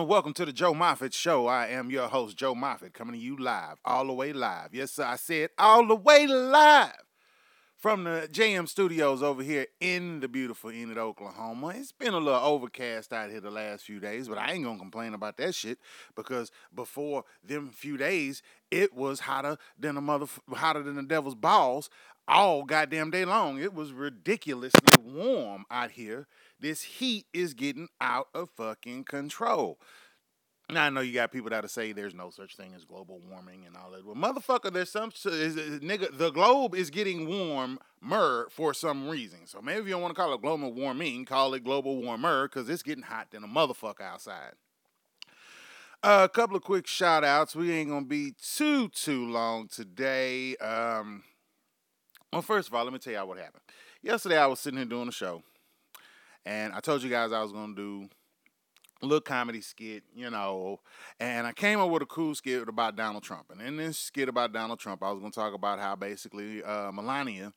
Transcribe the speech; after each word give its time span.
And 0.00 0.08
welcome 0.08 0.32
to 0.32 0.46
the 0.46 0.52
Joe 0.54 0.72
Moffett 0.72 1.12
Show. 1.12 1.46
I 1.46 1.66
am 1.66 1.90
your 1.90 2.08
host, 2.08 2.34
Joe 2.34 2.54
Moffett, 2.54 2.94
coming 2.94 3.12
to 3.12 3.20
you 3.20 3.36
live, 3.36 3.76
all 3.84 4.06
the 4.06 4.14
way 4.14 4.32
live. 4.32 4.70
Yes, 4.72 4.92
sir, 4.92 5.04
I 5.04 5.16
said 5.16 5.50
all 5.58 5.86
the 5.86 5.94
way 5.94 6.26
live 6.26 6.94
from 7.76 8.04
the 8.04 8.26
JM 8.32 8.66
Studios 8.66 9.22
over 9.22 9.42
here 9.42 9.66
in 9.78 10.20
the 10.20 10.28
beautiful 10.28 10.70
Enid, 10.70 10.96
Oklahoma. 10.96 11.74
It's 11.76 11.92
been 11.92 12.14
a 12.14 12.18
little 12.18 12.40
overcast 12.40 13.12
out 13.12 13.28
here 13.28 13.42
the 13.42 13.50
last 13.50 13.84
few 13.84 14.00
days, 14.00 14.26
but 14.26 14.38
I 14.38 14.52
ain't 14.52 14.64
gonna 14.64 14.78
complain 14.78 15.12
about 15.12 15.36
that 15.36 15.54
shit 15.54 15.78
because 16.16 16.50
before 16.74 17.24
them 17.44 17.68
few 17.70 17.98
days, 17.98 18.42
it 18.70 18.94
was 18.94 19.20
hotter 19.20 19.58
than 19.78 19.98
a 19.98 20.00
mother, 20.00 20.24
hotter 20.50 20.82
than 20.82 20.94
the 20.94 21.02
devil's 21.02 21.34
balls 21.34 21.90
all 22.26 22.64
goddamn 22.64 23.10
day 23.10 23.26
long. 23.26 23.60
It 23.60 23.74
was 23.74 23.92
ridiculously 23.92 25.02
warm 25.04 25.66
out 25.70 25.90
here. 25.90 26.26
This 26.60 26.82
heat 26.82 27.26
is 27.32 27.54
getting 27.54 27.88
out 28.00 28.28
of 28.34 28.50
fucking 28.50 29.04
control. 29.04 29.78
Now 30.70 30.84
I 30.84 30.90
know 30.90 31.00
you 31.00 31.12
got 31.12 31.32
people 31.32 31.50
that'll 31.50 31.68
say 31.68 31.92
there's 31.92 32.14
no 32.14 32.30
such 32.30 32.56
thing 32.56 32.74
as 32.74 32.84
global 32.84 33.20
warming 33.28 33.66
and 33.66 33.76
all 33.76 33.90
that. 33.90 34.04
Well, 34.04 34.14
motherfucker, 34.14 34.72
there's 34.72 34.90
some 34.90 35.10
nigga. 35.10 36.16
The 36.16 36.30
globe 36.30 36.74
is 36.74 36.90
getting 36.90 37.28
warmer 37.28 38.48
for 38.50 38.72
some 38.72 39.08
reason. 39.08 39.46
So 39.46 39.60
maybe 39.60 39.80
if 39.80 39.86
you 39.86 39.92
don't 39.92 40.02
want 40.02 40.14
to 40.14 40.20
call 40.20 40.32
it 40.32 40.42
global 40.42 40.72
warming, 40.72 41.24
call 41.24 41.54
it 41.54 41.64
global 41.64 42.00
warmer 42.00 42.46
because 42.46 42.68
it's 42.68 42.82
getting 42.82 43.04
hot 43.04 43.32
than 43.32 43.42
a 43.42 43.48
motherfucker 43.48 44.02
outside. 44.02 44.52
Uh, 46.02 46.22
a 46.24 46.28
couple 46.28 46.56
of 46.56 46.62
quick 46.62 46.86
shout 46.86 47.24
outs. 47.24 47.54
We 47.54 47.72
ain't 47.72 47.90
gonna 47.90 48.06
be 48.06 48.32
too 48.40 48.88
too 48.88 49.28
long 49.28 49.68
today. 49.68 50.56
Um, 50.56 51.24
well, 52.32 52.42
first 52.42 52.68
of 52.68 52.74
all, 52.74 52.84
let 52.84 52.92
me 52.92 52.98
tell 52.98 53.12
y'all 53.12 53.26
what 53.26 53.38
happened. 53.38 53.62
Yesterday, 54.02 54.38
I 54.38 54.46
was 54.46 54.60
sitting 54.60 54.78
here 54.78 54.86
doing 54.86 55.08
a 55.08 55.12
show, 55.12 55.42
and 56.44 56.72
I 56.72 56.80
told 56.80 57.02
you 57.02 57.10
guys 57.10 57.32
I 57.32 57.42
was 57.42 57.52
gonna 57.52 57.74
do 57.74 58.08
a 59.02 59.06
little 59.06 59.20
comedy 59.20 59.60
skit, 59.60 60.04
you 60.14 60.30
know, 60.30 60.80
and 61.18 61.46
I 61.46 61.52
came 61.52 61.80
up 61.80 61.90
with 61.90 62.02
a 62.02 62.06
cool 62.06 62.34
skit 62.34 62.68
about 62.68 62.96
Donald 62.96 63.22
Trump. 63.22 63.46
And 63.50 63.60
in 63.60 63.76
this 63.76 63.98
skit 63.98 64.28
about 64.28 64.52
Donald 64.52 64.78
Trump, 64.78 65.02
I 65.02 65.10
was 65.10 65.20
gonna 65.20 65.30
talk 65.30 65.54
about 65.54 65.78
how 65.78 65.96
basically 65.96 66.62
uh, 66.62 66.92
Melania 66.92 67.52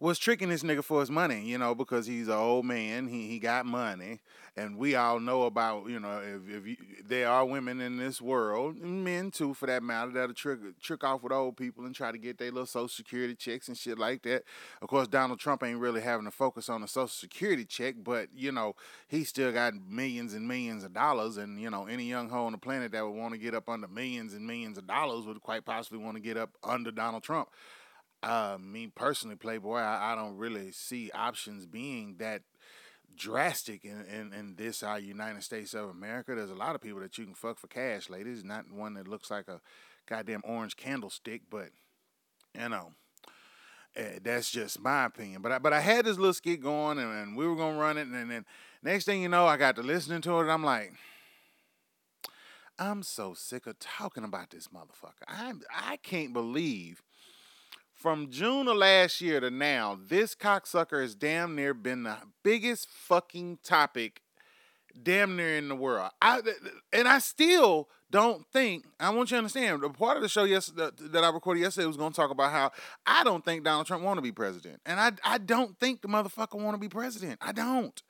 was 0.00 0.18
tricking 0.18 0.48
this 0.48 0.62
nigga 0.62 0.82
for 0.82 1.00
his 1.00 1.10
money, 1.10 1.44
you 1.44 1.58
know, 1.58 1.74
because 1.74 2.06
he's 2.06 2.28
an 2.28 2.34
old 2.34 2.64
man. 2.64 3.06
He 3.06 3.28
he 3.28 3.38
got 3.38 3.66
money, 3.66 4.20
and 4.56 4.78
we 4.78 4.94
all 4.94 5.20
know 5.20 5.42
about 5.42 5.88
you 5.88 6.00
know 6.00 6.20
if, 6.20 6.56
if 6.56 6.66
you, 6.66 6.76
there 7.06 7.28
are 7.28 7.44
women 7.44 7.82
in 7.82 7.98
this 7.98 8.18
world, 8.20 8.78
men 8.78 9.30
too 9.30 9.52
for 9.52 9.66
that 9.66 9.82
matter, 9.82 10.10
that'll 10.10 10.34
trick 10.34 10.58
trick 10.80 11.04
off 11.04 11.22
with 11.22 11.32
old 11.32 11.58
people 11.58 11.84
and 11.84 11.94
try 11.94 12.10
to 12.10 12.16
get 12.16 12.38
their 12.38 12.50
little 12.50 12.64
social 12.64 12.88
security 12.88 13.34
checks 13.34 13.68
and 13.68 13.76
shit 13.76 13.98
like 13.98 14.22
that. 14.22 14.44
Of 14.80 14.88
course, 14.88 15.06
Donald 15.06 15.38
Trump 15.38 15.62
ain't 15.62 15.78
really 15.78 16.00
having 16.00 16.24
to 16.24 16.32
focus 16.32 16.70
on 16.70 16.80
the 16.80 16.88
social 16.88 17.08
security 17.08 17.66
check, 17.66 17.96
but 18.02 18.28
you 18.34 18.52
know 18.52 18.74
he 19.06 19.22
still 19.22 19.52
got 19.52 19.74
millions 19.86 20.32
and 20.32 20.48
millions 20.48 20.82
of 20.82 20.94
dollars, 20.94 21.36
and 21.36 21.60
you 21.60 21.68
know 21.68 21.84
any 21.84 22.04
young 22.04 22.30
hoe 22.30 22.46
on 22.46 22.52
the 22.52 22.58
planet 22.58 22.90
that 22.92 23.04
would 23.04 23.14
want 23.14 23.34
to 23.34 23.38
get 23.38 23.54
up 23.54 23.68
under 23.68 23.86
millions 23.86 24.32
and 24.32 24.46
millions 24.46 24.78
of 24.78 24.86
dollars 24.86 25.26
would 25.26 25.42
quite 25.42 25.66
possibly 25.66 25.98
want 25.98 26.16
to 26.16 26.22
get 26.22 26.38
up 26.38 26.56
under 26.64 26.90
Donald 26.90 27.22
Trump. 27.22 27.50
Uh, 28.22 28.58
me 28.60 28.86
personally, 28.94 29.36
Playboy, 29.36 29.78
I, 29.78 30.12
I 30.12 30.14
don't 30.14 30.36
really 30.36 30.72
see 30.72 31.10
options 31.14 31.64
being 31.64 32.16
that 32.18 32.42
drastic 33.16 33.84
in, 33.84 34.04
in, 34.04 34.32
in 34.32 34.54
this 34.56 34.82
our 34.82 34.98
United 34.98 35.42
States 35.42 35.74
of 35.74 35.88
America. 35.88 36.34
There's 36.34 36.50
a 36.50 36.54
lot 36.54 36.74
of 36.74 36.80
people 36.80 37.00
that 37.00 37.16
you 37.16 37.24
can 37.24 37.34
fuck 37.34 37.58
for 37.58 37.66
cash, 37.66 38.10
ladies. 38.10 38.44
Not 38.44 38.70
one 38.70 38.94
that 38.94 39.08
looks 39.08 39.30
like 39.30 39.48
a 39.48 39.60
goddamn 40.06 40.42
orange 40.44 40.76
candlestick, 40.76 41.42
but 41.50 41.70
you 42.58 42.68
know, 42.68 42.92
eh, 43.96 44.18
that's 44.22 44.50
just 44.50 44.80
my 44.80 45.06
opinion. 45.06 45.40
But 45.40 45.52
I, 45.52 45.58
but 45.58 45.72
I 45.72 45.80
had 45.80 46.04
this 46.04 46.18
little 46.18 46.34
skit 46.34 46.60
going, 46.60 46.98
and, 46.98 47.10
and 47.10 47.36
we 47.36 47.46
were 47.46 47.56
gonna 47.56 47.78
run 47.78 47.96
it, 47.96 48.06
and 48.06 48.30
then 48.30 48.44
next 48.82 49.06
thing 49.06 49.22
you 49.22 49.28
know, 49.28 49.46
I 49.46 49.56
got 49.56 49.76
to 49.76 49.82
listening 49.82 50.20
to 50.22 50.38
it, 50.38 50.42
and 50.42 50.52
I'm 50.52 50.64
like. 50.64 50.92
I'm 52.78 53.02
so 53.02 53.34
sick 53.34 53.66
of 53.66 53.78
talking 53.78 54.24
about 54.24 54.48
this 54.48 54.68
motherfucker. 54.68 55.26
I 55.28 55.52
I 55.70 55.98
can't 55.98 56.32
believe 56.32 57.02
from 58.00 58.30
June 58.30 58.66
of 58.66 58.78
last 58.78 59.20
year 59.20 59.40
to 59.40 59.50
now, 59.50 59.98
this 60.08 60.34
cocksucker 60.34 61.02
has 61.02 61.14
damn 61.14 61.54
near 61.54 61.74
been 61.74 62.04
the 62.04 62.16
biggest 62.42 62.88
fucking 62.88 63.58
topic 63.62 64.22
damn 65.00 65.36
near 65.36 65.58
in 65.58 65.68
the 65.68 65.76
world. 65.76 66.10
I 66.20 66.40
and 66.92 67.06
I 67.06 67.18
still 67.18 67.88
don't 68.10 68.44
think 68.52 68.86
I 68.98 69.10
want 69.10 69.30
you 69.30 69.34
to 69.34 69.38
understand. 69.38 69.82
The 69.82 69.90
part 69.90 70.16
of 70.16 70.22
the 70.22 70.30
show 70.30 70.44
yesterday 70.44 70.88
that 70.98 71.22
I 71.22 71.28
recorded 71.28 71.60
yesterday 71.60 71.86
was 71.86 71.98
going 71.98 72.12
to 72.12 72.16
talk 72.16 72.30
about 72.30 72.50
how 72.52 72.72
I 73.06 73.22
don't 73.22 73.44
think 73.44 73.64
Donald 73.64 73.86
Trump 73.86 74.02
want 74.02 74.16
to 74.16 74.22
be 74.22 74.32
president, 74.32 74.80
and 74.86 74.98
I 74.98 75.12
I 75.22 75.36
don't 75.36 75.78
think 75.78 76.00
the 76.00 76.08
motherfucker 76.08 76.60
want 76.60 76.74
to 76.74 76.80
be 76.80 76.88
president. 76.88 77.38
I 77.42 77.52
don't. 77.52 78.02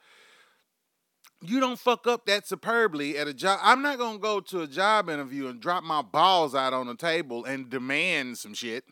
You 1.43 1.59
don't 1.59 1.79
fuck 1.79 2.06
up 2.06 2.27
that 2.27 2.47
superbly 2.47 3.17
at 3.19 3.27
a 3.27 3.34
job. 3.34 3.59
I'm 3.62 3.83
not 3.83 3.99
gonna 3.99 4.19
go 4.19 4.41
to 4.41 4.62
a 4.62 4.67
job 4.69 5.11
interview 5.11 5.49
and 5.49 5.61
drop 5.61 5.83
my 5.83 6.03
balls 6.03 6.55
out 6.55 6.73
on 6.73 6.87
the 6.87 6.95
table 6.95 7.45
and 7.45 7.69
demand 7.69 8.39
some 8.39 8.55
shit 8.55 8.84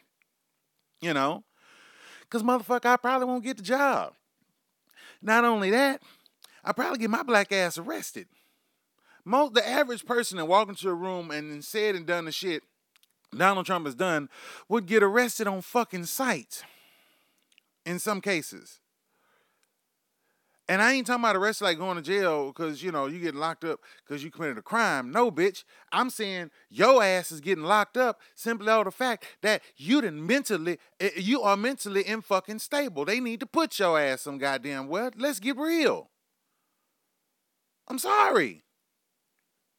you 1.00 1.14
know, 1.14 1.44
because 2.22 2.42
motherfucker, 2.42 2.86
I 2.86 2.96
probably 2.96 3.26
won't 3.26 3.44
get 3.44 3.56
the 3.56 3.62
job. 3.62 4.14
Not 5.22 5.44
only 5.44 5.70
that, 5.70 6.02
I 6.64 6.72
probably 6.72 6.98
get 6.98 7.10
my 7.10 7.22
black 7.22 7.52
ass 7.52 7.78
arrested. 7.78 8.26
Most 9.24 9.54
the 9.54 9.66
average 9.66 10.06
person 10.06 10.38
that 10.38 10.46
walk 10.46 10.68
into 10.68 10.88
a 10.88 10.94
room 10.94 11.30
and 11.30 11.64
said 11.64 11.94
and 11.94 12.06
done 12.06 12.24
the 12.24 12.32
shit 12.32 12.62
Donald 13.36 13.66
Trump 13.66 13.86
has 13.86 13.94
done 13.94 14.28
would 14.68 14.86
get 14.86 15.02
arrested 15.02 15.46
on 15.46 15.60
fucking 15.60 16.06
sight. 16.06 16.62
In 17.84 17.98
some 17.98 18.20
cases. 18.20 18.80
And 20.68 20.82
I 20.82 20.92
ain't 20.92 21.06
talking 21.06 21.24
about 21.24 21.34
arrested 21.34 21.64
like 21.64 21.78
going 21.78 21.96
to 21.96 22.02
jail 22.02 22.48
because, 22.48 22.82
you 22.82 22.92
know, 22.92 23.06
you 23.06 23.18
get 23.20 23.34
locked 23.34 23.64
up 23.64 23.80
because 24.06 24.22
you 24.22 24.30
committed 24.30 24.58
a 24.58 24.62
crime. 24.62 25.10
No, 25.10 25.30
bitch. 25.30 25.64
I'm 25.92 26.10
saying 26.10 26.50
your 26.68 27.02
ass 27.02 27.32
is 27.32 27.40
getting 27.40 27.64
locked 27.64 27.96
up 27.96 28.20
simply 28.34 28.68
out 28.68 28.86
of 28.86 28.92
the 28.92 28.96
fact 28.96 29.24
that 29.40 29.62
you 29.76 30.02
didn't 30.02 30.26
mentally, 30.26 30.78
eh, 31.00 31.10
you 31.16 31.40
are 31.40 31.56
mentally 31.56 32.02
in 32.02 32.20
fucking 32.20 32.58
stable. 32.58 33.06
They 33.06 33.18
need 33.18 33.40
to 33.40 33.46
put 33.46 33.78
your 33.78 33.98
ass 33.98 34.22
some 34.22 34.36
goddamn 34.36 34.88
well. 34.88 35.10
Let's 35.16 35.40
get 35.40 35.56
real. 35.56 36.10
I'm 37.88 37.98
sorry. 37.98 38.62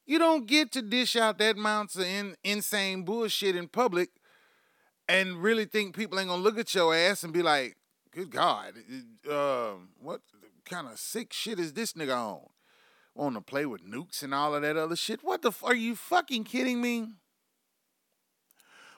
You 0.06 0.18
don't 0.18 0.46
get 0.46 0.72
to 0.72 0.82
dish 0.82 1.14
out 1.14 1.38
that 1.38 1.56
amount 1.56 1.94
of 1.94 2.02
in, 2.02 2.34
insane 2.42 3.04
bullshit 3.04 3.54
in 3.54 3.68
public 3.68 4.10
and 5.08 5.40
really 5.40 5.66
think 5.66 5.94
people 5.94 6.18
ain't 6.18 6.28
gonna 6.28 6.42
look 6.42 6.58
at 6.58 6.74
your 6.74 6.92
ass 6.92 7.22
and 7.22 7.32
be 7.32 7.42
like, 7.42 7.76
good 8.10 8.30
God, 8.30 8.74
uh, 9.30 9.74
what 10.00 10.20
kind 10.70 10.86
of 10.86 10.98
sick 10.98 11.32
shit 11.32 11.58
is 11.58 11.72
this 11.72 11.94
nigga 11.94 12.16
on? 12.16 12.46
Want 13.14 13.34
to 13.34 13.40
play 13.40 13.66
with 13.66 13.84
nukes 13.84 14.22
and 14.22 14.32
all 14.32 14.54
of 14.54 14.62
that 14.62 14.76
other 14.76 14.96
shit? 14.96 15.20
What 15.22 15.42
the? 15.42 15.48
F- 15.48 15.64
are 15.64 15.74
you 15.74 15.96
fucking 15.96 16.44
kidding 16.44 16.80
me? 16.80 17.08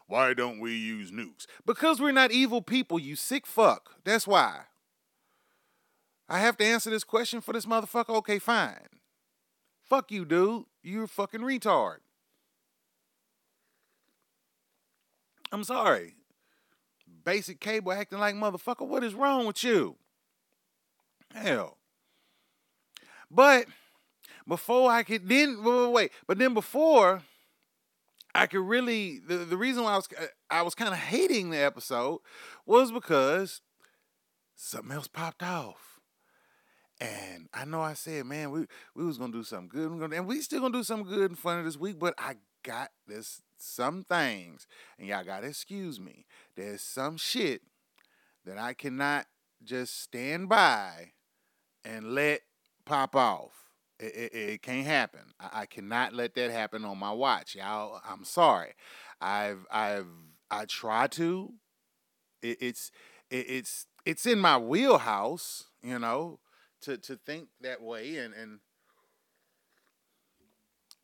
Why 0.07 0.35
don't 0.35 0.61
we 0.61 0.77
use 0.77 1.11
nukes? 1.11 1.47
Because 1.65 1.99
we're 1.99 2.13
not 2.13 2.31
evil 2.31 2.61
people, 2.61 2.99
you 2.99 3.17
sick 3.17 3.47
fuck. 3.47 3.97
That's 4.05 4.27
why. 4.27 4.65
I 6.29 6.41
have 6.41 6.59
to 6.59 6.65
answer 6.65 6.91
this 6.91 7.05
question 7.05 7.41
for 7.41 7.53
this 7.53 7.67
motherfucker. 7.67 8.15
Okay, 8.17 8.39
fine. 8.39 8.89
Fuck 9.83 10.13
you, 10.13 10.25
dude. 10.25 10.65
You're 10.83 11.05
a 11.05 11.09
fucking 11.09 11.41
retard. 11.41 11.99
I'm 15.51 15.65
sorry. 15.65 16.17
Basic 17.25 17.61
cable 17.61 17.93
acting 17.93 18.19
like 18.19 18.35
motherfucker. 18.35 18.87
What 18.87 19.05
is 19.05 19.15
wrong 19.15 19.47
with 19.47 19.65
you? 19.65 19.97
Hell. 21.35 21.79
But 23.31 23.67
before 24.47 24.91
I 24.91 25.03
could 25.03 25.29
then 25.29 25.63
wait, 25.63 25.75
wait, 25.75 25.93
wait, 25.93 26.13
but 26.27 26.39
then 26.39 26.55
before 26.55 27.23
I 28.35 28.47
could 28.47 28.61
really 28.61 29.19
the, 29.19 29.39
the 29.39 29.57
reason 29.57 29.85
why 29.85 29.93
I 29.93 29.97
was 29.97 30.09
I 30.51 30.63
was 30.63 30.75
kind 30.75 30.93
of 30.93 30.99
hating 30.99 31.51
the 31.51 31.59
episode 31.59 32.21
was 32.67 32.93
because 32.93 33.61
something 34.57 34.93
else 34.93 35.09
popped 35.09 35.43
off. 35.43 36.01
And 37.01 37.49
I 37.53 37.65
know 37.65 37.81
I 37.81 37.95
said, 37.95 38.27
man, 38.27 38.51
we 38.51 38.67
we 38.95 39.05
was 39.05 39.19
gonna 39.19 39.33
do 39.33 39.43
something 39.43 39.69
good, 39.69 39.99
gonna, 39.99 40.17
and 40.17 40.27
we 40.27 40.41
still 40.41 40.61
gonna 40.61 40.73
do 40.73 40.85
something 40.85 41.09
good 41.09 41.31
in 41.31 41.37
front 41.37 41.61
of 41.61 41.65
this 41.65 41.77
week. 41.77 41.99
But 41.99 42.15
I 42.19 42.37
got 42.63 42.91
this 43.07 43.43
some 43.59 44.05
things, 44.05 44.67
and 44.99 45.09
y'all 45.09 45.25
gotta 45.25 45.49
excuse 45.49 45.99
me. 45.99 46.27
There's 46.57 46.83
some 46.83 47.17
shit 47.17 47.63
that 48.45 48.59
I 48.59 48.75
cannot 48.75 49.27
just 49.65 50.01
stand 50.01 50.49
by 50.49 51.13
and 51.85 52.15
let 52.15 52.43
pop 52.85 53.15
off. 53.17 53.53
It, 53.99 54.15
it, 54.15 54.35
it 54.35 54.63
can't 54.63 54.87
happen. 54.87 55.21
I, 55.39 55.63
I, 55.63 55.67
cannot 55.67 56.13
let 56.13 56.35
that 56.35 56.51
happen 56.51 56.85
on 56.85 56.99
my 56.99 57.13
watch, 57.13 57.55
y'all. 57.55 58.01
I'm 58.09 58.25
sorry. 58.25 58.73
I've 59.21 59.65
I've 59.71 60.07
I 60.51 60.65
try 60.65 61.07
to. 61.09 61.53
It, 62.43 62.59
it's 62.61 62.91
it's 63.31 63.87
it's 64.05 64.27
in 64.27 64.41
my 64.41 64.59
wheelhouse, 64.59 65.65
you 65.83 65.99
know, 65.99 66.41
to 66.83 66.97
to 66.99 67.17
think 67.17 67.49
that 67.61 67.81
way 67.81 68.17
and 68.17 68.35
and 68.35 68.59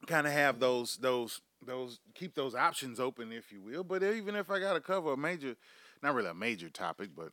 kind 0.06 0.26
of 0.26 0.32
have 0.32 0.58
those 0.58 0.96
those 0.96 1.40
those 1.64 2.00
keep 2.14 2.34
those 2.34 2.54
options 2.54 2.98
open, 2.98 3.32
if 3.32 3.52
you 3.52 3.60
will. 3.60 3.84
But 3.84 4.02
even 4.02 4.34
if 4.34 4.50
I 4.50 4.58
got 4.58 4.74
to 4.74 4.80
cover 4.80 5.12
a 5.12 5.16
major, 5.16 5.56
not 6.02 6.14
really 6.14 6.30
a 6.30 6.34
major 6.34 6.70
topic, 6.70 7.10
but 7.16 7.30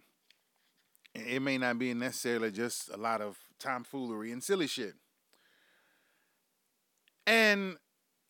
it 1.16 1.42
may 1.42 1.58
not 1.58 1.80
be 1.80 1.94
necessarily 1.94 2.52
just 2.52 2.90
a 2.90 2.98
lot 2.98 3.22
of 3.22 3.38
tomfoolery 3.60 4.32
and 4.32 4.44
silly 4.44 4.68
shit. 4.68 4.94
And 7.26 7.78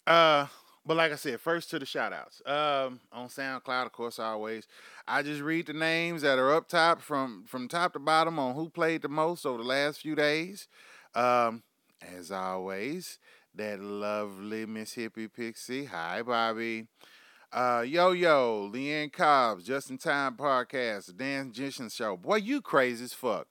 uh 0.07 0.47
but 0.87 0.97
like 0.97 1.11
I 1.11 1.15
said, 1.15 1.41
first 1.41 1.71
to 1.71 1.79
the 1.79 1.85
shout 1.85 2.13
outs. 2.13 2.41
Um 2.45 2.99
on 3.11 3.27
SoundCloud, 3.27 3.87
of 3.87 3.91
course, 3.91 4.19
always. 4.19 4.67
I 5.07 5.23
just 5.23 5.41
read 5.41 5.67
the 5.67 5.73
names 5.73 6.21
that 6.21 6.39
are 6.39 6.53
up 6.53 6.67
top 6.67 7.01
from 7.01 7.43
from 7.47 7.67
top 7.67 7.93
to 7.93 7.99
bottom 7.99 8.39
on 8.39 8.55
who 8.55 8.69
played 8.69 9.01
the 9.01 9.09
most 9.09 9.45
over 9.45 9.57
the 9.57 9.67
last 9.67 10.01
few 10.01 10.15
days. 10.15 10.67
Um, 11.15 11.63
as 12.01 12.29
always, 12.29 13.19
that 13.55 13.79
lovely 13.79 14.65
Miss 14.65 14.95
Hippie 14.95 15.31
Pixie. 15.31 15.85
Hi, 15.85 16.21
Bobby. 16.21 16.87
Uh, 17.55 17.85
yo, 17.87 18.11
yo, 18.11 18.69
Leanne 18.73 19.09
Cobbs, 19.09 19.63
Just 19.63 19.89
in 19.89 19.97
Time 19.97 20.35
Podcast, 20.35 21.15
Dan 21.15 21.53
Jensen 21.53 21.87
Show. 21.87 22.17
Boy, 22.17 22.35
you 22.35 22.59
crazy 22.59 23.05
as 23.05 23.13
fuck. 23.13 23.47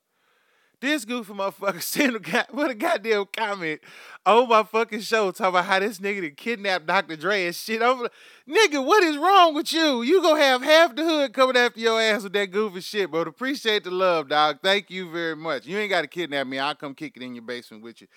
This 0.78 1.06
goofy 1.06 1.32
motherfucker 1.32 1.80
sent 1.82 2.14
a 2.14 2.46
with 2.52 2.70
a 2.70 2.74
goddamn 2.74 3.24
comment 3.34 3.80
on 4.26 4.46
my 4.50 4.62
fucking 4.62 5.00
show 5.00 5.30
talking 5.30 5.54
about 5.54 5.64
how 5.64 5.78
this 5.78 6.00
nigga 6.00 6.36
kidnapped 6.36 6.86
Dr. 6.86 7.16
Dre 7.16 7.46
and 7.46 7.54
shit. 7.54 7.80
I'm 7.80 8.06
nigga, 8.46 8.84
what 8.84 9.02
is 9.04 9.16
wrong 9.16 9.54
with 9.54 9.72
you? 9.72 10.02
You 10.02 10.20
gonna 10.20 10.38
have 10.38 10.60
half 10.62 10.94
the 10.94 11.02
hood 11.02 11.32
coming 11.32 11.56
after 11.56 11.80
your 11.80 11.98
ass 11.98 12.24
with 12.24 12.34
that 12.34 12.50
goofy 12.50 12.82
shit, 12.82 13.10
bro. 13.10 13.22
appreciate 13.22 13.84
the 13.84 13.90
love, 13.90 14.28
dog. 14.28 14.58
Thank 14.62 14.90
you 14.90 15.10
very 15.10 15.34
much. 15.34 15.64
You 15.64 15.78
ain't 15.78 15.88
gotta 15.88 16.08
kidnap 16.08 16.46
me. 16.46 16.58
I'll 16.58 16.74
come 16.74 16.94
kick 16.94 17.16
it 17.16 17.22
in 17.22 17.34
your 17.34 17.44
basement 17.44 17.82
with 17.82 18.02
you. 18.02 18.08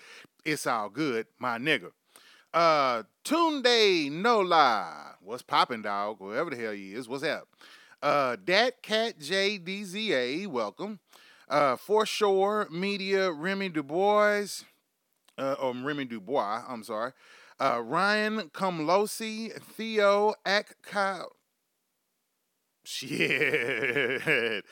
It's 0.43 0.67
all 0.67 0.89
good, 0.89 1.27
my 1.39 1.57
nigga. 1.57 1.91
Uh 2.53 3.03
Tunde 3.23 4.11
No 4.11 4.41
Lie. 4.41 5.06
What's 5.27 5.43
popping, 5.43 5.81
dog? 5.81 6.19
Whoever 6.19 6.51
the 6.51 6.55
hell 6.55 6.71
he 6.71 6.93
is. 6.93 7.09
What's 7.09 7.21
up? 7.21 7.49
Uh 8.01 8.37
Dat 8.45 8.81
Cat 8.81 9.19
JDZA, 9.19 10.47
welcome. 10.47 11.01
Uh, 11.49 11.75
Foreshore 11.75 12.69
Media, 12.71 13.29
Remy 13.33 13.67
Dubois, 13.67 14.63
uh, 15.37 15.55
or 15.61 15.73
Remy 15.73 16.05
Dubois, 16.05 16.63
I'm 16.65 16.81
sorry. 16.81 17.11
Uh, 17.59 17.81
Ryan 17.83 18.49
Cumlosi, 18.53 19.51
Theo 19.61 20.33
Akkow. 20.45 21.25
Shit. 22.85 24.63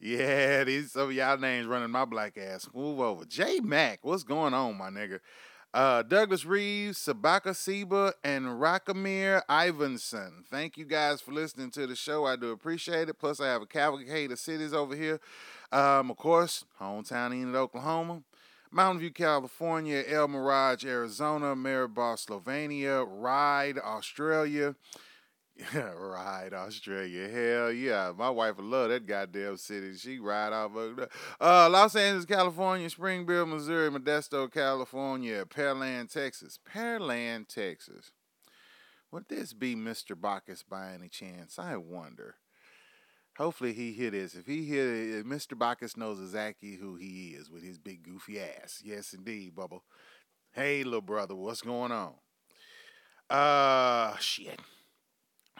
Yeah, 0.00 0.64
these 0.64 0.92
some 0.92 1.10
of 1.10 1.12
y'all 1.12 1.36
names 1.38 1.66
running 1.66 1.90
my 1.90 2.04
black 2.04 2.36
ass. 2.36 2.68
Move 2.74 2.98
over. 2.98 3.26
J 3.26 3.60
Mac, 3.60 4.00
what's 4.02 4.24
going 4.24 4.54
on, 4.54 4.76
my 4.76 4.88
nigga? 4.88 5.20
Uh, 5.72 6.02
Douglas 6.02 6.44
Reeves, 6.44 6.98
Sabaka 6.98 7.54
Seba, 7.54 8.12
and 8.24 8.44
Rakamir 8.44 9.42
Ivanson. 9.48 10.44
Thank 10.50 10.76
you 10.76 10.84
guys 10.84 11.20
for 11.20 11.30
listening 11.30 11.70
to 11.70 11.86
the 11.86 11.94
show. 11.94 12.26
I 12.26 12.34
do 12.34 12.50
appreciate 12.50 13.08
it. 13.08 13.20
Plus, 13.20 13.40
I 13.40 13.46
have 13.46 13.62
a 13.62 13.66
cavalcade 13.66 14.32
of 14.32 14.40
cities 14.40 14.74
over 14.74 14.96
here. 14.96 15.20
Um, 15.70 16.10
of 16.10 16.16
course, 16.16 16.64
hometown 16.80 17.30
in 17.32 17.54
Oklahoma, 17.54 18.22
Mountain 18.72 18.98
View, 18.98 19.12
California, 19.12 20.02
El 20.08 20.26
Mirage, 20.26 20.84
Arizona, 20.84 21.54
Maribor, 21.54 22.16
Slovenia, 22.16 23.06
Ryde, 23.08 23.78
Australia. 23.78 24.74
ride 25.74 26.52
Australia. 26.52 27.28
Hell 27.28 27.72
yeah. 27.72 28.12
My 28.16 28.30
wife 28.30 28.56
would 28.56 28.66
love 28.66 28.90
that 28.90 29.06
goddamn 29.06 29.56
city. 29.56 29.94
She 29.96 30.18
ride 30.18 30.52
off 30.52 30.74
of 30.76 31.08
uh 31.40 31.68
Los 31.68 31.96
Angeles, 31.96 32.24
California, 32.24 32.88
Springfield, 32.88 33.48
Missouri, 33.48 33.90
Modesto, 33.90 34.50
California, 34.50 35.44
Pearland, 35.44 36.12
Texas. 36.12 36.58
Pearland, 36.72 37.48
Texas. 37.48 38.12
Would 39.12 39.28
this 39.28 39.52
be 39.52 39.74
Mr. 39.74 40.18
Bacchus 40.18 40.62
by 40.62 40.92
any 40.92 41.08
chance? 41.08 41.58
I 41.58 41.76
wonder. 41.76 42.36
Hopefully 43.36 43.72
he 43.72 43.92
hear 43.92 44.10
this. 44.10 44.34
If 44.34 44.46
he 44.46 44.64
hear 44.64 45.18
if 45.18 45.24
Mr. 45.24 45.58
Bacchus 45.58 45.96
knows 45.96 46.20
exactly 46.20 46.76
who 46.76 46.96
he 46.96 47.30
is 47.30 47.50
with 47.50 47.62
his 47.62 47.78
big 47.78 48.02
goofy 48.02 48.40
ass. 48.40 48.82
Yes 48.84 49.12
indeed, 49.12 49.54
Bubble. 49.54 49.84
Hey 50.52 50.84
little 50.84 51.00
brother, 51.00 51.34
what's 51.34 51.62
going 51.62 51.92
on? 51.92 52.14
Uh 53.28 54.16
shit. 54.18 54.60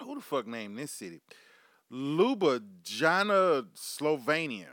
Who 0.03 0.15
the 0.15 0.21
fuck 0.21 0.47
named 0.47 0.79
this 0.79 0.93
city? 0.93 1.21
Ljubljana, 1.93 3.67
Slovenia. 3.75 4.69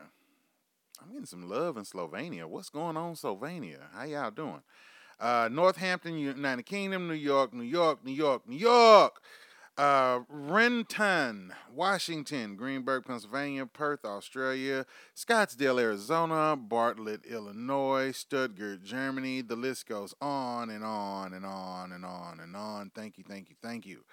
I'm 1.02 1.12
getting 1.12 1.26
some 1.26 1.50
love 1.50 1.78
in 1.78 1.84
Slovenia. 1.84 2.46
What's 2.46 2.70
going 2.70 2.98
on, 2.98 3.16
Slovenia? 3.16 3.80
How 3.94 4.04
y'all 4.04 4.32
doing? 4.32 4.62
Uh, 5.20 5.50
Northampton, 5.52 6.18
United 6.18 6.66
Kingdom, 6.66 7.08
New 7.08 7.14
York, 7.14 7.54
New 7.54 7.64
York, 7.64 8.06
New 8.06 8.12
York, 8.12 8.48
New 8.48 8.58
York. 8.58 9.22
Uh, 9.78 10.22
Renton, 10.28 11.54
Washington, 11.72 12.56
Greensburg, 12.56 13.06
Pennsylvania, 13.06 13.68
Perth, 13.68 14.06
Australia, 14.06 14.88
Scottsdale, 15.16 15.80
Arizona, 15.80 16.56
Bartlett, 16.56 17.24
Illinois, 17.26 18.12
Stuttgart, 18.12 18.84
Germany. 18.84 19.42
The 19.42 19.56
list 19.56 19.88
goes 19.88 20.16
on 20.20 20.72
and 20.72 20.84
on 20.84 21.34
and 21.34 21.46
on 21.46 21.92
and 21.92 22.04
on 22.04 22.40
and 22.40 22.56
on. 22.56 22.92
Thank 22.96 23.20
you, 23.20 23.24
thank 23.28 23.50
you, 23.50 23.56
thank 23.62 23.86
you. 23.86 24.04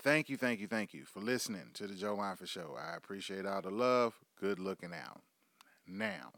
Thank 0.00 0.28
you, 0.28 0.36
thank 0.36 0.60
you, 0.60 0.68
thank 0.68 0.94
you 0.94 1.04
for 1.04 1.18
listening 1.20 1.70
to 1.74 1.88
the 1.88 1.94
Joe 1.94 2.16
Moffitt 2.16 2.48
Show. 2.48 2.76
I 2.78 2.96
appreciate 2.96 3.44
all 3.44 3.60
the 3.60 3.70
love. 3.70 4.14
Good 4.40 4.60
looking 4.60 4.94
out. 4.94 5.22
Now, 5.88 6.32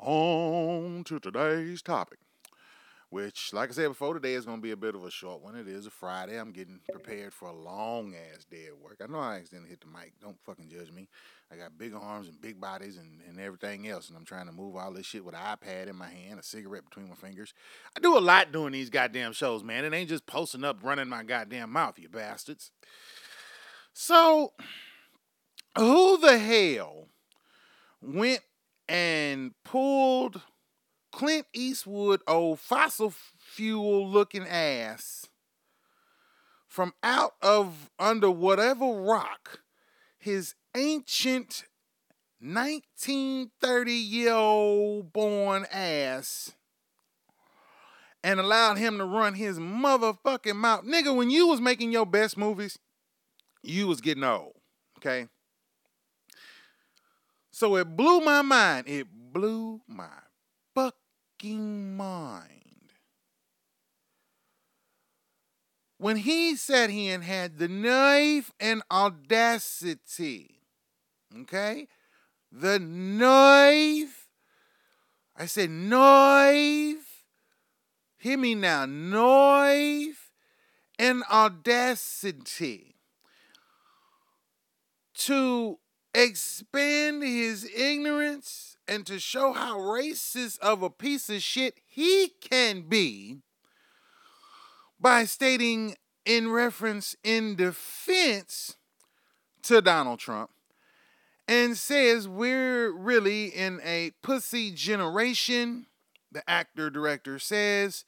on 0.00 1.04
to 1.04 1.20
today's 1.20 1.82
topic, 1.82 2.18
which, 3.16 3.54
like 3.54 3.70
I 3.70 3.72
said 3.72 3.88
before, 3.88 4.12
today 4.12 4.34
is 4.34 4.44
going 4.44 4.58
to 4.58 4.62
be 4.62 4.72
a 4.72 4.76
bit 4.76 4.94
of 4.94 5.02
a 5.02 5.10
short 5.10 5.40
one. 5.40 5.56
It 5.56 5.66
is 5.66 5.86
a 5.86 5.90
Friday. 5.90 6.38
I'm 6.38 6.52
getting 6.52 6.80
prepared 6.92 7.32
for 7.32 7.48
a 7.48 7.56
long 7.56 8.14
ass 8.14 8.44
day 8.44 8.66
at 8.66 8.78
work. 8.78 9.00
I 9.02 9.10
know 9.10 9.18
I 9.18 9.36
accidentally 9.36 9.70
hit 9.70 9.80
the 9.80 9.86
mic. 9.86 10.12
Don't 10.20 10.36
fucking 10.44 10.68
judge 10.68 10.92
me. 10.92 11.08
I 11.50 11.56
got 11.56 11.78
big 11.78 11.94
arms 11.94 12.28
and 12.28 12.38
big 12.38 12.60
bodies 12.60 12.98
and, 12.98 13.22
and 13.26 13.40
everything 13.40 13.88
else, 13.88 14.08
and 14.08 14.18
I'm 14.18 14.26
trying 14.26 14.48
to 14.48 14.52
move 14.52 14.76
all 14.76 14.92
this 14.92 15.06
shit 15.06 15.24
with 15.24 15.34
an 15.34 15.40
iPad 15.40 15.88
in 15.88 15.96
my 15.96 16.10
hand, 16.10 16.38
a 16.38 16.42
cigarette 16.42 16.84
between 16.84 17.08
my 17.08 17.14
fingers. 17.14 17.54
I 17.96 18.00
do 18.00 18.18
a 18.18 18.20
lot 18.20 18.52
doing 18.52 18.72
these 18.72 18.90
goddamn 18.90 19.32
shows, 19.32 19.64
man. 19.64 19.86
It 19.86 19.94
ain't 19.94 20.10
just 20.10 20.26
posting 20.26 20.62
up, 20.62 20.80
running 20.82 21.08
my 21.08 21.22
goddamn 21.22 21.72
mouth, 21.72 21.98
you 21.98 22.10
bastards. 22.10 22.70
So, 23.94 24.52
who 25.78 26.18
the 26.18 26.36
hell 26.36 27.08
went 28.02 28.42
and 28.90 29.52
pulled 29.64 30.42
Clint 31.16 31.46
Eastwood, 31.54 32.20
old 32.28 32.60
fossil 32.60 33.10
fuel 33.38 34.06
looking 34.06 34.46
ass, 34.46 35.26
from 36.68 36.92
out 37.02 37.32
of 37.40 37.88
under 37.98 38.30
whatever 38.30 38.84
rock 38.84 39.60
his 40.18 40.54
ancient 40.76 41.64
1930 42.38 43.92
year 43.92 44.34
old 44.34 45.10
born 45.14 45.64
ass 45.72 46.52
and 48.22 48.38
allowed 48.38 48.76
him 48.76 48.98
to 48.98 49.06
run 49.06 49.32
his 49.32 49.58
motherfucking 49.58 50.56
mouth. 50.56 50.84
Nigga, 50.84 51.16
when 51.16 51.30
you 51.30 51.46
was 51.46 51.62
making 51.62 51.92
your 51.92 52.04
best 52.04 52.36
movies, 52.36 52.78
you 53.62 53.86
was 53.86 54.02
getting 54.02 54.22
old, 54.22 54.52
okay? 54.98 55.28
So 57.52 57.76
it 57.76 57.96
blew 57.96 58.20
my 58.20 58.42
mind. 58.42 58.86
It 58.86 59.06
blew 59.32 59.80
my 59.88 60.10
fucking 61.38 61.96
mind. 61.96 62.52
When 65.98 66.16
he 66.16 66.56
said 66.56 66.90
he 66.90 67.06
had 67.06 67.58
the 67.58 67.68
knife 67.68 68.52
and 68.60 68.82
audacity 68.90 70.52
Okay? 71.40 71.88
The 72.52 72.78
knife. 72.78 74.28
I 75.36 75.46
said 75.46 75.70
knife. 75.70 77.24
Hear 78.18 78.38
me 78.38 78.54
now. 78.54 78.86
Knife 78.86 80.30
and 80.98 81.22
audacity 81.30 82.94
to 85.14 85.78
expand 86.16 87.22
his 87.22 87.68
ignorance 87.76 88.78
and 88.88 89.04
to 89.06 89.18
show 89.18 89.52
how 89.52 89.78
racist 89.78 90.58
of 90.60 90.82
a 90.82 90.88
piece 90.88 91.28
of 91.28 91.42
shit 91.42 91.74
he 91.84 92.32
can 92.40 92.82
be 92.82 93.42
by 94.98 95.24
stating 95.24 95.94
in 96.24 96.50
reference 96.50 97.14
in 97.22 97.54
defense 97.54 98.76
to 99.62 99.82
Donald 99.82 100.18
Trump 100.18 100.50
and 101.46 101.76
says 101.76 102.26
we're 102.26 102.90
really 102.92 103.46
in 103.46 103.80
a 103.84 104.12
pussy 104.22 104.70
generation. 104.70 105.86
The 106.32 106.48
actor 106.48 106.90
director 106.90 107.38
says, 107.38 108.04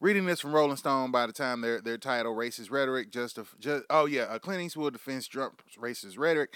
reading 0.00 0.26
this 0.26 0.40
from 0.40 0.52
Rolling 0.52 0.76
Stone 0.76 1.12
by 1.12 1.26
the 1.26 1.32
time 1.32 1.60
their 1.60 1.80
their 1.80 1.98
title 1.98 2.34
racist 2.34 2.70
rhetoric 2.70 3.10
just, 3.10 3.38
a, 3.38 3.44
just 3.60 3.84
oh 3.90 4.06
yeah, 4.06 4.26
a 4.34 4.38
Clint 4.38 4.62
Eastwood 4.62 4.94
defense 4.94 5.26
Trump 5.28 5.62
racist 5.78 6.18
rhetoric. 6.18 6.54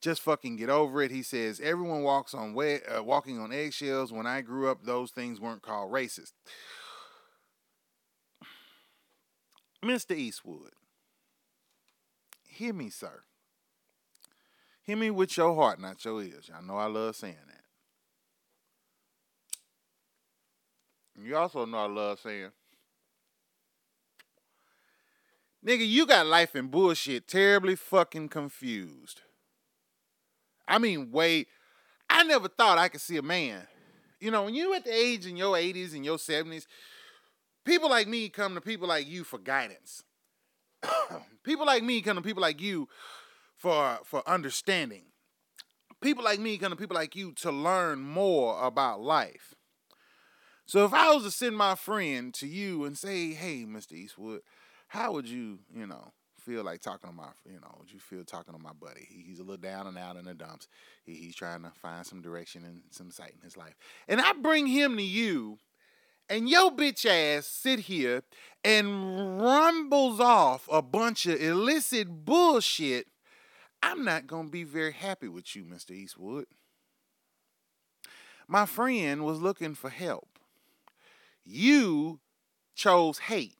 Just 0.00 0.22
fucking 0.22 0.56
get 0.56 0.68
over 0.68 1.02
it. 1.02 1.10
He 1.10 1.22
says 1.22 1.60
everyone 1.60 2.02
walks 2.02 2.34
on 2.34 2.54
way, 2.54 2.80
uh, 2.82 3.02
walking 3.02 3.38
on 3.38 3.52
eggshells. 3.52 4.12
When 4.12 4.26
I 4.26 4.40
grew 4.42 4.70
up, 4.70 4.84
those 4.84 5.10
things 5.10 5.40
weren't 5.40 5.62
called 5.62 5.92
racist. 5.92 6.32
Mr. 9.84 10.16
Eastwood, 10.16 10.72
hear 12.46 12.72
me, 12.72 12.90
sir. 12.90 13.22
Hear 14.82 14.96
me 14.96 15.10
with 15.10 15.36
your 15.36 15.54
heart, 15.54 15.80
not 15.80 16.04
your 16.04 16.22
ears. 16.22 16.50
I 16.54 16.60
know 16.60 16.76
I 16.76 16.86
love 16.86 17.16
saying 17.16 17.36
that. 17.46 17.56
You 21.24 21.36
also 21.36 21.64
know 21.64 21.78
I 21.78 21.86
love 21.86 22.20
saying, 22.20 22.50
Nigga, 25.66 25.88
you 25.88 26.06
got 26.06 26.26
life 26.26 26.54
and 26.54 26.70
bullshit 26.70 27.26
terribly 27.26 27.74
fucking 27.74 28.28
confused. 28.28 29.22
I 30.68 30.78
mean, 30.78 31.10
way. 31.10 31.46
I 32.08 32.22
never 32.22 32.48
thought 32.48 32.78
I 32.78 32.88
could 32.88 33.00
see 33.00 33.16
a 33.16 33.22
man. 33.22 33.66
You 34.20 34.30
know, 34.30 34.44
when 34.44 34.54
you 34.54 34.74
at 34.74 34.84
the 34.84 34.94
age 34.94 35.26
in 35.26 35.36
your 35.36 35.56
80s 35.56 35.94
and 35.94 36.04
your 36.04 36.16
70s, 36.16 36.66
people 37.64 37.90
like 37.90 38.08
me 38.08 38.28
come 38.28 38.54
to 38.54 38.60
people 38.60 38.88
like 38.88 39.06
you 39.06 39.24
for 39.24 39.38
guidance. 39.38 40.02
people 41.44 41.66
like 41.66 41.82
me 41.82 42.00
come 42.00 42.16
to 42.16 42.22
people 42.22 42.42
like 42.42 42.60
you 42.60 42.88
for 43.56 43.98
for 44.04 44.26
understanding. 44.28 45.04
People 46.00 46.24
like 46.24 46.38
me 46.38 46.58
come 46.58 46.70
to 46.70 46.76
people 46.76 46.94
like 46.94 47.16
you 47.16 47.32
to 47.32 47.50
learn 47.50 48.00
more 48.00 48.62
about 48.64 49.00
life. 49.00 49.54
So 50.66 50.84
if 50.84 50.92
I 50.92 51.14
was 51.14 51.24
to 51.24 51.30
send 51.30 51.56
my 51.56 51.74
friend 51.74 52.34
to 52.34 52.46
you 52.46 52.84
and 52.84 52.98
say, 52.98 53.32
"Hey, 53.32 53.64
Mr. 53.64 53.92
Eastwood, 53.92 54.42
how 54.88 55.12
would 55.12 55.28
you, 55.28 55.60
you 55.74 55.86
know, 55.86 56.12
feel 56.46 56.62
like 56.62 56.80
talking 56.80 57.10
to 57.10 57.16
my, 57.16 57.28
you 57.44 57.60
know, 57.60 57.82
you 57.88 57.98
feel 57.98 58.24
talking 58.24 58.54
to 58.54 58.62
my 58.62 58.72
buddy? 58.72 59.06
He, 59.08 59.24
he's 59.26 59.40
a 59.40 59.42
little 59.42 59.56
down 59.56 59.88
and 59.88 59.98
out 59.98 60.16
in 60.16 60.24
the 60.24 60.34
dumps. 60.34 60.68
He, 61.04 61.14
he's 61.14 61.34
trying 61.34 61.62
to 61.62 61.72
find 61.82 62.06
some 62.06 62.22
direction 62.22 62.62
and 62.64 62.82
some 62.90 63.10
sight 63.10 63.34
in 63.36 63.42
his 63.42 63.56
life. 63.56 63.74
And 64.06 64.20
I 64.20 64.32
bring 64.32 64.66
him 64.66 64.96
to 64.96 65.02
you, 65.02 65.58
and 66.30 66.48
your 66.48 66.70
bitch 66.70 67.04
ass 67.04 67.46
sit 67.46 67.80
here 67.80 68.22
and 68.64 69.40
rumbles 69.42 70.20
off 70.20 70.68
a 70.70 70.82
bunch 70.82 71.26
of 71.26 71.40
illicit 71.40 72.24
bullshit. 72.24 73.08
I'm 73.82 74.04
not 74.04 74.26
gonna 74.26 74.48
be 74.48 74.64
very 74.64 74.92
happy 74.92 75.28
with 75.28 75.54
you, 75.56 75.64
Mr. 75.64 75.90
Eastwood. 75.90 76.46
My 78.48 78.66
friend 78.66 79.24
was 79.24 79.40
looking 79.40 79.74
for 79.74 79.90
help. 79.90 80.38
You 81.44 82.20
chose 82.74 83.18
hate 83.18 83.55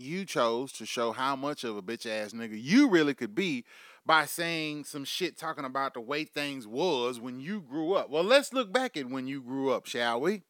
you 0.00 0.24
chose 0.24 0.72
to 0.72 0.86
show 0.86 1.12
how 1.12 1.36
much 1.36 1.64
of 1.64 1.76
a 1.76 1.82
bitch 1.82 2.06
ass 2.06 2.32
nigga 2.32 2.60
you 2.60 2.88
really 2.88 3.14
could 3.14 3.34
be 3.34 3.64
by 4.06 4.24
saying 4.24 4.84
some 4.84 5.04
shit 5.04 5.36
talking 5.36 5.64
about 5.64 5.94
the 5.94 6.00
way 6.00 6.24
things 6.24 6.66
was 6.66 7.20
when 7.20 7.38
you 7.38 7.60
grew 7.60 7.92
up. 7.92 8.10
Well, 8.10 8.24
let's 8.24 8.52
look 8.52 8.72
back 8.72 8.96
at 8.96 9.08
when 9.08 9.26
you 9.26 9.42
grew 9.42 9.70
up, 9.70 9.86
shall 9.86 10.20
we? 10.20 10.42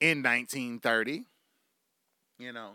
In 0.00 0.22
1930, 0.22 1.24
you 2.38 2.52
know. 2.52 2.72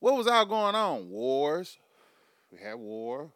What 0.00 0.16
was 0.16 0.26
all 0.26 0.46
going 0.46 0.74
on? 0.74 1.10
Wars. 1.10 1.78
We 2.50 2.58
had 2.58 2.74
war. 2.74 3.30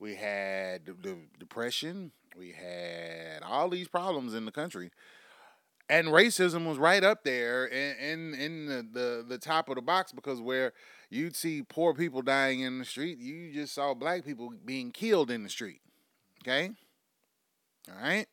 We 0.00 0.16
had 0.16 0.84
the, 0.84 1.16
depression. 1.38 2.10
We 2.36 2.50
had 2.50 3.42
all 3.42 3.68
these 3.68 3.88
problems 3.88 4.34
in 4.34 4.44
the 4.44 4.52
country 4.52 4.90
and 5.88 6.08
racism 6.08 6.66
was 6.66 6.78
right 6.78 7.04
up 7.04 7.24
there 7.24 7.66
in 7.66 7.94
in, 7.96 8.34
in 8.34 8.66
the, 8.66 8.86
the, 8.92 9.24
the 9.28 9.38
top 9.38 9.68
of 9.68 9.76
the 9.76 9.82
box 9.82 10.12
because 10.12 10.40
where 10.40 10.72
you'd 11.10 11.36
see 11.36 11.62
poor 11.62 11.94
people 11.94 12.22
dying 12.22 12.60
in 12.60 12.78
the 12.78 12.84
street, 12.84 13.18
you 13.18 13.52
just 13.52 13.74
saw 13.74 13.94
black 13.94 14.24
people 14.24 14.52
being 14.64 14.90
killed 14.90 15.30
in 15.30 15.42
the 15.42 15.48
street. 15.48 15.80
Okay, 16.42 16.70
all 17.88 18.02
right, 18.02 18.26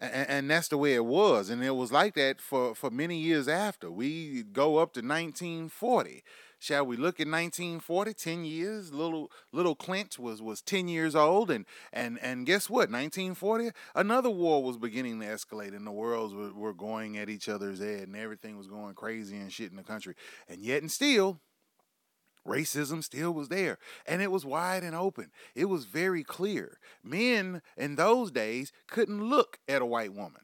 and, 0.00 0.28
and 0.28 0.50
that's 0.50 0.68
the 0.68 0.78
way 0.78 0.94
it 0.94 1.04
was, 1.04 1.50
and 1.50 1.62
it 1.62 1.74
was 1.74 1.92
like 1.92 2.14
that 2.14 2.40
for 2.40 2.74
for 2.74 2.90
many 2.90 3.18
years 3.18 3.48
after. 3.48 3.90
We 3.90 4.42
go 4.42 4.76
up 4.76 4.92
to 4.94 5.00
1940. 5.00 6.22
Shall 6.64 6.86
we 6.86 6.96
look 6.96 7.20
at 7.20 7.26
1940, 7.26 8.14
10 8.14 8.44
years? 8.46 8.90
Little 8.90 9.30
little 9.52 9.74
Clint 9.74 10.18
was 10.18 10.40
was 10.40 10.62
10 10.62 10.88
years 10.88 11.14
old, 11.14 11.50
and 11.50 11.66
and 11.92 12.18
and 12.22 12.46
guess 12.46 12.70
what? 12.70 12.90
1940, 12.90 13.70
another 13.94 14.30
war 14.30 14.62
was 14.62 14.78
beginning 14.78 15.20
to 15.20 15.26
escalate, 15.26 15.76
and 15.76 15.86
the 15.86 15.92
worlds 15.92 16.32
were, 16.32 16.54
were 16.54 16.72
going 16.72 17.18
at 17.18 17.28
each 17.28 17.50
other's 17.50 17.80
head, 17.80 18.08
and 18.08 18.16
everything 18.16 18.56
was 18.56 18.66
going 18.66 18.94
crazy 18.94 19.36
and 19.36 19.52
shit 19.52 19.72
in 19.72 19.76
the 19.76 19.82
country. 19.82 20.14
And 20.48 20.62
yet 20.62 20.80
and 20.80 20.90
still, 20.90 21.38
racism 22.48 23.04
still 23.04 23.34
was 23.34 23.48
there 23.48 23.76
and 24.06 24.22
it 24.22 24.30
was 24.30 24.46
wide 24.46 24.82
and 24.82 24.96
open 24.96 25.30
it 25.54 25.66
was 25.66 25.84
very 25.84 26.22
clear 26.22 26.78
men 27.02 27.62
in 27.76 27.96
those 27.96 28.30
days 28.30 28.70
couldn't 28.86 29.22
look 29.22 29.58
at 29.66 29.80
a 29.80 29.86
white 29.86 30.12
woman 30.12 30.42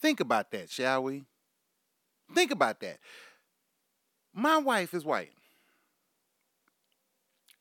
think 0.00 0.18
about 0.18 0.50
that 0.50 0.68
shall 0.68 1.04
we 1.04 1.22
think 2.34 2.50
about 2.50 2.80
that 2.80 2.98
my 4.34 4.58
wife 4.58 4.94
is 4.94 5.04
white. 5.04 5.32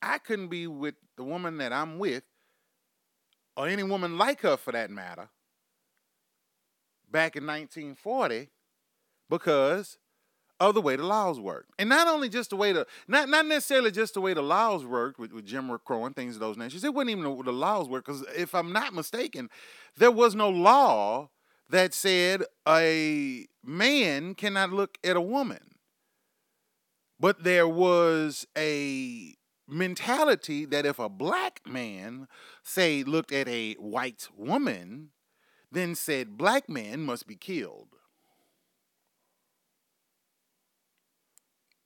I 0.01 0.17
couldn't 0.17 0.47
be 0.47 0.67
with 0.67 0.95
the 1.17 1.23
woman 1.23 1.57
that 1.57 1.73
I'm 1.73 1.99
with, 1.99 2.23
or 3.57 3.67
any 3.67 3.83
woman 3.83 4.17
like 4.17 4.41
her 4.41 4.55
for 4.55 4.71
that 4.71 4.89
matter, 4.89 5.29
back 7.11 7.35
in 7.35 7.45
1940 7.45 8.49
because 9.29 9.97
of 10.59 10.73
the 10.73 10.81
way 10.81 10.95
the 10.95 11.05
laws 11.05 11.39
worked. 11.39 11.71
And 11.79 11.89
not 11.89 12.07
only 12.07 12.29
just 12.29 12.49
the 12.49 12.55
way 12.55 12.73
the, 12.73 12.85
not, 13.07 13.29
not 13.29 13.45
necessarily 13.45 13.91
just 13.91 14.13
the 14.13 14.21
way 14.21 14.33
the 14.33 14.43
laws 14.43 14.85
worked 14.85 15.19
with, 15.19 15.31
with 15.31 15.45
Jim 15.45 15.75
Crow 15.85 16.05
and 16.05 16.15
things 16.15 16.35
of 16.35 16.41
those 16.41 16.57
natures. 16.57 16.83
It 16.83 16.93
wasn't 16.93 17.11
even 17.11 17.23
the, 17.23 17.43
the 17.43 17.53
laws 17.53 17.88
work 17.88 18.05
because 18.05 18.25
if 18.35 18.53
I'm 18.53 18.73
not 18.73 18.93
mistaken, 18.93 19.49
there 19.97 20.11
was 20.11 20.35
no 20.35 20.49
law 20.49 21.29
that 21.69 21.93
said 21.93 22.43
a 22.67 23.45
man 23.63 24.35
cannot 24.35 24.71
look 24.71 24.97
at 25.03 25.15
a 25.15 25.21
woman. 25.21 25.68
But 27.19 27.43
there 27.43 27.67
was 27.67 28.47
a 28.57 29.35
mentality 29.67 30.65
that 30.65 30.85
if 30.85 30.99
a 30.99 31.09
black 31.09 31.61
man, 31.65 32.27
say, 32.63 33.03
looked 33.03 33.31
at 33.31 33.47
a 33.47 33.73
white 33.73 34.29
woman, 34.35 35.09
then 35.71 35.95
said 35.95 36.38
black 36.38 36.69
man 36.69 37.01
must 37.01 37.27
be 37.27 37.35
killed. 37.35 37.89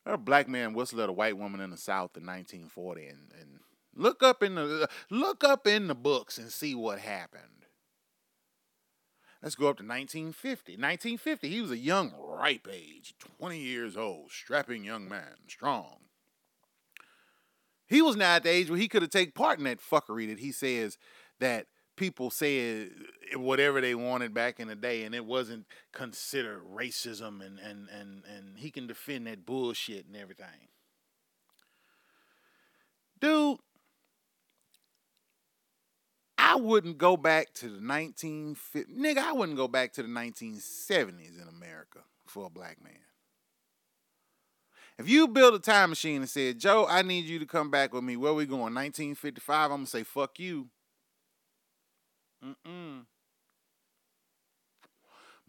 A 0.05 0.17
black 0.17 0.47
man 0.47 0.73
whistled 0.73 1.01
at 1.01 1.09
a 1.09 1.13
white 1.13 1.37
woman 1.37 1.61
in 1.61 1.69
the 1.69 1.77
South 1.77 2.17
in 2.17 2.25
1940, 2.25 3.07
and, 3.07 3.31
and 3.39 3.59
look 3.95 4.21
up 4.21 4.43
in 4.43 4.55
the 4.55 4.89
look 5.09 5.45
up 5.45 5.65
in 5.65 5.87
the 5.87 5.95
books 5.95 6.37
and 6.37 6.51
see 6.51 6.75
what 6.75 6.99
happened. 6.99 7.62
Let's 9.43 9.55
go 9.55 9.67
up 9.67 9.77
to 9.77 9.83
1950. 9.83 10.73
1950, 10.73 11.49
he 11.49 11.61
was 11.61 11.71
a 11.71 11.77
young, 11.77 12.13
ripe 12.17 12.65
age, 12.71 13.13
20 13.39 13.59
years 13.59 13.97
old, 13.97 14.31
strapping 14.31 14.85
young 14.85 15.09
man, 15.09 15.35
strong. 15.49 15.97
He 17.85 18.01
was 18.01 18.15
now 18.15 18.35
at 18.35 18.43
the 18.43 18.49
age 18.49 18.69
where 18.69 18.79
he 18.79 18.87
could 18.87 19.01
have 19.01 19.11
taken 19.11 19.33
part 19.33 19.59
in 19.59 19.65
that 19.65 19.81
fuckery 19.81 20.29
that 20.29 20.39
he 20.39 20.53
says 20.53 20.97
that 21.41 21.67
people 21.97 22.29
said 22.29 22.91
whatever 23.35 23.81
they 23.81 23.93
wanted 23.93 24.33
back 24.33 24.61
in 24.61 24.69
the 24.69 24.75
day 24.75 25.03
and 25.03 25.13
it 25.13 25.25
wasn't 25.25 25.65
considered 25.91 26.61
racism 26.73 27.45
and, 27.45 27.59
and, 27.59 27.89
and, 27.89 28.23
and 28.25 28.57
he 28.57 28.71
can 28.71 28.87
defend 28.87 29.27
that 29.27 29.45
bullshit 29.45 30.05
and 30.05 30.15
everything. 30.15 30.69
Dude, 33.19 33.59
I 36.53 36.55
wouldn't 36.55 36.99
go 36.99 37.17
back 37.17 37.51
to 37.55 37.67
the 37.67 37.79
1950s. 37.79 38.85
Nigga, 38.95 39.17
I 39.17 39.33
wouldn't 39.33 39.57
go 39.57 39.67
back 39.67 39.91
to 39.93 40.03
the 40.03 40.09
1970s 40.09 41.41
in 41.41 41.47
America 41.49 42.01
for 42.27 42.45
a 42.45 42.49
black 42.49 42.83
man. 42.83 42.93
If 44.99 45.09
you 45.09 45.27
build 45.27 45.55
a 45.55 45.59
time 45.59 45.89
machine 45.89 46.17
and 46.17 46.29
said, 46.29 46.59
Joe, 46.59 46.85
I 46.87 47.01
need 47.01 47.25
you 47.25 47.39
to 47.39 47.47
come 47.47 47.71
back 47.71 47.91
with 47.91 48.03
me, 48.03 48.17
where 48.17 48.35
we 48.35 48.45
going? 48.45 48.75
1955? 48.75 49.71
I'm 49.71 49.85
to 49.85 49.89
say, 49.89 50.03
fuck 50.03 50.39
you. 50.39 50.67
Mm-mm. 52.45 53.05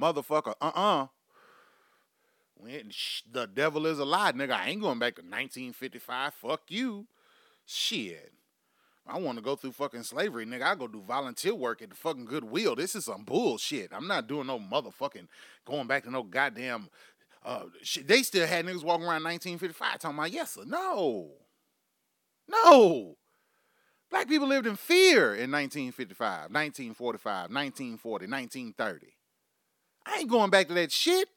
Motherfucker, 0.01 0.55
uh-uh. 0.63 1.09
the 3.31 3.47
devil 3.53 3.85
is 3.85 3.99
a 3.99 4.07
lie, 4.07 4.33
nigga. 4.33 4.53
I 4.53 4.71
ain't 4.71 4.81
going 4.81 4.99
back 4.99 5.17
to 5.17 5.21
1955. 5.21 6.33
Fuck 6.33 6.63
you. 6.69 7.07
Shit. 7.67 8.33
I 9.07 9.19
want 9.19 9.37
to 9.37 9.45
go 9.45 9.55
through 9.55 9.73
fucking 9.73 10.03
slavery, 10.05 10.47
nigga. 10.47 10.63
I 10.63 10.75
go 10.75 10.89
do 10.89 11.03
volunteer 11.03 11.55
work 11.55 11.83
at 11.83 11.91
the 11.91 11.97
fucking 11.97 12.25
Goodwill. 12.25 12.75
This 12.75 12.95
is 12.95 13.05
some 13.05 13.25
bullshit. 13.25 13.93
I'm 13.93 14.09
not 14.09 14.27
doing 14.27 14.47
no 14.47 14.59
motherfucking 14.59 15.29
going 15.67 15.87
back 15.87 16.05
to 16.05 16.11
no 16.11 16.23
goddamn. 16.23 16.89
Uh. 17.45 17.65
They 18.05 18.23
still 18.23 18.47
had 18.47 18.65
niggas 18.65 18.83
walking 18.83 19.05
around 19.07 19.25
1955 19.25 19.99
talking 19.99 20.19
about 20.19 20.33
yes 20.33 20.57
or 20.57 20.65
no. 20.65 21.33
No. 22.49 23.17
Black 24.11 24.29
people 24.29 24.49
lived 24.49 24.67
in 24.67 24.77
fear 24.77 25.35
in 25.35 25.51
1955, 25.51 26.51
1945, 26.51 27.51
1940, 27.51 28.27
1930. 28.27 29.07
I 30.07 30.19
ain't 30.19 30.31
going 30.31 30.51
back 30.51 30.69
to 30.69 30.75
that 30.75 30.93
shit. 30.93 31.29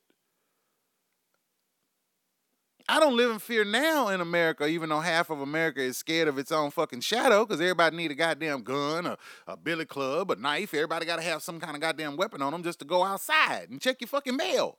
I 2.90 3.02
don't 3.02 3.18
live 3.18 3.32
in 3.32 3.40
fear 3.40 3.66
now 3.66 4.08
in 4.08 4.22
America, 4.22 4.66
even 4.66 4.88
though 4.90 5.02
half 5.02 5.30
of 5.30 5.42
America 5.42 5.82
is 5.82 5.98
scared 5.98 6.30
of 6.30 6.38
its 6.38 6.54
own 6.54 6.72
fucking 6.72 7.02
shadow, 7.02 7.46
because 7.46 7.60
everybody 7.60 7.98
need 7.98 8.12
a 8.12 8.16
goddamn 8.16 8.64
gun, 8.64 9.06
a, 9.06 9.18
a 9.46 9.58
billy 9.58 9.86
club, 9.86 10.32
a 10.32 10.38
knife. 10.38 10.74
Everybody 10.74 11.06
got 11.06 11.18
to 11.18 11.22
have 11.22 11.44
some 11.44 11.60
kind 11.60 11.76
of 11.76 11.82
goddamn 11.82 12.16
weapon 12.16 12.42
on 12.42 12.54
them 12.54 12.64
just 12.64 12.80
to 12.80 12.86
go 12.86 13.04
outside 13.04 13.70
and 13.70 13.82
check 13.82 14.00
your 14.00 14.08
fucking 14.08 14.38
mail. 14.38 14.78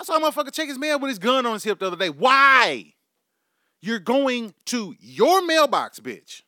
I 0.00 0.04
saw 0.04 0.16
a 0.16 0.20
motherfucker 0.20 0.52
check 0.52 0.68
his 0.68 0.78
mail 0.78 0.98
with 0.98 1.10
his 1.10 1.18
gun 1.20 1.46
on 1.46 1.54
his 1.54 1.64
hip 1.64 1.78
the 1.78 1.86
other 1.86 1.96
day. 1.96 2.10
Why? 2.10 2.94
You're 3.80 4.00
going 4.00 4.54
to 4.66 4.96
your 4.98 5.44
mailbox, 5.44 6.00
bitch. 6.00 6.42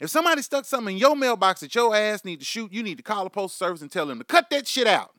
If 0.00 0.10
somebody 0.10 0.42
stuck 0.42 0.64
something 0.64 0.94
in 0.94 1.00
your 1.00 1.16
mailbox 1.16 1.60
that 1.60 1.74
your 1.74 1.96
ass 1.96 2.24
need 2.24 2.40
to 2.40 2.44
shoot, 2.44 2.72
you 2.72 2.82
need 2.82 2.98
to 2.98 3.02
call 3.02 3.24
the 3.24 3.30
postal 3.30 3.66
service 3.66 3.82
and 3.82 3.90
tell 3.90 4.06
them 4.06 4.18
to 4.18 4.24
cut 4.24 4.50
that 4.50 4.66
shit 4.66 4.86
out. 4.86 5.12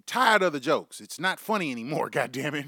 I'm 0.00 0.04
tired 0.06 0.42
of 0.42 0.54
the 0.54 0.60
jokes. 0.60 0.98
It's 0.98 1.20
not 1.20 1.38
funny 1.38 1.70
anymore, 1.70 2.08
goddamn 2.10 2.54
it. 2.54 2.66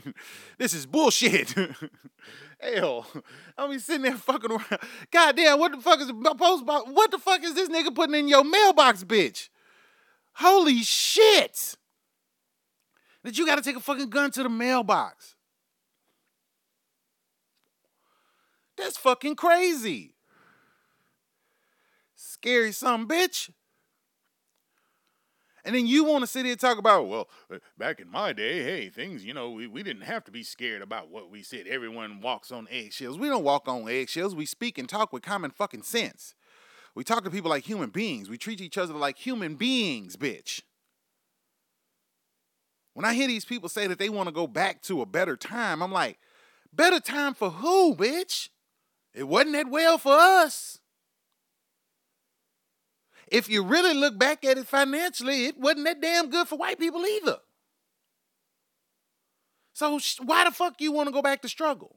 This 0.59 0.75
is 0.75 0.85
bullshit. 0.85 1.55
Hell, 2.61 3.07
I 3.15 3.21
oh, 3.57 3.71
be 3.71 3.79
sitting 3.79 4.03
there 4.03 4.17
fucking 4.17 4.51
around. 4.51 4.79
Goddamn, 5.11 5.59
what 5.59 5.73
the 5.73 5.81
fuck 5.81 5.99
is 6.01 6.09
the 6.09 6.35
post 6.39 6.67
box? 6.67 6.91
What 6.93 7.11
the 7.11 7.19
fuck 7.19 7.43
is 7.43 7.55
this 7.55 7.71
nigga 7.71 7.95
putting 7.95 8.15
in 8.15 8.29
your 8.29 8.45
mailbox, 8.45 9.03
bitch? 9.03 9.49
Holy 10.35 10.83
shit. 10.83 11.77
That 13.25 13.39
you 13.39 13.47
gotta 13.47 13.63
take 13.63 13.77
a 13.77 13.81
fucking 13.81 14.11
gun 14.11 14.31
to 14.33 14.43
the 14.43 14.51
mailbox. 14.51 15.35
That's 18.77 18.99
fucking 18.99 19.37
crazy. 19.37 20.17
Scary 22.15 22.73
some 22.73 23.09
bitch. 23.09 23.49
And 25.65 25.77
then 25.77 25.87
you 25.87 26.05
want 26.05 26.23
to 26.23 26.27
sit 26.27 26.45
here 26.45 26.53
and 26.53 26.61
talk 26.61 26.79
about, 26.79 27.07
well, 27.07 27.29
uh, 27.53 27.59
back 27.79 28.01
in 28.01 28.11
my 28.11 28.33
day, 28.33 28.63
hey, 28.65 28.89
things, 28.89 29.25
you 29.25 29.33
know, 29.33 29.51
we, 29.53 29.69
we 29.69 29.83
didn't 29.85 30.03
have 30.03 30.25
to 30.25 30.33
be 30.33 30.43
scared 30.43 30.83
about 30.83 31.09
what 31.09 31.31
we 31.31 31.43
said. 31.43 31.69
Everyone 31.69 32.21
walks 32.21 32.51
on 32.51 32.67
eggshells. 32.69 33.17
We 33.17 33.29
don't 33.29 33.45
walk 33.45 33.69
on 33.69 33.89
eggshells. 33.89 34.35
We 34.35 34.45
speak 34.45 34.77
and 34.77 34.89
talk 34.89 35.13
with 35.13 35.23
common 35.23 35.53
fucking 35.53 35.85
sense. 35.85 36.35
We 36.97 37.05
talk 37.05 37.23
to 37.25 37.31
people 37.31 37.51
like 37.51 37.65
human 37.65 37.91
beings. 37.91 38.29
We 38.29 38.39
treat 38.39 38.61
each 38.61 38.77
other 38.77 38.93
like 38.95 39.17
human 39.17 39.55
beings, 39.55 40.17
bitch. 40.17 40.63
When 42.95 43.07
I 43.07 43.15
hear 43.15 43.29
these 43.29 43.45
people 43.45 43.69
say 43.69 43.87
that 43.87 43.99
they 43.99 44.09
want 44.09 44.29
to 44.29 44.35
go 44.35 44.47
back 44.47 44.83
to 44.83 45.01
a 45.01 45.07
better 45.07 45.37
time, 45.37 45.81
I'm 45.81 45.93
like, 45.93 46.19
better 46.73 47.01
time 47.01 47.35
for 47.35 47.51
who, 47.51 47.95
bitch? 47.95 48.49
It 49.15 49.29
wasn't 49.29 49.53
that 49.55 49.71
well 49.71 49.97
for 49.97 50.13
us 50.13 50.81
if 53.33 53.49
you 53.49 53.65
really 53.65 53.95
look 53.95 54.19
back 54.19 54.45
at 54.45 54.59
it 54.59 54.67
financially, 54.67 55.47
it 55.47 55.59
wasn't 55.59 55.87
that 55.87 56.03
damn 56.03 56.29
good 56.29 56.47
for 56.47 56.59
white 56.59 56.79
people 56.79 57.05
either. 57.05 57.39
So 59.73 59.99
why 60.23 60.45
the 60.45 60.51
fuck 60.51 60.75
you 60.81 60.93
want 60.93 61.09
to 61.09 61.13
go 61.13 61.23
back 61.23 61.41
to 61.43 61.49
struggle? 61.49 61.97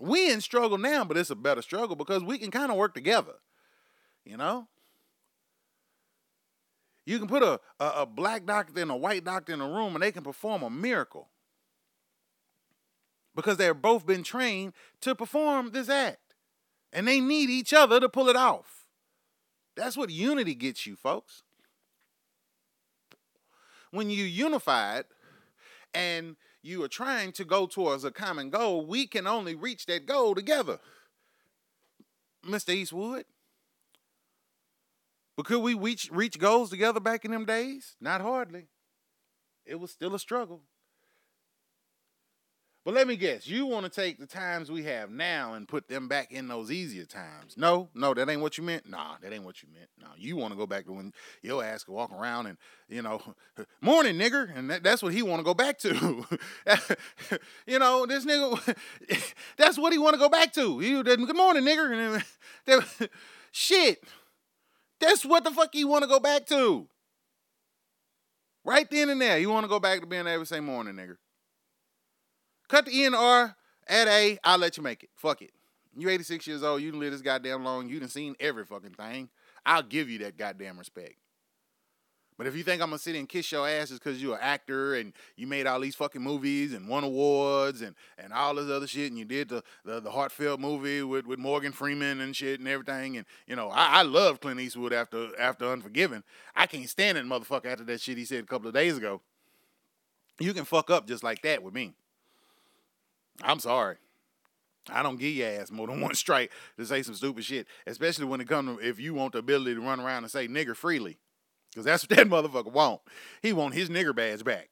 We 0.00 0.32
in 0.32 0.40
struggle 0.40 0.78
now, 0.78 1.04
but 1.04 1.16
it's 1.16 1.30
a 1.30 1.36
better 1.36 1.62
struggle 1.62 1.94
because 1.94 2.24
we 2.24 2.38
can 2.38 2.50
kind 2.50 2.72
of 2.72 2.76
work 2.76 2.92
together. 2.92 3.34
You 4.24 4.36
know? 4.36 4.66
You 7.06 7.20
can 7.20 7.28
put 7.28 7.44
a, 7.44 7.60
a, 7.78 7.86
a, 7.98 8.06
black 8.06 8.46
doctor 8.46 8.80
and 8.82 8.90
a 8.90 8.96
white 8.96 9.24
doctor 9.24 9.52
in 9.52 9.60
a 9.60 9.68
room 9.68 9.94
and 9.94 10.02
they 10.02 10.12
can 10.12 10.24
perform 10.24 10.64
a 10.64 10.70
miracle. 10.70 11.28
Because 13.36 13.58
they've 13.58 13.80
both 13.80 14.04
been 14.04 14.24
trained 14.24 14.72
to 15.02 15.14
perform 15.14 15.70
this 15.70 15.88
act. 15.88 16.34
And 16.92 17.06
they 17.06 17.20
need 17.20 17.48
each 17.48 17.72
other 17.72 18.00
to 18.00 18.08
pull 18.08 18.28
it 18.28 18.36
off. 18.36 18.79
That's 19.76 19.96
what 19.96 20.10
unity 20.10 20.54
gets 20.54 20.86
you, 20.86 20.96
folks. 20.96 21.42
When 23.90 24.10
you 24.10 24.24
unified 24.24 25.04
and 25.94 26.36
you 26.62 26.82
are 26.84 26.88
trying 26.88 27.32
to 27.32 27.44
go 27.44 27.66
towards 27.66 28.04
a 28.04 28.10
common 28.10 28.50
goal, 28.50 28.86
we 28.86 29.06
can 29.06 29.26
only 29.26 29.54
reach 29.54 29.86
that 29.86 30.06
goal 30.06 30.34
together. 30.34 30.78
Mr. 32.46 32.74
Eastwood. 32.74 33.24
But 35.36 35.46
could 35.46 35.60
we 35.60 35.74
reach, 35.74 36.10
reach 36.12 36.38
goals 36.38 36.70
together 36.70 37.00
back 37.00 37.24
in 37.24 37.30
them 37.30 37.44
days? 37.44 37.96
Not 38.00 38.20
hardly. 38.20 38.68
It 39.64 39.80
was 39.80 39.90
still 39.90 40.14
a 40.14 40.18
struggle. 40.18 40.62
Let 42.90 43.06
me 43.06 43.16
guess, 43.16 43.46
you 43.46 43.66
want 43.66 43.84
to 43.84 43.90
take 43.90 44.18
the 44.18 44.26
times 44.26 44.70
we 44.70 44.82
have 44.84 45.10
now 45.10 45.54
and 45.54 45.66
put 45.66 45.88
them 45.88 46.08
back 46.08 46.32
in 46.32 46.48
those 46.48 46.70
easier 46.70 47.04
times. 47.04 47.56
No, 47.56 47.88
no, 47.94 48.12
that 48.14 48.28
ain't 48.28 48.40
what 48.40 48.58
you 48.58 48.64
meant. 48.64 48.88
Nah, 48.88 49.16
that 49.22 49.32
ain't 49.32 49.44
what 49.44 49.62
you 49.62 49.68
meant. 49.72 49.88
No, 50.00 50.08
you 50.16 50.36
want 50.36 50.52
to 50.52 50.58
go 50.58 50.66
back 50.66 50.86
to 50.86 50.92
when 50.92 51.12
your 51.42 51.64
ass 51.64 51.84
could 51.84 51.92
walk 51.92 52.12
around 52.12 52.46
and, 52.46 52.58
you 52.88 53.02
know, 53.02 53.22
morning 53.80 54.16
nigger, 54.16 54.56
and 54.56 54.70
that, 54.70 54.82
that's 54.82 55.02
what 55.02 55.12
he 55.12 55.22
want 55.22 55.40
to 55.40 55.44
go 55.44 55.54
back 55.54 55.78
to. 55.78 56.26
you 57.66 57.78
know, 57.78 58.06
this 58.06 58.24
nigga, 58.24 58.76
that's 59.56 59.78
what 59.78 59.92
he 59.92 59.98
want 59.98 60.14
to 60.14 60.18
go 60.18 60.28
back 60.28 60.52
to. 60.54 60.78
He, 60.80 61.02
good 61.02 61.36
morning 61.36 61.64
nigger. 61.64 62.24
And 62.66 62.80
shit, 63.52 64.02
that's 64.98 65.24
what 65.24 65.44
the 65.44 65.50
fuck 65.50 65.70
he 65.72 65.84
want 65.84 66.02
to 66.02 66.08
go 66.08 66.20
back 66.20 66.46
to. 66.46 66.86
Right 68.64 68.90
then 68.90 69.08
and 69.08 69.20
there, 69.20 69.38
you 69.38 69.50
want 69.50 69.64
to 69.64 69.68
go 69.68 69.80
back 69.80 70.00
to 70.00 70.06
being 70.06 70.24
to 70.24 70.44
say 70.44 70.60
morning 70.60 70.94
nigger. 70.94 71.16
Cut 72.70 72.86
the 72.86 72.96
E 72.96 73.04
and 73.04 73.16
R, 73.16 73.56
add 73.88 74.06
A, 74.06 74.38
I'll 74.44 74.56
let 74.56 74.76
you 74.76 74.82
make 74.84 75.02
it. 75.02 75.10
Fuck 75.16 75.42
it. 75.42 75.50
You 75.98 76.08
86 76.08 76.46
years 76.46 76.62
old, 76.62 76.80
you 76.80 76.92
done 76.92 77.00
live 77.00 77.10
this 77.10 77.20
goddamn 77.20 77.64
long, 77.64 77.88
you 77.88 77.98
done 77.98 78.08
seen 78.08 78.36
every 78.38 78.64
fucking 78.64 78.92
thing. 78.92 79.28
I'll 79.66 79.82
give 79.82 80.08
you 80.08 80.20
that 80.20 80.38
goddamn 80.38 80.78
respect. 80.78 81.16
But 82.38 82.46
if 82.46 82.54
you 82.54 82.62
think 82.62 82.80
I'm 82.80 82.90
gonna 82.90 83.00
sit 83.00 83.16
and 83.16 83.28
kiss 83.28 83.50
your 83.50 83.68
ass 83.68 83.90
because 83.90 84.22
you're 84.22 84.36
an 84.36 84.40
actor 84.40 84.94
and 84.94 85.12
you 85.34 85.48
made 85.48 85.66
all 85.66 85.80
these 85.80 85.96
fucking 85.96 86.22
movies 86.22 86.72
and 86.72 86.88
won 86.88 87.02
awards 87.02 87.82
and, 87.82 87.96
and 88.16 88.32
all 88.32 88.54
this 88.54 88.70
other 88.70 88.86
shit 88.86 89.10
and 89.10 89.18
you 89.18 89.24
did 89.24 89.48
the, 89.48 89.64
the, 89.84 89.98
the 89.98 90.10
heartfelt 90.12 90.60
movie 90.60 91.02
with, 91.02 91.26
with 91.26 91.40
Morgan 91.40 91.72
Freeman 91.72 92.20
and 92.20 92.36
shit 92.36 92.60
and 92.60 92.68
everything 92.68 93.16
and 93.16 93.26
you 93.48 93.56
know 93.56 93.68
I, 93.68 93.98
I 93.98 94.02
love 94.02 94.40
Clint 94.40 94.60
Eastwood 94.60 94.92
after 94.92 95.28
after 95.40 95.70
Unforgiven. 95.70 96.22
I 96.54 96.66
can't 96.66 96.88
stand 96.88 97.18
that 97.18 97.24
motherfucker 97.24 97.66
after 97.66 97.84
that 97.84 98.00
shit 98.00 98.16
he 98.16 98.24
said 98.24 98.44
a 98.44 98.46
couple 98.46 98.68
of 98.68 98.74
days 98.74 98.96
ago. 98.96 99.20
You 100.38 100.54
can 100.54 100.64
fuck 100.64 100.88
up 100.88 101.08
just 101.08 101.24
like 101.24 101.42
that 101.42 101.64
with 101.64 101.74
me. 101.74 101.94
I'm 103.42 103.60
sorry. 103.60 103.96
I 104.88 105.02
don't 105.02 105.18
give 105.18 105.34
your 105.34 105.48
ass 105.48 105.70
more 105.70 105.86
than 105.86 106.00
one 106.00 106.14
strike 106.14 106.50
to 106.78 106.86
say 106.86 107.02
some 107.02 107.14
stupid 107.14 107.44
shit, 107.44 107.66
especially 107.86 108.26
when 108.26 108.40
it 108.40 108.48
comes 108.48 108.78
to 108.78 108.86
if 108.86 108.98
you 108.98 109.14
want 109.14 109.32
the 109.32 109.38
ability 109.38 109.74
to 109.74 109.80
run 109.80 110.00
around 110.00 110.24
and 110.24 110.30
say 110.30 110.48
nigger 110.48 110.76
freely. 110.76 111.18
Because 111.70 111.84
that's 111.84 112.02
what 112.08 112.10
that 112.16 112.26
motherfucker 112.26 112.72
want. 112.72 113.00
He 113.42 113.52
want 113.52 113.74
his 113.74 113.88
nigger 113.88 114.14
badge 114.14 114.44
back. 114.44 114.70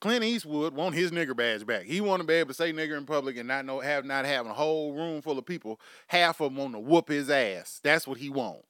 Clint 0.00 0.22
Eastwood 0.22 0.74
want 0.74 0.94
his 0.94 1.12
nigger 1.12 1.34
badge 1.34 1.64
back. 1.64 1.84
He 1.84 2.02
want 2.02 2.20
to 2.20 2.26
be 2.26 2.34
able 2.34 2.48
to 2.48 2.54
say 2.54 2.74
nigger 2.74 2.98
in 2.98 3.06
public 3.06 3.38
and 3.38 3.48
not 3.48 3.64
know 3.64 3.80
have 3.80 4.04
not 4.04 4.26
having 4.26 4.50
a 4.50 4.54
whole 4.54 4.92
room 4.92 5.22
full 5.22 5.38
of 5.38 5.46
people, 5.46 5.80
half 6.08 6.40
of 6.40 6.52
them 6.52 6.58
want 6.58 6.74
to 6.74 6.78
whoop 6.78 7.08
his 7.08 7.30
ass. 7.30 7.80
That's 7.82 8.06
what 8.06 8.18
he 8.18 8.28
want. 8.28 8.64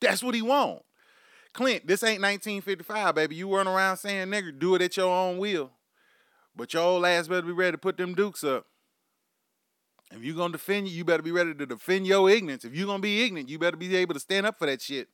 That's 0.00 0.22
what 0.22 0.34
he 0.34 0.40
want. 0.40 0.82
Clint, 1.52 1.86
this 1.86 2.02
ain't 2.02 2.22
1955, 2.22 3.14
baby. 3.14 3.36
You 3.36 3.54
run 3.54 3.68
around 3.68 3.98
saying 3.98 4.28
nigger, 4.28 4.58
do 4.58 4.74
it 4.74 4.82
at 4.82 4.96
your 4.96 5.14
own 5.14 5.36
will. 5.36 5.70
But 6.56 6.72
your 6.72 6.82
old 6.82 7.04
ass 7.04 7.28
better 7.28 7.46
be 7.46 7.52
ready 7.52 7.72
to 7.72 7.78
put 7.78 7.96
them 7.96 8.14
dukes 8.14 8.44
up. 8.44 8.66
If 10.12 10.22
you're 10.22 10.36
gonna 10.36 10.52
defend 10.52 10.88
you, 10.88 10.96
you 10.96 11.04
better 11.04 11.22
be 11.22 11.32
ready 11.32 11.54
to 11.54 11.66
defend 11.66 12.06
your 12.06 12.30
ignorance. 12.30 12.64
If 12.64 12.74
you're 12.74 12.86
gonna 12.86 13.00
be 13.00 13.24
ignorant, 13.24 13.48
you 13.48 13.58
better 13.58 13.76
be 13.76 13.94
able 13.96 14.14
to 14.14 14.20
stand 14.20 14.46
up 14.46 14.58
for 14.58 14.66
that 14.66 14.80
shit. 14.80 15.08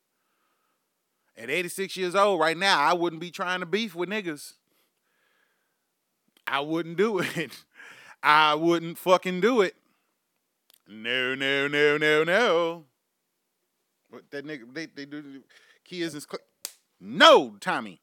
At 1.36 1.48
86 1.48 1.96
years 1.96 2.14
old, 2.14 2.40
right 2.40 2.56
now, 2.56 2.78
I 2.78 2.92
wouldn't 2.92 3.20
be 3.20 3.30
trying 3.30 3.60
to 3.60 3.66
beef 3.66 3.94
with 3.94 4.10
niggas. 4.10 4.54
I 6.46 6.60
wouldn't 6.60 6.96
do 6.96 7.20
it. 7.20 7.64
I 8.22 8.54
wouldn't 8.54 8.98
fucking 8.98 9.40
do 9.40 9.62
it. 9.62 9.74
No, 10.86 11.34
no, 11.34 11.68
no, 11.68 11.96
no, 11.96 12.24
no. 12.24 12.84
But 14.10 14.30
that 14.32 14.44
nigga, 14.44 14.62
they, 14.74 14.86
they 14.86 15.04
do 15.06 15.42
kids 15.84 16.14
is 16.14 16.26
no, 17.00 17.56
Tommy. 17.60 18.00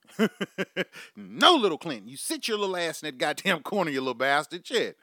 no, 1.15 1.55
little 1.55 1.77
Clinton. 1.77 2.07
You 2.07 2.17
sit 2.17 2.47
your 2.47 2.57
little 2.57 2.75
ass 2.75 3.03
in 3.03 3.07
that 3.07 3.17
goddamn 3.17 3.61
corner, 3.61 3.91
you 3.91 4.01
little 4.01 4.15
bastard. 4.15 4.65
Shit. 4.65 4.97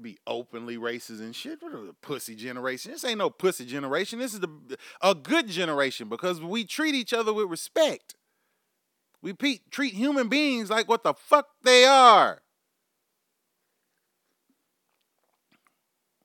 Be 0.00 0.18
openly 0.26 0.76
racist 0.78 1.18
and 1.18 1.34
shit. 1.34 1.60
What 1.60 1.72
a 1.72 1.92
pussy 2.00 2.36
generation. 2.36 2.92
This 2.92 3.04
ain't 3.04 3.18
no 3.18 3.30
pussy 3.30 3.66
generation. 3.66 4.18
This 4.18 4.32
is 4.32 4.40
the, 4.40 4.78
a 5.02 5.14
good 5.14 5.48
generation 5.48 6.08
because 6.08 6.40
we 6.40 6.64
treat 6.64 6.94
each 6.94 7.12
other 7.12 7.32
with 7.32 7.50
respect. 7.50 8.14
We 9.20 9.32
pe- 9.32 9.58
treat 9.70 9.94
human 9.94 10.28
beings 10.28 10.70
like 10.70 10.88
what 10.88 11.02
the 11.02 11.14
fuck 11.14 11.48
they 11.64 11.84
are. 11.84 12.42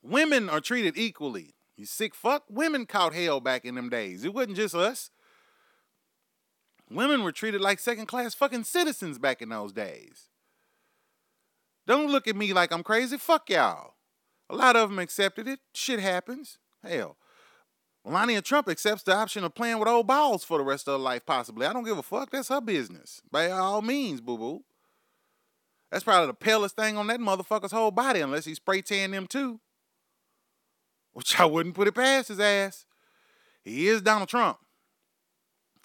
Women 0.04 0.50
are 0.50 0.62
treated 0.62 0.98
equally. 0.98 1.56
You 1.76 1.86
sick 1.86 2.14
fuck? 2.14 2.44
Women 2.50 2.86
caught 2.86 3.16
hell 3.16 3.40
back 3.40 3.66
in 3.66 3.76
them 3.76 3.90
days. 3.90 4.24
It 4.24 4.34
wasn't 4.34 4.58
just 4.58 4.76
us. 4.76 5.10
Women 6.94 7.24
were 7.24 7.32
treated 7.32 7.60
like 7.60 7.80
second 7.80 8.06
class 8.06 8.36
fucking 8.36 8.66
citizens 8.66 9.18
back 9.18 9.42
in 9.42 9.50
those 9.50 9.74
days. 9.74 10.30
Don't 11.88 12.12
look 12.12 12.28
at 12.28 12.36
me 12.36 12.54
like 12.54 12.72
I'm 12.72 12.84
crazy. 12.84 13.18
Fuck 13.18 13.50
y'all. 13.50 13.96
A 14.50 14.56
lot 14.56 14.76
of 14.76 14.90
them 14.90 15.00
accepted 15.00 15.48
it. 15.48 15.60
Shit 15.74 16.00
happens. 16.00 16.60
Hell. 16.84 17.18
Melania 18.06 18.42
Trump 18.42 18.70
accepts 18.70 19.04
the 19.04 19.16
option 19.16 19.44
of 19.44 19.56
playing 19.56 19.80
with 19.80 19.88
old 19.88 20.06
balls 20.06 20.44
for 20.44 20.58
the 20.58 20.64
rest 20.64 20.88
of 20.88 20.94
her 20.94 20.98
life, 21.00 21.26
possibly. 21.26 21.66
I 21.66 21.74
don't 21.74 21.86
give 21.86 21.98
a 21.98 22.04
fuck. 22.04 22.30
That's 22.30 22.50
her 22.50 22.62
business. 22.62 23.22
By 23.32 23.50
all 23.50 23.82
means, 23.82 24.22
boo 24.22 24.38
boo. 24.38 24.64
That's 25.90 26.04
probably 26.04 26.28
the 26.28 26.34
palest 26.34 26.76
thing 26.76 26.98
on 26.98 27.08
that 27.08 27.20
motherfucker's 27.20 27.72
whole 27.72 27.92
body, 27.92 28.20
unless 28.20 28.46
he 28.46 28.56
spray 28.56 28.82
tan 28.82 29.12
them 29.12 29.28
too. 29.28 29.60
Which 31.14 31.40
I 31.40 31.46
wouldn't 31.46 31.76
put 31.76 31.88
it 31.88 31.96
past 31.96 32.28
his 32.28 32.40
ass. 32.40 32.86
He 33.64 33.88
is 33.88 34.02
Donald 34.02 34.30
Trump 34.30 34.58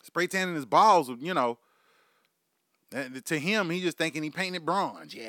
spray 0.09 0.27
tanning 0.27 0.55
his 0.55 0.67
balls, 0.67 1.11
you 1.21 1.35
know. 1.35 1.59
To 2.91 3.39
him, 3.39 3.71
he 3.71 3.83
just 3.83 3.99
thinking 3.99 4.23
he 4.23 4.31
painted 4.31 4.65
bronze. 4.65 5.15
Yeah, 5.15 5.27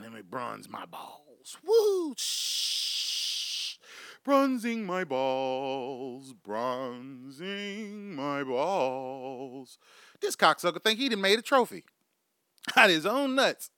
let 0.00 0.12
me 0.12 0.22
bronze 0.22 0.68
my 0.68 0.86
balls. 0.86 1.58
Woo! 1.64 2.14
Shh. 2.16 3.76
bronzing 4.24 4.86
my 4.86 5.02
balls, 5.02 6.32
bronzing 6.32 8.14
my 8.14 8.44
balls. 8.44 9.78
This 10.20 10.36
cocksucker 10.36 10.82
think 10.82 11.00
he 11.00 11.08
done 11.08 11.20
made 11.20 11.40
a 11.40 11.42
trophy 11.42 11.84
out 12.76 12.88
of 12.88 12.94
his 12.94 13.06
own 13.06 13.34
nuts. 13.34 13.70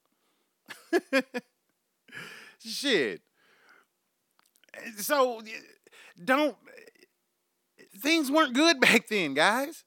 Shit. 2.58 3.22
So 4.98 5.40
don't 6.22 6.56
things 8.02 8.30
weren't 8.30 8.54
good 8.54 8.80
back 8.80 9.08
then, 9.08 9.34
guys. 9.34 9.84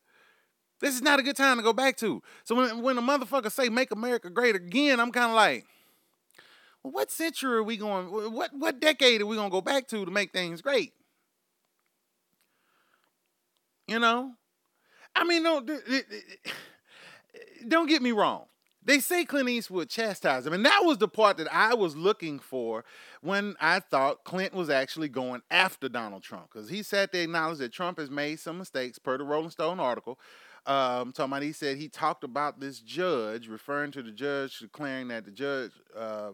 This 0.81 0.95
is 0.95 1.01
not 1.01 1.19
a 1.19 1.23
good 1.23 1.37
time 1.37 1.57
to 1.57 1.63
go 1.63 1.73
back 1.73 1.97
to. 1.97 2.21
So 2.43 2.55
when 2.55 2.81
when 2.81 2.97
a 2.97 3.01
motherfucker 3.01 3.51
say 3.51 3.69
make 3.69 3.91
America 3.91 4.29
great 4.29 4.55
again, 4.55 4.99
I'm 4.99 5.11
kind 5.11 5.31
of 5.31 5.35
like, 5.35 5.65
well, 6.83 6.91
what 6.91 7.11
century 7.11 7.55
are 7.55 7.63
we 7.63 7.77
going? 7.77 8.07
What 8.33 8.51
what 8.53 8.79
decade 8.79 9.21
are 9.21 9.25
we 9.25 9.35
gonna 9.35 9.49
go 9.49 9.61
back 9.61 9.87
to 9.89 10.05
to 10.05 10.11
make 10.11 10.31
things 10.33 10.61
great? 10.61 10.93
You 13.87 13.99
know, 13.99 14.33
I 15.15 15.23
mean, 15.23 15.43
don't 15.43 15.69
don't 17.67 17.87
get 17.87 18.01
me 18.01 18.11
wrong. 18.11 18.45
They 18.83 18.99
say 18.99 19.25
Clint 19.25 19.49
Eastwood 19.49 19.89
chastised 19.89 20.45
him, 20.45 20.53
and 20.53 20.63
that 20.65 20.81
was 20.83 20.99
the 20.99 21.07
part 21.07 21.37
that 21.37 21.51
I 21.51 21.73
was 21.73 21.95
looking 21.95 22.37
for 22.37 22.85
when 23.21 23.55
I 23.59 23.79
thought 23.79 24.23
Clint 24.23 24.53
was 24.53 24.69
actually 24.69 25.09
going 25.09 25.41
after 25.49 25.89
Donald 25.89 26.21
Trump, 26.21 26.51
because 26.53 26.69
he 26.69 26.83
said 26.83 27.09
they 27.11 27.23
acknowledged 27.23 27.61
that 27.61 27.73
Trump 27.73 27.97
has 27.97 28.11
made 28.11 28.39
some 28.39 28.59
mistakes 28.59 28.99
per 28.99 29.17
the 29.17 29.23
Rolling 29.23 29.49
Stone 29.49 29.79
article. 29.79 30.19
Um, 30.67 31.13
he 31.41 31.51
said 31.51 31.77
he 31.77 31.89
talked 31.89 32.23
about 32.23 32.59
this 32.59 32.79
judge, 32.79 33.47
referring 33.47 33.91
to 33.91 34.01
the 34.01 34.11
judge, 34.11 34.59
declaring 34.59 35.09
that 35.09 35.25
the 35.25 35.31
judge 35.31 35.71
uh, 35.95 36.31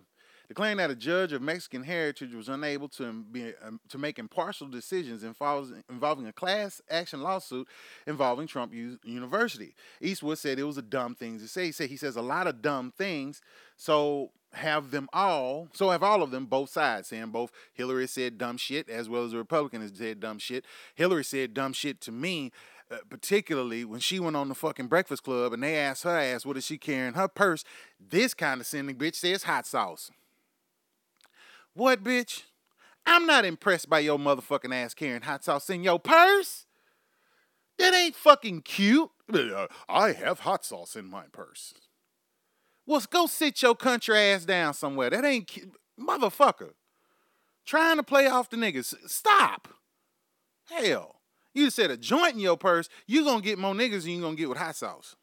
declaring 0.51 0.75
that 0.75 0.91
a 0.91 0.95
judge 0.95 1.31
of 1.31 1.41
Mexican 1.41 1.81
heritage 1.81 2.33
was 2.33 2.49
unable 2.49 2.89
to 2.89 3.23
be 3.23 3.53
um, 3.63 3.79
to 3.87 3.97
make 3.97 4.19
impartial 4.19 4.67
decisions 4.67 5.23
involving, 5.23 5.81
involving 5.89 6.27
a 6.27 6.33
class 6.33 6.81
action 6.89 7.21
lawsuit 7.21 7.69
involving 8.05 8.47
Trump 8.47 8.73
U- 8.73 8.99
University. 9.05 9.73
Eastwood 10.01 10.37
said 10.37 10.59
it 10.59 10.63
was 10.63 10.77
a 10.77 10.81
dumb 10.81 11.15
thing 11.15 11.39
to 11.39 11.47
say. 11.47 11.67
He 11.67 11.71
said 11.71 11.89
he 11.89 11.95
says 11.95 12.17
a 12.17 12.21
lot 12.21 12.47
of 12.47 12.61
dumb 12.61 12.91
things, 12.97 13.41
so 13.77 14.31
have 14.51 14.91
them 14.91 15.07
all, 15.13 15.69
so 15.71 15.89
have 15.89 16.03
all 16.03 16.21
of 16.21 16.31
them, 16.31 16.45
both 16.45 16.69
sides, 16.69 17.07
saying 17.07 17.27
both 17.27 17.53
Hillary 17.73 18.07
said 18.07 18.37
dumb 18.37 18.57
shit 18.57 18.89
as 18.89 19.07
well 19.07 19.23
as 19.23 19.31
the 19.31 19.37
Republican 19.37 19.81
has 19.81 19.93
said 19.95 20.19
dumb 20.19 20.37
shit. 20.37 20.65
Hillary 20.95 21.23
said 21.23 21.53
dumb 21.53 21.71
shit 21.71 22.01
to 22.01 22.11
me 22.11 22.51
uh, 22.91 22.97
particularly 23.09 23.85
when 23.85 23.99
she 23.99 24.19
went 24.19 24.35
on 24.35 24.49
the 24.49 24.55
fucking 24.55 24.87
Breakfast 24.87 25.23
Club 25.23 25.53
and 25.53 25.63
they 25.63 25.77
asked 25.77 26.03
her 26.03 26.17
ass 26.17 26.45
what 26.45 26.57
is 26.57 26.65
she 26.65 26.77
carrying 26.77 27.13
her 27.13 27.27
purse. 27.27 27.63
This 27.99 28.33
kind 28.33 28.59
of 28.59 28.67
sending 28.67 28.95
bitch 28.95 29.15
says 29.15 29.43
hot 29.43 29.65
sauce. 29.65 30.11
What, 31.73 32.03
bitch? 32.03 32.43
I'm 33.05 33.25
not 33.25 33.45
impressed 33.45 33.89
by 33.89 33.99
your 33.99 34.19
motherfucking 34.19 34.73
ass 34.75 34.93
carrying 34.93 35.21
hot 35.21 35.43
sauce 35.43 35.69
in 35.69 35.83
your 35.83 35.99
purse. 35.99 36.65
That 37.77 37.93
ain't 37.93 38.15
fucking 38.15 38.61
cute. 38.61 39.09
I 39.89 40.11
have 40.11 40.41
hot 40.41 40.65
sauce 40.65 40.95
in 40.95 41.09
my 41.09 41.23
purse. 41.31 41.73
Well, 42.85 43.01
go 43.09 43.25
sit 43.25 43.61
your 43.61 43.75
country 43.75 44.17
ass 44.17 44.45
down 44.45 44.73
somewhere. 44.73 45.09
That 45.09 45.23
ain't 45.23 45.47
cute. 45.47 45.71
Motherfucker. 45.99 46.73
Trying 47.65 47.97
to 47.97 48.03
play 48.03 48.27
off 48.27 48.49
the 48.49 48.57
niggas. 48.57 48.93
Stop. 49.09 49.69
Hell. 50.65 51.20
You 51.53 51.69
said 51.69 51.91
a 51.91 51.97
joint 51.97 52.33
in 52.33 52.39
your 52.39 52.57
purse, 52.57 52.87
you 53.07 53.23
gonna 53.23 53.41
get 53.41 53.59
more 53.59 53.73
niggas 53.73 54.03
than 54.03 54.11
you 54.11 54.21
gonna 54.21 54.35
get 54.35 54.49
with 54.49 54.57
hot 54.57 54.75
sauce. 54.75 55.15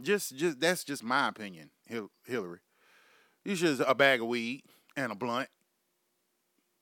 Just, 0.00 0.36
just 0.36 0.60
that's 0.60 0.84
just 0.84 1.02
my 1.02 1.28
opinion, 1.28 1.70
Hillary. 2.24 2.60
You 3.44 3.56
should 3.56 3.80
a 3.80 3.94
bag 3.94 4.20
of 4.20 4.28
weed 4.28 4.62
and 4.96 5.10
a 5.10 5.14
blunt. 5.14 5.48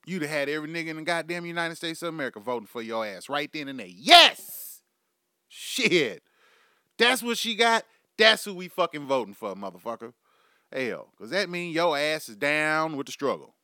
You'd 0.06 0.22
have 0.22 0.30
had 0.30 0.48
every 0.48 0.68
nigga 0.68 0.88
in 0.88 0.96
the 0.96 1.02
goddamn 1.02 1.46
United 1.46 1.74
States 1.76 2.00
of 2.02 2.10
America 2.10 2.38
voting 2.38 2.66
for 2.66 2.80
your 2.80 3.04
ass 3.04 3.28
right 3.28 3.50
then 3.52 3.68
and 3.68 3.80
there. 3.80 3.88
Yes! 3.88 4.82
Shit. 5.48 6.22
That's 6.96 7.22
what 7.22 7.38
she 7.38 7.56
got. 7.56 7.84
That's 8.16 8.44
who 8.44 8.54
we 8.54 8.68
fucking 8.68 9.06
voting 9.06 9.34
for, 9.34 9.54
motherfucker. 9.54 10.12
Hell, 10.72 11.08
because 11.16 11.30
that 11.30 11.50
mean 11.50 11.72
your 11.72 11.98
ass 11.98 12.28
is 12.28 12.36
down 12.36 12.96
with 12.96 13.06
the 13.06 13.12
struggle. 13.12 13.55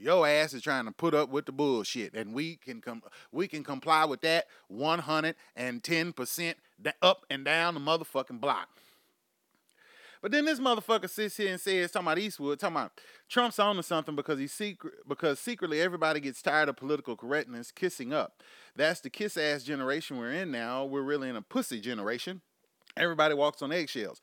Your 0.00 0.26
ass 0.26 0.54
is 0.54 0.62
trying 0.62 0.84
to 0.84 0.92
put 0.92 1.12
up 1.12 1.28
with 1.28 1.46
the 1.46 1.52
bullshit, 1.52 2.14
and 2.14 2.32
we 2.32 2.56
can 2.56 2.80
come. 2.80 3.02
We 3.32 3.48
can 3.48 3.64
comply 3.64 4.04
with 4.04 4.20
that 4.20 4.46
one 4.68 5.00
hundred 5.00 5.34
and 5.56 5.82
ten 5.82 6.12
percent 6.12 6.58
up 7.02 7.26
and 7.28 7.44
down 7.44 7.74
the 7.74 7.80
motherfucking 7.80 8.40
block. 8.40 8.68
But 10.20 10.32
then 10.32 10.44
this 10.44 10.58
motherfucker 10.58 11.08
sits 11.08 11.36
here 11.36 11.50
and 11.50 11.60
says, 11.60 11.92
talking 11.92 12.06
about 12.06 12.18
Eastwood, 12.18 12.58
talking 12.58 12.76
about 12.76 13.00
Trump's 13.28 13.58
on 13.58 13.76
to 13.76 13.82
something 13.82 14.16
because 14.16 14.38
he's 14.38 14.52
secret 14.52 14.94
because 15.08 15.38
secretly 15.38 15.80
everybody 15.80 16.18
gets 16.20 16.42
tired 16.42 16.68
of 16.68 16.76
political 16.76 17.16
correctness 17.16 17.70
kissing 17.70 18.12
up. 18.12 18.42
That's 18.74 19.00
the 19.00 19.10
kiss 19.10 19.36
ass 19.36 19.62
generation 19.62 20.18
we're 20.18 20.32
in 20.32 20.50
now. 20.50 20.84
We're 20.84 21.02
really 21.02 21.28
in 21.28 21.36
a 21.36 21.42
pussy 21.42 21.80
generation. 21.80 22.40
Everybody 22.96 23.34
walks 23.34 23.62
on 23.62 23.70
eggshells. 23.70 24.20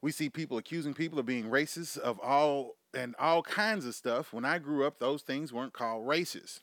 We 0.00 0.10
see 0.10 0.28
people 0.28 0.58
accusing 0.58 0.94
people 0.94 1.18
of 1.18 1.26
being 1.26 1.44
racist 1.44 1.98
of 1.98 2.18
all 2.20 2.76
and 2.94 3.14
all 3.18 3.42
kinds 3.42 3.86
of 3.86 3.94
stuff. 3.94 4.32
When 4.32 4.44
I 4.44 4.58
grew 4.58 4.86
up, 4.86 4.98
those 4.98 5.22
things 5.22 5.52
weren't 5.52 5.72
called 5.72 6.06
racist 6.06 6.60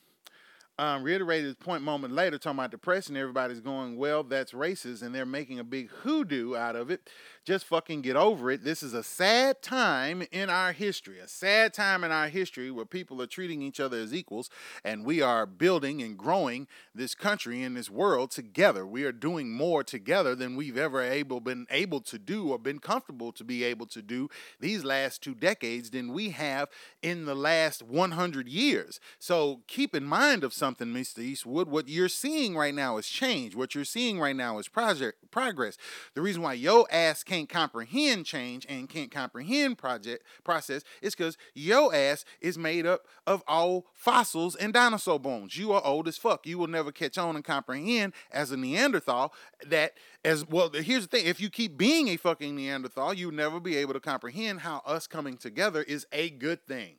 um, 0.78 1.02
reiterated 1.02 1.46
his 1.46 1.54
point 1.54 1.82
moment 1.82 2.12
later, 2.12 2.36
talking 2.36 2.58
about 2.58 2.70
depression. 2.70 3.16
Everybody's 3.16 3.60
going, 3.60 3.96
well, 3.96 4.22
that's 4.22 4.52
racist, 4.52 5.02
and 5.02 5.14
they're 5.14 5.24
making 5.24 5.58
a 5.58 5.64
big 5.64 5.88
hoodoo 5.88 6.54
out 6.54 6.76
of 6.76 6.90
it. 6.90 7.08
Just 7.44 7.64
fucking 7.64 8.02
get 8.02 8.16
over 8.16 8.50
it. 8.50 8.62
This 8.62 8.82
is 8.82 8.92
a 8.92 9.02
sad 9.02 9.62
time 9.62 10.22
in 10.32 10.50
our 10.50 10.72
history, 10.72 11.18
a 11.18 11.28
sad 11.28 11.72
time 11.72 12.04
in 12.04 12.12
our 12.12 12.28
history 12.28 12.70
where 12.70 12.84
people 12.84 13.22
are 13.22 13.26
treating 13.26 13.62
each 13.62 13.80
other 13.80 13.96
as 13.96 14.12
equals, 14.12 14.50
and 14.84 15.04
we 15.04 15.22
are 15.22 15.46
building 15.46 16.02
and 16.02 16.18
growing 16.18 16.66
this 16.94 17.14
country 17.14 17.62
and 17.62 17.76
this 17.76 17.88
world 17.88 18.30
together. 18.30 18.86
We 18.86 19.04
are 19.04 19.12
doing 19.12 19.50
more 19.52 19.82
together 19.82 20.34
than 20.34 20.56
we've 20.56 20.76
ever 20.76 21.00
able 21.00 21.40
been 21.40 21.66
able 21.70 22.00
to 22.00 22.18
do 22.18 22.50
or 22.50 22.58
been 22.58 22.80
comfortable 22.80 23.32
to 23.32 23.44
be 23.44 23.64
able 23.64 23.86
to 23.86 24.02
do 24.02 24.28
these 24.60 24.84
last 24.84 25.22
two 25.22 25.34
decades 25.34 25.90
than 25.90 26.12
we 26.12 26.30
have 26.30 26.68
in 27.00 27.24
the 27.24 27.34
last 27.34 27.82
100 27.82 28.48
years. 28.48 29.00
So 29.18 29.62
keep 29.68 29.94
in 29.94 30.04
mind 30.04 30.44
of 30.44 30.52
something 30.52 30.65
something, 30.66 30.88
Mr. 30.88 31.20
Eastwood. 31.20 31.68
What 31.68 31.88
you're 31.88 32.08
seeing 32.08 32.56
right 32.56 32.74
now 32.74 32.96
is 32.96 33.06
change. 33.06 33.54
What 33.54 33.76
you're 33.76 33.84
seeing 33.84 34.18
right 34.18 34.34
now 34.34 34.58
is 34.58 34.66
project 34.66 35.30
progress. 35.30 35.78
The 36.14 36.22
reason 36.22 36.42
why 36.42 36.54
your 36.54 36.88
ass 36.90 37.22
can't 37.22 37.48
comprehend 37.48 38.26
change 38.26 38.66
and 38.68 38.88
can't 38.88 39.12
comprehend 39.12 39.78
project 39.78 40.24
process 40.42 40.82
is 41.00 41.14
because 41.14 41.38
your 41.54 41.94
ass 41.94 42.24
is 42.40 42.58
made 42.58 42.84
up 42.84 43.02
of 43.28 43.44
all 43.46 43.86
fossils 43.94 44.56
and 44.56 44.72
dinosaur 44.72 45.20
bones. 45.20 45.56
You 45.56 45.70
are 45.70 45.84
old 45.84 46.08
as 46.08 46.16
fuck. 46.18 46.48
You 46.48 46.58
will 46.58 46.66
never 46.66 46.90
catch 46.90 47.16
on 47.16 47.36
and 47.36 47.44
comprehend 47.44 48.12
as 48.32 48.50
a 48.50 48.56
Neanderthal 48.56 49.32
that 49.68 49.92
as 50.24 50.44
well. 50.48 50.70
Here's 50.70 51.06
the 51.06 51.16
thing: 51.16 51.26
if 51.26 51.40
you 51.40 51.48
keep 51.48 51.78
being 51.78 52.08
a 52.08 52.16
fucking 52.16 52.56
Neanderthal, 52.56 53.14
you'll 53.14 53.30
never 53.30 53.60
be 53.60 53.76
able 53.76 53.92
to 53.94 54.00
comprehend 54.00 54.60
how 54.60 54.82
us 54.84 55.06
coming 55.06 55.36
together 55.36 55.84
is 55.84 56.08
a 56.10 56.28
good 56.28 56.66
thing. 56.66 56.96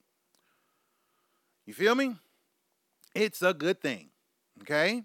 You 1.65 1.73
feel 1.73 1.95
me? 1.95 2.15
It's 3.17 3.41
a 3.41 3.53
good 3.53 3.81
thing. 3.81 4.09
Okay? 4.61 5.03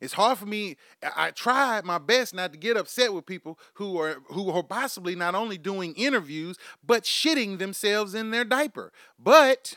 It's 0.00 0.14
hard 0.14 0.38
for 0.38 0.46
me. 0.46 0.76
I 1.16 1.30
tried 1.32 1.84
my 1.84 1.98
best 1.98 2.34
not 2.34 2.52
to 2.52 2.58
get 2.58 2.76
upset 2.76 3.12
with 3.12 3.26
people 3.26 3.58
who 3.74 3.98
are 4.00 4.18
who 4.28 4.50
are 4.50 4.62
possibly 4.62 5.14
not 5.14 5.34
only 5.34 5.58
doing 5.58 5.94
interviews 5.94 6.56
but 6.84 7.02
shitting 7.02 7.58
themselves 7.58 8.14
in 8.14 8.30
their 8.30 8.44
diaper. 8.44 8.92
But 9.18 9.76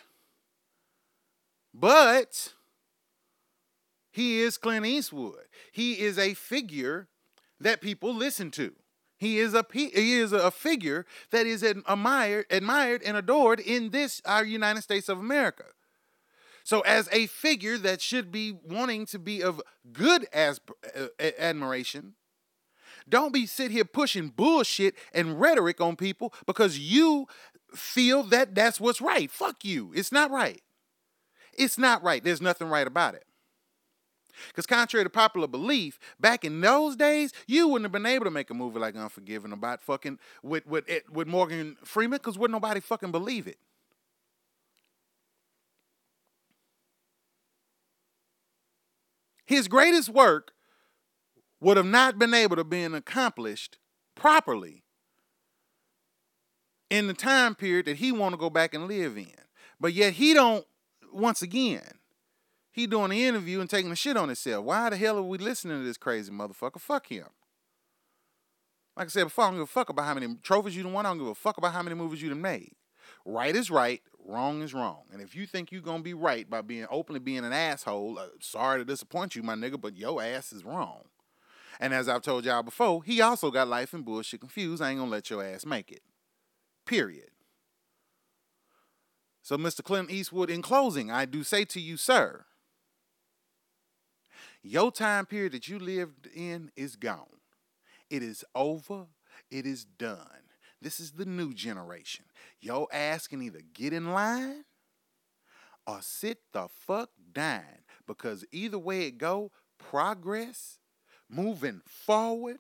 but 1.74 2.54
he 4.12 4.42
is 4.42 4.58
Clint 4.58 4.86
Eastwood. 4.86 5.46
He 5.72 6.00
is 6.00 6.20
a 6.20 6.34
figure 6.34 7.08
that 7.60 7.82
people 7.82 8.14
listen 8.14 8.52
to. 8.52 8.74
He 9.18 9.40
is 9.40 9.54
a 9.54 9.66
he 9.72 10.14
is 10.14 10.34
a 10.34 10.52
figure 10.52 11.06
that 11.32 11.46
is 11.46 11.64
admired, 11.64 12.46
admired 12.50 13.04
and 13.04 13.16
adored 13.16 13.60
in 13.60 13.90
this 13.90 14.22
our 14.26 14.44
United 14.44 14.82
States 14.82 15.10
of 15.10 15.20
America. 15.20 15.66
So, 16.64 16.82
as 16.82 17.10
a 17.12 17.28
figure 17.28 17.78
that 17.80 18.02
should 18.02 18.32
be 18.32 18.58
wanting 18.64 19.06
to 19.08 19.20
be 19.20 19.42
of 19.42 19.62
good 19.92 20.28
uh, 20.34 20.56
admiration, 21.40 22.14
don't 23.08 23.34
be 23.34 23.46
sit 23.46 23.72
here 23.72 23.86
pushing 23.86 24.30
bullshit 24.30 24.96
and 25.14 25.40
rhetoric 25.40 25.82
on 25.82 25.96
people 25.96 26.34
because 26.46 26.80
you 26.80 27.28
feel 27.74 28.24
that 28.24 28.56
that's 28.56 28.80
what's 28.80 29.02
right. 29.02 29.30
Fuck 29.32 29.66
you. 29.66 29.92
It's 29.96 30.12
not 30.12 30.32
right. 30.32 30.62
It's 31.54 31.78
not 31.78 32.04
right. 32.04 32.24
There's 32.24 32.42
nothing 32.42 32.70
right 32.70 32.88
about 32.88 33.16
it. 33.16 33.26
Because 34.48 34.66
contrary 34.66 35.04
to 35.04 35.10
popular 35.10 35.48
belief, 35.48 36.00
back 36.20 36.44
in 36.44 36.62
those 36.62 36.96
days, 36.96 37.32
you 37.48 37.68
wouldn't 37.68 37.86
have 37.86 37.92
been 37.92 38.06
able 38.06 38.26
to 38.26 38.32
make 38.32 38.50
a 38.50 38.54
movie 38.54 38.80
like 38.80 38.96
Unforgiven 38.96 39.54
about 39.54 39.82
fucking 39.82 40.20
with 40.42 40.66
with 40.66 40.86
with 41.12 41.28
Morgan 41.28 41.78
Freeman, 41.84 42.18
because 42.18 42.38
wouldn't 42.38 42.56
nobody 42.56 42.80
fucking 42.80 43.12
believe 43.12 43.48
it. 43.48 43.58
His 49.52 49.68
greatest 49.68 50.08
work 50.08 50.54
would 51.60 51.76
have 51.76 51.86
not 51.86 52.18
been 52.18 52.34
able 52.34 52.56
to 52.56 52.64
be 52.64 52.86
accomplished 52.86 53.80
properly 54.16 54.86
in 56.90 57.08
the 57.08 57.14
time 57.14 57.56
period 57.56 57.86
that 57.88 57.98
he 57.98 58.14
want 58.14 58.32
to 58.32 58.38
go 58.38 58.50
back 58.50 58.74
and 58.74 58.88
live 58.88 59.18
in. 59.18 59.28
But 59.78 59.92
yet 59.92 60.14
he 60.14 60.34
don't 60.34 60.66
once 61.12 61.42
again, 61.42 62.00
he 62.72 62.88
doing 62.88 63.10
the 63.10 63.26
interview 63.26 63.60
and 63.60 63.70
taking 63.70 63.90
the 63.90 63.96
shit 63.98 64.16
on 64.16 64.30
himself. 64.30 64.64
Why 64.64 64.90
the 64.90 64.96
hell 64.96 65.18
are 65.18 65.22
we 65.22 65.38
listening 65.38 65.80
to 65.80 65.84
this 65.84 65.98
crazy 65.98 66.32
motherfucker? 66.32 66.80
Fuck 66.80 67.08
him. 67.08 67.28
Like 68.96 69.08
I 69.08 69.10
said 69.10 69.26
before, 69.26 69.44
I 69.44 69.48
don't 69.48 69.56
give 69.56 69.64
a 69.64 69.68
fuck 69.68 69.90
about 69.90 70.06
how 70.06 70.14
many 70.14 70.34
trophies 70.44 70.78
you 70.78 70.84
done 70.84 70.94
won. 70.94 71.06
I 71.06 71.10
don't 71.10 71.18
give 71.18 71.28
a 71.28 71.36
fuck 71.36 71.58
about 71.58 71.74
how 71.74 71.84
many 71.84 71.98
movies 71.98 72.22
you 72.22 72.30
done 72.30 72.42
made. 72.42 72.72
Right 73.26 73.54
is 73.54 73.70
right, 73.70 74.02
wrong 74.26 74.62
is 74.62 74.74
wrong. 74.74 75.04
And 75.12 75.22
if 75.22 75.36
you 75.36 75.46
think 75.46 75.72
you're 75.72 75.82
gonna 75.82 76.04
be 76.04 76.14
right 76.14 76.50
by 76.50 76.62
being 76.62 76.88
openly 76.90 77.20
being 77.20 77.46
an 77.46 77.54
asshole, 77.54 78.20
uh, 78.20 78.28
sorry 78.40 78.80
to 78.80 78.86
disappoint 78.86 79.36
you, 79.36 79.44
my 79.44 79.56
nigga, 79.56 79.80
but 79.80 79.98
your 79.98 80.22
ass 80.22 80.54
is 80.54 80.64
wrong. 80.64 81.04
And 81.80 81.94
as 81.94 82.08
I've 82.08 82.22
told 82.22 82.46
y'all 82.46 82.64
before, 82.64 83.04
he 83.04 83.22
also 83.22 83.50
got 83.50 83.68
life 83.68 83.94
and 83.94 84.06
bullshit 84.06 84.40
confused. 84.40 84.82
I 84.82 84.92
ain't 84.92 85.00
gonna 85.00 85.12
let 85.12 85.30
your 85.30 85.44
ass 85.44 85.66
make 85.66 85.92
it. 85.92 86.04
Period. 86.86 87.30
So, 89.42 89.58
Mr. 89.58 89.84
Clint 89.84 90.12
Eastwood, 90.12 90.52
in 90.52 90.62
closing, 90.62 91.10
I 91.10 91.26
do 91.26 91.44
say 91.44 91.66
to 91.66 91.80
you, 91.80 91.98
sir, 91.98 92.46
your 94.62 94.92
time 94.92 95.26
period 95.26 95.54
that 95.54 95.68
you 95.68 95.80
lived 95.80 96.28
in 96.28 96.72
is 96.76 96.96
gone. 96.96 97.26
It 98.10 98.22
is 98.22 98.46
over. 98.54 99.08
It 99.50 99.66
is 99.66 99.86
done. 99.86 100.41
This 100.82 101.00
is 101.00 101.12
the 101.12 101.26
new 101.26 101.54
generation. 101.54 102.26
Your 102.60 102.88
ass 102.92 103.28
can 103.28 103.42
either 103.42 103.62
get 103.74 103.94
in 103.94 104.14
line 104.14 104.66
or 105.86 106.00
sit 106.02 106.40
the 106.54 106.68
fuck 106.70 107.10
down 107.32 107.84
because 108.08 108.46
either 108.52 108.80
way 108.80 109.04
it 109.04 109.18
go, 109.18 109.52
progress, 109.78 110.80
moving 111.30 111.82
forward, 111.86 112.58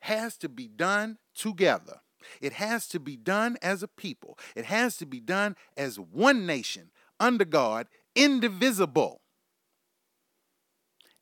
has 0.00 0.36
to 0.38 0.48
be 0.48 0.68
done 0.68 1.18
together. 1.34 2.00
It 2.40 2.54
has 2.54 2.86
to 2.88 3.00
be 3.00 3.16
done 3.16 3.56
as 3.62 3.82
a 3.82 3.88
people. 3.88 4.38
It 4.54 4.66
has 4.66 4.96
to 4.98 5.06
be 5.06 5.20
done 5.20 5.56
as 5.76 5.98
one 5.98 6.46
nation, 6.46 6.90
under 7.18 7.44
God, 7.44 7.88
indivisible. 8.14 9.20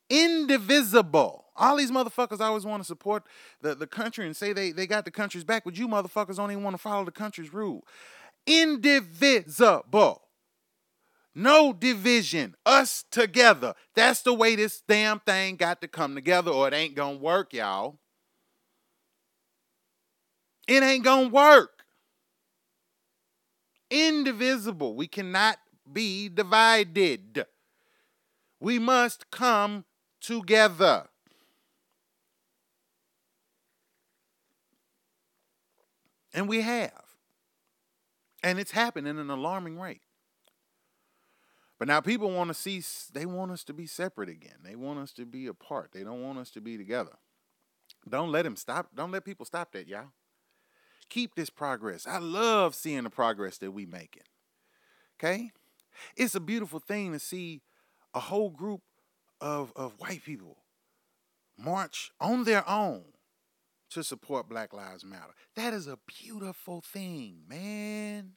Indivisible. 0.08 1.39
All 1.60 1.76
these 1.76 1.90
motherfuckers 1.90 2.40
always 2.40 2.64
want 2.64 2.82
to 2.82 2.86
support 2.86 3.24
the, 3.60 3.74
the 3.74 3.86
country 3.86 4.24
and 4.24 4.34
say 4.34 4.54
they, 4.54 4.72
they 4.72 4.86
got 4.86 5.04
the 5.04 5.10
country's 5.10 5.44
back, 5.44 5.62
but 5.64 5.76
you 5.76 5.86
motherfuckers 5.86 6.36
don't 6.36 6.50
even 6.50 6.64
want 6.64 6.74
to 6.74 6.80
follow 6.80 7.04
the 7.04 7.12
country's 7.12 7.52
rule. 7.52 7.86
Indivisible. 8.46 10.22
No 11.34 11.74
division. 11.74 12.56
Us 12.64 13.04
together. 13.10 13.74
That's 13.94 14.22
the 14.22 14.32
way 14.32 14.56
this 14.56 14.82
damn 14.88 15.20
thing 15.20 15.56
got 15.56 15.82
to 15.82 15.88
come 15.88 16.14
together, 16.14 16.50
or 16.50 16.66
it 16.66 16.74
ain't 16.74 16.94
gonna 16.94 17.18
work, 17.18 17.52
y'all. 17.52 17.98
It 20.66 20.82
ain't 20.82 21.04
gonna 21.04 21.28
work. 21.28 21.84
Indivisible. 23.90 24.94
We 24.94 25.06
cannot 25.06 25.58
be 25.92 26.30
divided. 26.30 27.44
We 28.60 28.78
must 28.78 29.30
come 29.30 29.84
together. 30.22 31.09
And 36.32 36.48
we 36.48 36.60
have. 36.60 37.04
And 38.42 38.58
it's 38.58 38.70
happened 38.70 39.06
in 39.06 39.18
an 39.18 39.30
alarming 39.30 39.78
rate. 39.78 40.02
But 41.78 41.88
now 41.88 42.00
people 42.00 42.30
want 42.30 42.48
to 42.48 42.54
see, 42.54 42.82
they 43.12 43.26
want 43.26 43.50
us 43.50 43.64
to 43.64 43.72
be 43.72 43.86
separate 43.86 44.28
again. 44.28 44.58
They 44.62 44.76
want 44.76 44.98
us 44.98 45.12
to 45.14 45.24
be 45.24 45.46
apart. 45.46 45.90
They 45.92 46.04
don't 46.04 46.22
want 46.22 46.38
us 46.38 46.50
to 46.50 46.60
be 46.60 46.76
together. 46.76 47.16
Don't 48.08 48.30
let 48.30 48.42
them 48.42 48.56
stop. 48.56 48.88
Don't 48.94 49.10
let 49.10 49.24
people 49.24 49.46
stop 49.46 49.72
that, 49.72 49.88
y'all. 49.88 50.12
Keep 51.08 51.34
this 51.34 51.50
progress. 51.50 52.06
I 52.06 52.18
love 52.18 52.74
seeing 52.74 53.04
the 53.04 53.10
progress 53.10 53.58
that 53.58 53.72
we're 53.72 53.88
making. 53.88 54.22
Okay? 55.18 55.50
It's 56.16 56.34
a 56.34 56.40
beautiful 56.40 56.78
thing 56.78 57.12
to 57.12 57.18
see 57.18 57.62
a 58.14 58.20
whole 58.20 58.50
group 58.50 58.82
of, 59.40 59.72
of 59.74 59.94
white 59.98 60.24
people 60.24 60.58
march 61.58 62.12
on 62.20 62.44
their 62.44 62.66
own 62.68 63.04
to 63.90 64.02
support 64.02 64.48
Black 64.48 64.72
Lives 64.72 65.04
Matter. 65.04 65.34
That 65.56 65.74
is 65.74 65.86
a 65.86 65.98
beautiful 66.06 66.80
thing, 66.80 67.42
man. 67.48 68.32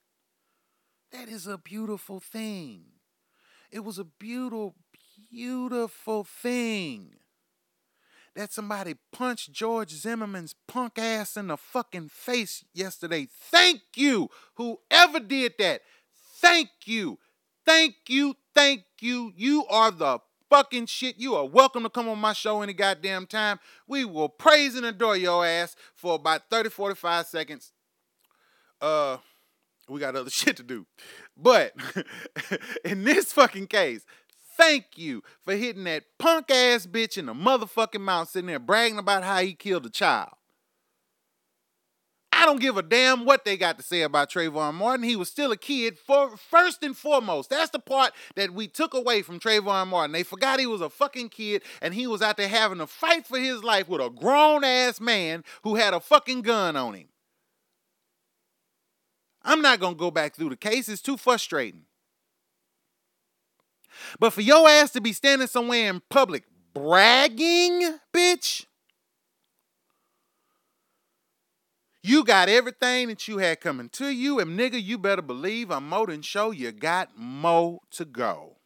That 1.11 1.29
is 1.29 1.47
a 1.47 1.57
beautiful 1.57 2.19
thing. 2.19 2.85
It 3.71 3.83
was 3.83 3.99
a 3.99 4.03
beautiful, 4.03 4.75
beautiful 5.31 6.23
thing 6.23 7.15
that 8.35 8.51
somebody 8.51 8.95
punched 9.11 9.51
George 9.51 9.91
Zimmerman's 9.91 10.55
punk 10.67 10.97
ass 10.97 11.37
in 11.37 11.47
the 11.47 11.57
fucking 11.57 12.09
face 12.09 12.63
yesterday. 12.73 13.27
Thank 13.31 13.81
you, 13.95 14.29
whoever 14.55 15.19
did 15.19 15.53
that. 15.59 15.81
Thank 16.37 16.69
you. 16.85 17.19
Thank 17.65 17.95
you. 18.07 18.35
Thank 18.53 18.83
you. 18.99 19.31
You 19.35 19.65
are 19.67 19.91
the 19.91 20.19
fucking 20.53 20.85
shit. 20.85 21.17
You 21.17 21.33
are 21.33 21.47
welcome 21.47 21.81
to 21.81 21.89
come 21.89 22.07
on 22.07 22.19
my 22.19 22.33
show 22.33 22.61
any 22.61 22.73
goddamn 22.73 23.25
time. 23.25 23.59
We 23.87 24.05
will 24.05 24.29
praise 24.29 24.75
and 24.75 24.85
adore 24.85 25.17
your 25.17 25.43
ass 25.43 25.75
for 25.95 26.13
about 26.13 26.43
30, 26.51 26.69
45 26.69 27.25
seconds. 27.25 27.71
Uh, 28.79 29.17
we 29.89 29.99
got 29.99 30.15
other 30.15 30.29
shit 30.29 30.57
to 30.57 30.63
do. 30.63 30.85
But 31.35 31.73
in 32.85 33.03
this 33.03 33.33
fucking 33.33 33.65
case, 33.65 34.05
thank 34.55 34.85
you 34.95 35.23
for 35.43 35.55
hitting 35.55 35.85
that 35.85 36.03
punk 36.19 36.51
ass 36.51 36.85
bitch 36.85 37.17
in 37.17 37.25
the 37.25 37.33
motherfucking 37.33 38.01
mouth, 38.01 38.29
sitting 38.29 38.45
there 38.45 38.59
bragging 38.59 38.99
about 38.99 39.23
how 39.23 39.39
he 39.39 39.55
killed 39.55 39.87
a 39.87 39.89
child. 39.89 40.33
I 42.43 42.45
don't 42.45 42.59
give 42.59 42.75
a 42.75 42.81
damn 42.81 43.23
what 43.23 43.45
they 43.45 43.55
got 43.55 43.77
to 43.77 43.83
say 43.85 44.01
about 44.01 44.29
Trayvon 44.29 44.73
Martin. 44.73 45.05
He 45.05 45.15
was 45.15 45.29
still 45.29 45.53
a 45.53 45.57
kid. 45.57 45.97
For 45.97 46.35
first 46.35 46.83
and 46.83 46.95
foremost, 46.95 47.49
that's 47.49 47.69
the 47.69 47.79
part 47.79 48.11
that 48.35 48.51
we 48.51 48.67
took 48.67 48.93
away 48.93 49.21
from 49.21 49.39
Trayvon 49.39 49.87
Martin. 49.87 50.11
They 50.11 50.23
forgot 50.23 50.59
he 50.59 50.65
was 50.65 50.81
a 50.81 50.89
fucking 50.89 51.29
kid 51.29 51.63
and 51.81 51.93
he 51.93 52.05
was 52.05 52.21
out 52.21 52.35
there 52.35 52.49
having 52.49 52.79
to 52.79 52.87
fight 52.87 53.25
for 53.25 53.39
his 53.39 53.63
life 53.63 53.87
with 53.87 54.01
a 54.01 54.09
grown 54.09 54.65
ass 54.65 54.99
man 54.99 55.45
who 55.63 55.75
had 55.75 55.93
a 55.93 56.01
fucking 56.01 56.41
gun 56.41 56.75
on 56.75 56.95
him. 56.95 57.07
I'm 59.41 59.61
not 59.61 59.79
gonna 59.79 59.95
go 59.95 60.11
back 60.11 60.35
through 60.35 60.49
the 60.49 60.57
case. 60.57 60.89
It's 60.89 61.01
too 61.01 61.15
frustrating. 61.15 61.83
But 64.19 64.33
for 64.33 64.41
your 64.41 64.67
ass 64.67 64.91
to 64.91 64.99
be 65.01 65.13
standing 65.13 65.47
somewhere 65.47 65.89
in 65.89 66.01
public 66.09 66.43
bragging, 66.73 67.99
bitch. 68.13 68.65
You 72.03 72.25
got 72.25 72.49
everything 72.49 73.07
that 73.07 73.27
you 73.27 73.37
had 73.39 73.61
coming 73.61 73.89
to 73.91 74.07
you, 74.09 74.39
and 74.39 74.59
nigga, 74.59 74.81
you 74.83 74.97
better 74.97 75.21
believe 75.21 75.71
I'm 75.71 75.87
more 75.89 76.05
than 76.07 76.21
sure 76.21 76.53
you 76.53 76.71
got 76.71 77.17
more 77.17 77.79
to 77.91 78.05
go. 78.05 78.57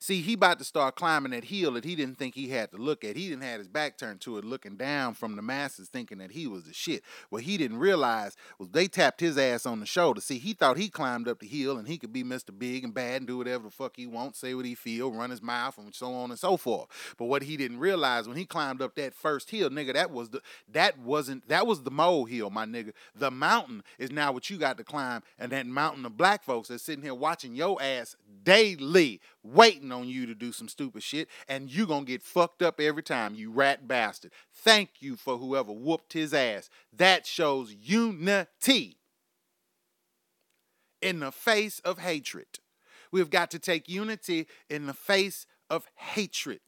See, 0.00 0.22
he 0.22 0.34
about 0.34 0.60
to 0.60 0.64
start 0.64 0.94
climbing 0.94 1.32
that 1.32 1.44
hill 1.44 1.72
that 1.72 1.84
he 1.84 1.96
didn't 1.96 2.18
think 2.18 2.36
he 2.36 2.48
had 2.48 2.70
to 2.70 2.76
look 2.76 3.02
at. 3.02 3.16
He 3.16 3.28
didn't 3.28 3.42
have 3.42 3.58
his 3.58 3.66
back 3.66 3.98
turned 3.98 4.20
to 4.22 4.38
it, 4.38 4.44
looking 4.44 4.76
down 4.76 5.14
from 5.14 5.34
the 5.34 5.42
masses, 5.42 5.88
thinking 5.88 6.18
that 6.18 6.30
he 6.30 6.46
was 6.46 6.64
the 6.64 6.72
shit. 6.72 7.02
What 7.30 7.42
he 7.42 7.56
didn't 7.56 7.78
realize 7.78 8.36
was 8.60 8.68
they 8.68 8.86
tapped 8.86 9.18
his 9.18 9.36
ass 9.36 9.66
on 9.66 9.80
the 9.80 9.86
shoulder. 9.86 10.20
See, 10.20 10.38
he 10.38 10.52
thought 10.52 10.76
he 10.76 10.88
climbed 10.88 11.26
up 11.26 11.40
the 11.40 11.48
hill 11.48 11.78
and 11.78 11.88
he 11.88 11.98
could 11.98 12.12
be 12.12 12.22
Mr. 12.22 12.56
Big 12.56 12.84
and 12.84 12.94
Bad 12.94 13.22
and 13.22 13.26
do 13.26 13.38
whatever 13.38 13.64
the 13.64 13.70
fuck 13.70 13.96
he 13.96 14.06
wants, 14.06 14.38
say 14.38 14.54
what 14.54 14.64
he 14.64 14.76
feel, 14.76 15.10
run 15.10 15.30
his 15.30 15.42
mouth, 15.42 15.76
and 15.78 15.92
so 15.92 16.14
on 16.14 16.30
and 16.30 16.38
so 16.38 16.56
forth. 16.56 16.86
But 17.18 17.24
what 17.24 17.42
he 17.42 17.56
didn't 17.56 17.80
realize 17.80 18.28
when 18.28 18.36
he 18.36 18.46
climbed 18.46 18.80
up 18.80 18.94
that 18.94 19.14
first 19.14 19.50
hill, 19.50 19.68
nigga, 19.68 19.94
that 19.94 20.12
was 20.12 20.30
the 20.30 20.42
that 20.72 20.96
wasn't 21.00 21.48
that 21.48 21.66
was 21.66 21.82
the 21.82 21.90
mole 21.90 22.24
hill, 22.24 22.50
my 22.50 22.66
nigga. 22.66 22.92
The 23.16 23.32
mountain 23.32 23.82
is 23.98 24.12
now 24.12 24.30
what 24.30 24.48
you 24.48 24.58
got 24.58 24.78
to 24.78 24.84
climb, 24.84 25.24
and 25.40 25.50
that 25.50 25.66
mountain 25.66 26.06
of 26.06 26.16
black 26.16 26.44
folks 26.44 26.68
that's 26.68 26.84
sitting 26.84 27.02
here 27.02 27.14
watching 27.14 27.56
your 27.56 27.82
ass 27.82 28.14
daily, 28.44 29.20
waiting 29.52 29.92
on 29.92 30.08
you 30.08 30.26
to 30.26 30.34
do 30.34 30.52
some 30.52 30.68
stupid 30.68 31.02
shit, 31.02 31.28
and 31.48 31.70
you 31.70 31.86
gonna 31.86 32.04
get 32.04 32.22
fucked 32.22 32.62
up 32.62 32.80
every 32.80 33.02
time, 33.02 33.34
you 33.34 33.50
rat 33.50 33.88
bastard. 33.88 34.32
Thank 34.52 34.90
you 35.00 35.16
for 35.16 35.38
whoever 35.38 35.72
whooped 35.72 36.12
his 36.12 36.34
ass. 36.34 36.70
That 36.92 37.26
shows 37.26 37.72
unity 37.72 38.96
in 41.00 41.20
the 41.20 41.32
face 41.32 41.80
of 41.80 41.98
hatred. 41.98 42.58
We've 43.10 43.30
got 43.30 43.50
to 43.52 43.58
take 43.58 43.88
unity 43.88 44.46
in 44.68 44.86
the 44.86 44.94
face 44.94 45.46
of 45.70 45.86
hatred. 45.94 46.60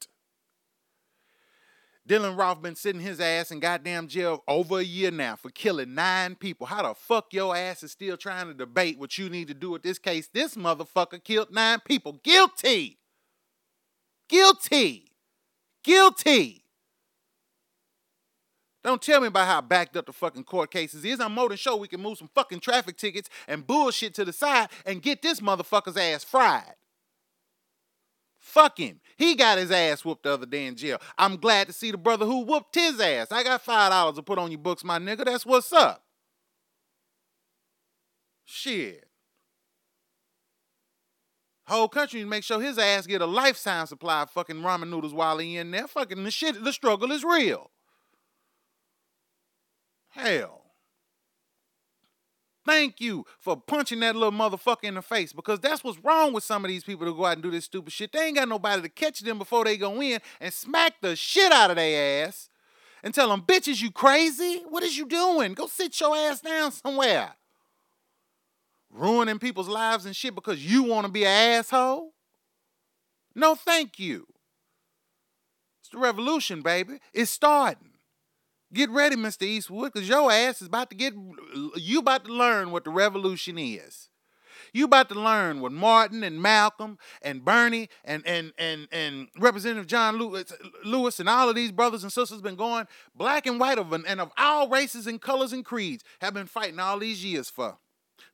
Dylann 2.10 2.36
Roof 2.36 2.60
been 2.60 2.74
sitting 2.74 3.00
his 3.00 3.20
ass 3.20 3.52
in 3.52 3.60
goddamn 3.60 4.08
jail 4.08 4.42
over 4.48 4.80
a 4.80 4.82
year 4.82 5.12
now 5.12 5.36
for 5.36 5.48
killing 5.48 5.94
nine 5.94 6.34
people. 6.34 6.66
How 6.66 6.82
the 6.82 6.92
fuck 6.92 7.32
your 7.32 7.54
ass 7.54 7.84
is 7.84 7.92
still 7.92 8.16
trying 8.16 8.48
to 8.48 8.54
debate 8.54 8.98
what 8.98 9.16
you 9.16 9.28
need 9.28 9.46
to 9.46 9.54
do 9.54 9.70
with 9.70 9.84
this 9.84 10.00
case? 10.00 10.26
This 10.26 10.56
motherfucker 10.56 11.22
killed 11.22 11.52
nine 11.52 11.78
people. 11.84 12.18
Guilty. 12.24 12.98
Guilty. 14.28 15.12
Guilty. 15.84 16.64
Don't 18.82 19.00
tell 19.00 19.20
me 19.20 19.28
about 19.28 19.46
how 19.46 19.60
backed 19.60 19.96
up 19.96 20.06
the 20.06 20.12
fucking 20.12 20.42
court 20.42 20.72
cases 20.72 21.04
is. 21.04 21.20
I'm 21.20 21.32
more 21.32 21.48
than 21.48 21.58
sure 21.58 21.76
we 21.76 21.86
can 21.86 22.02
move 22.02 22.18
some 22.18 22.30
fucking 22.34 22.58
traffic 22.58 22.96
tickets 22.96 23.30
and 23.46 23.64
bullshit 23.64 24.14
to 24.14 24.24
the 24.24 24.32
side 24.32 24.70
and 24.84 25.00
get 25.00 25.22
this 25.22 25.38
motherfucker's 25.38 25.96
ass 25.96 26.24
fried. 26.24 26.74
Fuck 28.50 28.78
him. 28.78 29.00
He 29.16 29.36
got 29.36 29.58
his 29.58 29.70
ass 29.70 30.04
whooped 30.04 30.24
the 30.24 30.32
other 30.32 30.46
day 30.46 30.66
in 30.66 30.74
jail. 30.74 31.00
I'm 31.16 31.36
glad 31.36 31.68
to 31.68 31.72
see 31.72 31.92
the 31.92 31.96
brother 31.96 32.26
who 32.26 32.40
whooped 32.40 32.74
his 32.74 32.98
ass. 32.98 33.30
I 33.30 33.44
got 33.44 33.62
five 33.62 33.90
dollars 33.92 34.16
to 34.16 34.22
put 34.22 34.38
on 34.38 34.50
your 34.50 34.58
books, 34.58 34.82
my 34.82 34.98
nigga. 34.98 35.24
That's 35.24 35.46
what's 35.46 35.72
up. 35.72 36.02
Shit. 38.44 39.06
Whole 41.68 41.88
country 41.88 42.24
make 42.24 42.42
sure 42.42 42.60
his 42.60 42.76
ass 42.76 43.06
get 43.06 43.22
a 43.22 43.26
lifetime 43.26 43.86
supply 43.86 44.22
of 44.22 44.30
fucking 44.30 44.56
ramen 44.56 44.90
noodles 44.90 45.14
while 45.14 45.38
he 45.38 45.56
in 45.56 45.70
there. 45.70 45.86
Fucking 45.86 46.24
the 46.24 46.32
shit, 46.32 46.64
the 46.64 46.72
struggle 46.72 47.12
is 47.12 47.22
real. 47.22 47.70
Hell. 50.08 50.59
Thank 52.66 53.00
you 53.00 53.24
for 53.38 53.56
punching 53.56 54.00
that 54.00 54.14
little 54.14 54.32
motherfucker 54.32 54.84
in 54.84 54.94
the 54.94 55.02
face 55.02 55.32
because 55.32 55.60
that's 55.60 55.82
what's 55.82 55.98
wrong 56.04 56.32
with 56.32 56.44
some 56.44 56.64
of 56.64 56.68
these 56.68 56.84
people 56.84 57.06
to 57.06 57.14
go 57.14 57.24
out 57.24 57.34
and 57.34 57.42
do 57.42 57.50
this 57.50 57.64
stupid 57.64 57.92
shit. 57.92 58.12
They 58.12 58.26
ain't 58.26 58.36
got 58.36 58.48
nobody 58.48 58.82
to 58.82 58.88
catch 58.88 59.20
them 59.20 59.38
before 59.38 59.64
they 59.64 59.76
go 59.76 60.00
in 60.00 60.20
and 60.40 60.52
smack 60.52 61.00
the 61.00 61.16
shit 61.16 61.50
out 61.52 61.70
of 61.70 61.76
their 61.76 62.26
ass 62.26 62.50
and 63.02 63.14
tell 63.14 63.28
them, 63.28 63.42
bitches, 63.42 63.80
you 63.80 63.90
crazy? 63.90 64.62
What 64.68 64.82
is 64.82 64.96
you 64.96 65.06
doing? 65.06 65.54
Go 65.54 65.66
sit 65.66 65.98
your 66.00 66.14
ass 66.14 66.40
down 66.40 66.70
somewhere. 66.72 67.30
Ruining 68.90 69.38
people's 69.38 69.68
lives 69.68 70.04
and 70.04 70.14
shit 70.14 70.34
because 70.34 70.64
you 70.64 70.82
want 70.82 71.06
to 71.06 71.12
be 71.12 71.24
an 71.24 71.58
asshole? 71.58 72.12
No, 73.34 73.54
thank 73.54 73.98
you. 73.98 74.26
It's 75.80 75.90
the 75.90 75.98
revolution, 75.98 76.60
baby. 76.60 76.98
It's 77.14 77.30
starting. 77.30 77.89
Get 78.72 78.90
ready, 78.90 79.16
Mr. 79.16 79.42
Eastwood, 79.42 79.92
because 79.92 80.08
your 80.08 80.30
ass 80.30 80.62
is 80.62 80.68
about 80.68 80.90
to 80.90 80.96
get, 80.96 81.14
you 81.76 81.98
about 81.98 82.24
to 82.26 82.32
learn 82.32 82.70
what 82.70 82.84
the 82.84 82.90
revolution 82.90 83.58
is. 83.58 84.08
You 84.72 84.84
about 84.84 85.08
to 85.08 85.16
learn 85.16 85.60
what 85.60 85.72
Martin 85.72 86.22
and 86.22 86.40
Malcolm 86.40 86.98
and 87.22 87.44
Bernie 87.44 87.88
and 88.04 88.24
and 88.24 88.52
and 88.56 88.86
and 88.92 89.28
Representative 89.36 89.88
John 89.88 90.16
Lewis, 90.16 90.52
uh, 90.52 90.68
Lewis 90.84 91.18
and 91.18 91.28
all 91.28 91.48
of 91.48 91.56
these 91.56 91.72
brothers 91.72 92.04
and 92.04 92.12
sisters 92.12 92.40
been 92.40 92.54
going, 92.54 92.86
black 93.14 93.46
and 93.46 93.58
white 93.58 93.78
of 93.78 93.92
and 93.92 94.20
of 94.20 94.30
all 94.38 94.68
races 94.68 95.08
and 95.08 95.20
colors 95.20 95.52
and 95.52 95.64
creeds, 95.64 96.04
have 96.20 96.34
been 96.34 96.46
fighting 96.46 96.78
all 96.78 96.98
these 96.98 97.24
years 97.24 97.50
for 97.50 97.78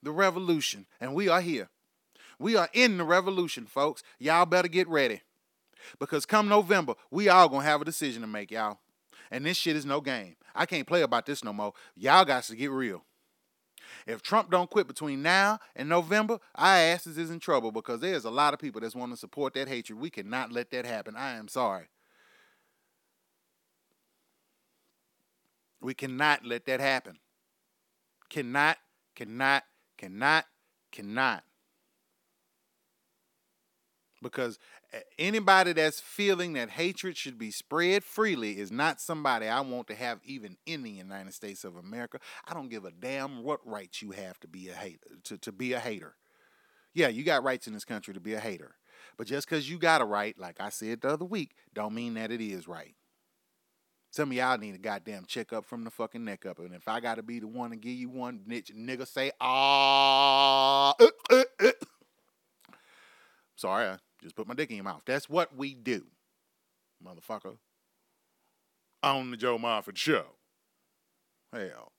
the 0.03 0.13
revolution. 0.13 0.87
And 1.01 1.15
we 1.15 1.29
are 1.29 1.41
here. 1.41 1.71
We 2.39 2.57
are 2.57 2.69
in 2.75 2.99
the 2.99 3.05
revolution, 3.05 3.65
folks. 3.65 4.03
Y'all 4.19 4.45
better 4.45 4.69
get 4.69 4.89
ready. 4.89 5.23
Because 5.99 6.27
come 6.27 6.49
November, 6.49 6.95
we 7.11 7.29
all 7.29 7.49
gonna 7.49 7.65
have 7.65 7.81
a 7.81 7.85
decision 7.85 8.21
to 8.21 8.29
make, 8.29 8.51
y'all. 8.51 8.79
And 9.31 9.45
this 9.45 9.57
shit 9.57 9.77
is 9.77 9.87
no 9.87 10.01
game. 10.01 10.37
I 10.55 10.67
can't 10.67 10.87
play 10.87 11.03
about 11.03 11.27
this 11.27 11.45
no 11.45 11.53
more. 11.53 11.73
Y'all 11.95 12.25
got 12.25 12.45
to 12.45 12.57
get 12.57 12.71
real. 12.71 13.03
If 14.07 14.23
Trump 14.23 14.51
don't 14.51 14.71
quit 14.71 14.87
between 14.87 15.23
now 15.23 15.59
and 15.75 15.89
November, 15.89 16.39
our 16.55 16.77
asses 16.77 17.19
is 17.19 17.31
in 17.31 17.41
trouble 17.41 17.73
because 17.73 18.01
there's 18.01 18.25
a 18.25 18.31
lot 18.31 18.55
of 18.55 18.61
people 18.61 18.81
that's 18.81 18.95
want 18.95 19.13
to 19.13 19.17
support 19.17 19.55
that 19.55 19.69
hatred. 19.69 19.99
We 19.99 20.11
cannot 20.11 20.53
let 20.53 20.71
that 20.71 20.87
happen. 20.87 21.17
I 21.17 21.37
am 21.37 21.49
sorry. 21.49 21.87
We 25.81 25.95
cannot 25.95 26.45
let 26.45 26.67
that 26.67 26.81
happen. 26.81 27.19
Cannot, 28.29 28.79
cannot, 29.15 29.65
cannot, 29.99 30.47
cannot. 30.91 31.45
Because 34.23 34.59
anybody 35.19 35.73
that's 35.73 36.01
feeling 36.01 36.55
that 36.55 36.71
hatred 36.71 37.17
should 37.17 37.39
be 37.39 37.51
spread 37.51 38.05
freely 38.05 38.59
is 38.59 38.71
not 38.71 39.01
somebody 39.01 39.47
I 39.47 39.61
want 39.61 39.87
to 39.89 39.95
have 39.95 40.21
even 40.25 40.57
in 40.67 40.83
the 40.83 40.91
United 40.91 41.35
States 41.35 41.65
of 41.65 41.77
America. 41.77 42.19
I 42.47 42.55
don't 42.55 42.69
give 42.69 42.85
a 42.85 42.91
damn 42.91 43.43
what 43.43 43.67
rights 43.67 44.03
you 44.03 44.13
have 44.13 44.39
to 44.41 44.49
be 44.49 44.69
a 44.69 44.75
hater 44.75 44.99
to, 45.25 45.39
to 45.39 45.53
be 45.53 45.73
a 45.73 45.81
hater. 45.81 46.15
Yeah, 46.95 47.09
you 47.09 47.25
got 47.25 47.45
rights 47.45 47.67
in 47.67 47.75
this 47.75 47.85
country 47.85 48.15
to 48.15 48.21
be 48.21 48.35
a 48.35 48.41
hater. 48.41 48.77
But 49.17 49.27
just 49.27 49.49
because 49.49 49.71
you 49.71 49.79
got 49.79 50.01
a 50.01 50.05
right, 50.05 50.39
like 50.39 50.61
I 50.61 50.71
said 50.71 51.01
the 51.01 51.09
other 51.09 51.25
week, 51.25 51.55
don't 51.75 51.95
mean 51.95 52.15
that 52.15 52.31
it 52.31 52.41
is 52.41 52.69
right. 52.69 52.95
Some 54.11 54.31
of 54.31 54.37
y'all 54.37 54.57
need 54.57 54.75
a 54.75 54.79
goddamn 54.79 55.27
checkup 55.27 55.67
from 55.67 55.85
the 55.85 55.91
fucking 55.91 56.25
neck 56.25 56.47
up. 56.47 56.59
And 56.59 56.75
if 56.75 56.89
I 56.89 57.01
gotta 57.01 57.23
be 57.23 57.39
the 57.39 57.49
one 57.49 57.71
to 57.71 57.77
give 57.77 57.93
you 57.93 58.09
one, 58.09 58.41
nigga 58.49 59.07
say, 59.07 59.31
ah, 59.41 60.95
uh, 60.99 61.07
uh, 61.31 61.43
uh. 61.61 61.71
sorry, 63.57 63.99
just 64.27 64.35
put 64.35 64.49
my 64.49 64.55
dick 64.55 64.71
in 64.71 64.77
your 64.77 64.85
mouth. 64.85 65.03
That's 65.07 65.31
what 65.31 65.57
we 65.57 65.73
do, 65.73 66.05
motherfucker. 67.05 67.59
On 69.05 69.31
the 69.31 69.37
Joe 69.37 69.57
Moffett 69.57 69.97
Show. 69.97 70.27
Hell. 71.53 71.93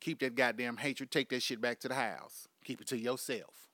Keep 0.00 0.20
that 0.20 0.34
goddamn 0.34 0.76
hatred. 0.76 1.10
Take 1.10 1.30
that 1.30 1.42
shit 1.42 1.62
back 1.62 1.80
to 1.80 1.88
the 1.88 1.94
house. 1.94 2.46
Keep 2.62 2.82
it 2.82 2.86
to 2.88 2.98
yourself. 2.98 3.68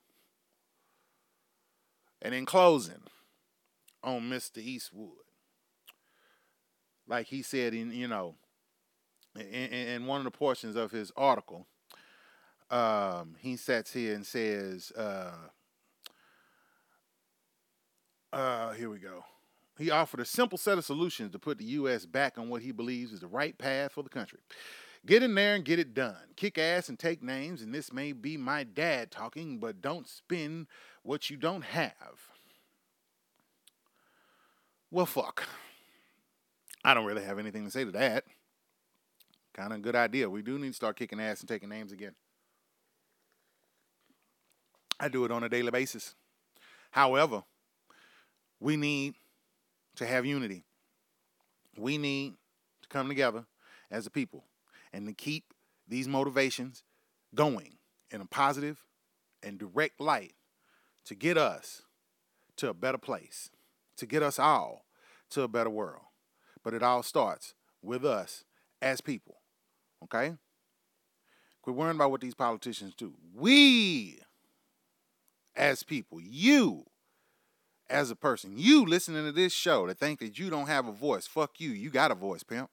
And 2.21 2.33
in 2.33 2.45
closing, 2.45 3.03
on 4.01 4.21
Mr. 4.29 4.59
Eastwood, 4.59 5.09
like 7.05 7.27
he 7.27 7.41
said 7.41 7.73
in, 7.73 7.91
you 7.91 8.07
know, 8.07 8.35
in, 9.35 9.43
in 9.43 10.05
one 10.05 10.19
of 10.19 10.23
the 10.23 10.31
portions 10.31 10.77
of 10.77 10.91
his 10.91 11.11
article, 11.17 11.67
um, 12.71 13.35
he 13.39 13.57
sits 13.57 13.91
here 13.91 14.15
and 14.15 14.25
says, 14.25 14.93
uh, 14.93 15.49
uh, 18.35 18.73
here 18.73 18.89
we 18.89 18.99
go. 18.99 19.23
He 19.77 19.91
offered 19.91 20.19
a 20.19 20.25
simple 20.25 20.57
set 20.57 20.77
of 20.77 20.85
solutions 20.85 21.31
to 21.31 21.39
put 21.39 21.57
the 21.57 21.65
U.S. 21.65 22.05
back 22.05 22.37
on 22.37 22.49
what 22.49 22.61
he 22.61 22.71
believes 22.71 23.11
is 23.11 23.21
the 23.21 23.27
right 23.27 23.57
path 23.57 23.93
for 23.93 24.03
the 24.03 24.09
country. 24.09 24.39
Get 25.05 25.23
in 25.23 25.35
there 25.35 25.55
and 25.55 25.63
get 25.63 25.79
it 25.79 25.93
done. 25.93 26.15
Kick 26.35 26.57
ass 26.57 26.89
and 26.89 26.99
take 26.99 27.23
names, 27.23 27.61
and 27.61 27.73
this 27.73 27.93
may 27.93 28.11
be 28.11 28.37
my 28.37 28.63
dad 28.63 29.11
talking, 29.11 29.59
but 29.59 29.81
don't 29.81 30.07
spend 30.07 30.67
what 31.03 31.29
you 31.29 31.37
don't 31.37 31.63
have. 31.63 32.29
Well, 34.91 35.05
fuck. 35.05 35.47
I 36.83 36.93
don't 36.93 37.05
really 37.05 37.23
have 37.23 37.39
anything 37.39 37.65
to 37.65 37.71
say 37.71 37.85
to 37.85 37.91
that. 37.91 38.25
Kind 39.53 39.71
of 39.71 39.79
a 39.79 39.81
good 39.81 39.95
idea. 39.95 40.29
We 40.29 40.41
do 40.41 40.59
need 40.59 40.69
to 40.69 40.73
start 40.73 40.97
kicking 40.97 41.19
ass 41.19 41.39
and 41.39 41.47
taking 41.47 41.69
names 41.69 41.91
again. 41.91 42.15
I 44.99 45.07
do 45.07 45.23
it 45.25 45.31
on 45.31 45.43
a 45.43 45.49
daily 45.49 45.71
basis. 45.71 46.15
However, 46.91 47.43
we 48.59 48.77
need 48.77 49.15
to 49.95 50.05
have 50.05 50.25
unity. 50.25 50.63
We 51.77 51.97
need 51.97 52.33
to 52.81 52.87
come 52.87 53.07
together 53.07 53.45
as 53.91 54.05
a 54.05 54.09
people 54.09 54.45
and 54.93 55.07
to 55.07 55.13
keep 55.13 55.53
these 55.87 56.07
motivations 56.07 56.83
going 57.33 57.75
in 58.11 58.21
a 58.21 58.25
positive 58.25 58.85
and 59.43 59.59
direct 59.59 59.99
light 59.99 60.33
to 61.05 61.15
get 61.15 61.37
us 61.37 61.83
to 62.57 62.69
a 62.69 62.73
better 62.73 62.97
place, 62.97 63.49
to 63.97 64.05
get 64.05 64.23
us 64.23 64.39
all 64.39 64.85
to 65.31 65.43
a 65.43 65.47
better 65.47 65.69
world. 65.69 66.03
But 66.63 66.73
it 66.73 66.81
all 66.81 67.03
starts 67.03 67.53
with 67.81 68.03
us 68.03 68.43
as 68.81 69.01
people, 69.01 69.35
okay? 70.03 70.35
Quit 71.61 71.75
worrying 71.75 71.95
about 71.95 72.11
what 72.11 72.21
these 72.21 72.33
politicians 72.33 72.93
do. 72.95 73.13
We, 73.33 74.19
as 75.55 75.83
people, 75.83 76.19
you 76.21 76.85
as 77.89 78.11
a 78.11 78.15
person. 78.15 78.53
You 78.57 78.85
listening 78.85 79.25
to 79.25 79.31
this 79.31 79.53
show 79.53 79.85
to 79.85 79.93
think 79.93 80.19
that 80.19 80.39
you 80.39 80.49
don't 80.49 80.67
have 80.67 80.87
a 80.87 80.91
voice, 80.91 81.27
fuck 81.27 81.59
you. 81.59 81.71
You 81.71 81.89
got 81.89 82.11
a 82.11 82.15
voice, 82.15 82.43
pimp. 82.43 82.69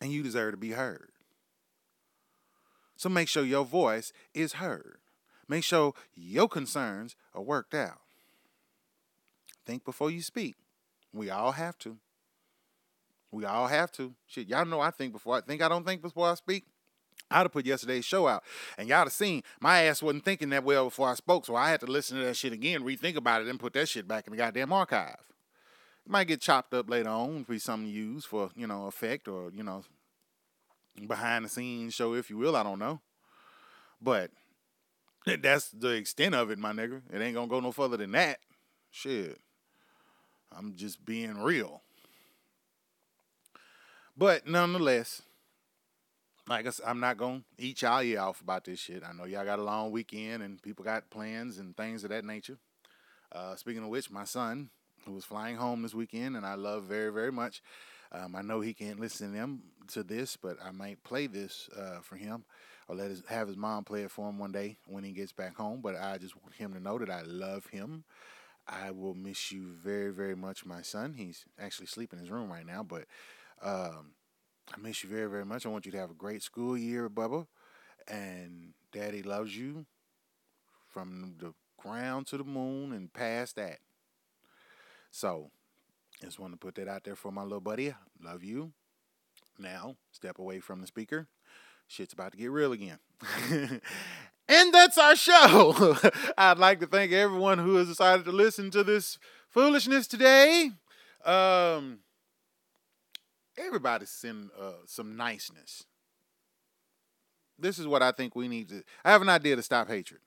And 0.00 0.12
you 0.12 0.22
deserve 0.22 0.52
to 0.52 0.56
be 0.56 0.72
heard. 0.72 1.10
So 2.96 3.08
make 3.08 3.28
sure 3.28 3.44
your 3.44 3.64
voice 3.64 4.12
is 4.34 4.54
heard. 4.54 4.98
Make 5.48 5.64
sure 5.64 5.94
your 6.14 6.48
concerns 6.48 7.16
are 7.34 7.42
worked 7.42 7.74
out. 7.74 8.00
Think 9.66 9.84
before 9.84 10.10
you 10.10 10.22
speak. 10.22 10.56
We 11.12 11.28
all 11.28 11.52
have 11.52 11.76
to. 11.78 11.98
We 13.32 13.44
all 13.44 13.66
have 13.66 13.92
to. 13.92 14.14
Shit, 14.26 14.48
y'all 14.48 14.64
know 14.64 14.80
I 14.80 14.90
think 14.90 15.12
before 15.12 15.36
I 15.36 15.40
think 15.40 15.62
I 15.62 15.68
don't 15.68 15.84
think 15.84 16.02
before 16.02 16.30
I 16.30 16.34
speak. 16.34 16.64
I'd 17.30 17.42
have 17.42 17.52
put 17.52 17.66
yesterday's 17.66 18.04
show 18.04 18.26
out, 18.26 18.42
and 18.76 18.88
y'all 18.88 19.04
have 19.04 19.12
seen 19.12 19.42
my 19.60 19.82
ass 19.82 20.02
wasn't 20.02 20.24
thinking 20.24 20.50
that 20.50 20.64
well 20.64 20.86
before 20.86 21.08
I 21.08 21.14
spoke, 21.14 21.46
so 21.46 21.54
I 21.54 21.70
had 21.70 21.80
to 21.80 21.86
listen 21.86 22.18
to 22.18 22.24
that 22.24 22.36
shit 22.36 22.52
again, 22.52 22.82
rethink 22.82 23.16
about 23.16 23.42
it, 23.42 23.48
and 23.48 23.60
put 23.60 23.72
that 23.74 23.88
shit 23.88 24.08
back 24.08 24.26
in 24.26 24.32
the 24.32 24.36
goddamn 24.36 24.72
archive. 24.72 25.16
It 26.04 26.10
might 26.10 26.26
get 26.26 26.40
chopped 26.40 26.74
up 26.74 26.90
later 26.90 27.08
on, 27.08 27.44
be 27.44 27.58
something 27.58 27.88
to 27.88 27.92
use 27.92 28.24
for 28.24 28.50
you 28.56 28.66
know 28.66 28.86
effect 28.86 29.28
or 29.28 29.50
you 29.52 29.62
know 29.62 29.84
behind 31.06 31.44
the 31.44 31.48
scenes 31.48 31.94
show, 31.94 32.14
if 32.14 32.30
you 32.30 32.36
will. 32.36 32.56
I 32.56 32.62
don't 32.62 32.78
know, 32.78 33.00
but 34.02 34.30
that's 35.40 35.68
the 35.70 35.90
extent 35.90 36.34
of 36.34 36.50
it, 36.50 36.58
my 36.58 36.72
nigga. 36.72 37.02
It 37.12 37.20
ain't 37.20 37.34
gonna 37.34 37.46
go 37.46 37.60
no 37.60 37.70
further 37.70 37.96
than 37.96 38.12
that. 38.12 38.40
Shit, 38.90 39.38
I'm 40.56 40.74
just 40.74 41.04
being 41.04 41.38
real. 41.38 41.82
But 44.16 44.46
nonetheless, 44.46 45.22
like 46.50 46.66
I 46.66 46.70
said, 46.70 46.86
I'm 46.86 46.98
not 46.98 47.16
gonna 47.16 47.42
eat 47.56 47.80
y'all 47.82 48.02
ear 48.02 48.20
off 48.20 48.40
about 48.40 48.64
this 48.64 48.80
shit. 48.80 49.04
I 49.08 49.12
know 49.12 49.24
y'all 49.24 49.44
got 49.44 49.60
a 49.60 49.62
long 49.62 49.92
weekend 49.92 50.42
and 50.42 50.60
people 50.60 50.84
got 50.84 51.08
plans 51.08 51.58
and 51.58 51.76
things 51.76 52.02
of 52.02 52.10
that 52.10 52.24
nature. 52.24 52.58
Uh, 53.30 53.54
speaking 53.54 53.84
of 53.84 53.88
which, 53.88 54.10
my 54.10 54.24
son, 54.24 54.68
who 55.06 55.12
was 55.12 55.24
flying 55.24 55.56
home 55.56 55.82
this 55.82 55.94
weekend, 55.94 56.36
and 56.36 56.44
I 56.44 56.54
love 56.54 56.84
very, 56.84 57.12
very 57.12 57.30
much. 57.30 57.62
Um, 58.10 58.34
I 58.34 58.42
know 58.42 58.60
he 58.60 58.74
can't 58.74 58.98
listen 58.98 59.30
to 59.30 59.38
them 59.38 59.62
to 59.92 60.02
this, 60.02 60.36
but 60.36 60.56
I 60.62 60.72
might 60.72 61.02
play 61.04 61.28
this 61.28 61.68
uh, 61.78 62.00
for 62.02 62.16
him 62.16 62.44
or 62.88 62.96
let 62.96 63.10
his 63.10 63.22
have 63.28 63.46
his 63.46 63.56
mom 63.56 63.84
play 63.84 64.02
it 64.02 64.10
for 64.10 64.28
him 64.28 64.40
one 64.40 64.50
day 64.50 64.76
when 64.88 65.04
he 65.04 65.12
gets 65.12 65.30
back 65.30 65.56
home. 65.56 65.80
But 65.80 65.94
I 65.94 66.18
just 66.18 66.34
want 66.34 66.54
him 66.54 66.74
to 66.74 66.80
know 66.80 66.98
that 66.98 67.10
I 67.10 67.22
love 67.22 67.66
him. 67.66 68.02
I 68.66 68.90
will 68.90 69.14
miss 69.14 69.52
you 69.52 69.68
very, 69.68 70.12
very 70.12 70.34
much, 70.34 70.66
my 70.66 70.82
son. 70.82 71.14
He's 71.16 71.44
actually 71.60 71.86
sleeping 71.86 72.18
in 72.18 72.24
his 72.24 72.32
room 72.32 72.50
right 72.50 72.66
now, 72.66 72.82
but 72.82 73.04
um, 73.62 74.12
I 74.72 74.80
miss 74.80 75.02
you 75.02 75.10
very, 75.10 75.28
very 75.28 75.44
much. 75.44 75.66
I 75.66 75.68
want 75.68 75.86
you 75.86 75.92
to 75.92 75.98
have 75.98 76.10
a 76.10 76.14
great 76.14 76.42
school 76.42 76.76
year, 76.76 77.08
Bubba. 77.08 77.46
And 78.08 78.74
Daddy 78.92 79.22
loves 79.22 79.56
you 79.56 79.86
from 80.88 81.34
the 81.38 81.52
ground 81.76 82.26
to 82.28 82.36
the 82.38 82.44
moon 82.44 82.92
and 82.92 83.12
past 83.12 83.56
that. 83.56 83.78
So, 85.10 85.50
just 86.22 86.38
want 86.38 86.52
to 86.52 86.58
put 86.58 86.74
that 86.76 86.88
out 86.88 87.04
there 87.04 87.16
for 87.16 87.32
my 87.32 87.42
little 87.42 87.60
buddy. 87.60 87.94
Love 88.22 88.44
you. 88.44 88.72
Now, 89.58 89.96
step 90.12 90.38
away 90.38 90.60
from 90.60 90.80
the 90.80 90.86
speaker. 90.86 91.26
Shit's 91.88 92.12
about 92.12 92.32
to 92.32 92.38
get 92.38 92.50
real 92.50 92.72
again. 92.72 92.98
and 94.48 94.72
that's 94.74 94.96
our 94.96 95.16
show. 95.16 95.96
I'd 96.38 96.58
like 96.58 96.80
to 96.80 96.86
thank 96.86 97.12
everyone 97.12 97.58
who 97.58 97.76
has 97.76 97.88
decided 97.88 98.24
to 98.26 98.32
listen 98.32 98.70
to 98.70 98.84
this 98.84 99.18
foolishness 99.48 100.06
today. 100.06 100.70
Um, 101.24 101.98
everybody 103.64 104.06
send 104.06 104.50
uh, 104.58 104.72
some 104.86 105.16
niceness. 105.16 105.84
This 107.58 107.78
is 107.78 107.86
what 107.86 108.02
I 108.02 108.12
think 108.12 108.34
we 108.34 108.48
need 108.48 108.68
to. 108.70 108.82
I 109.04 109.10
have 109.10 109.22
an 109.22 109.28
idea 109.28 109.56
to 109.56 109.62
stop 109.62 109.88
hatred. 109.88 110.20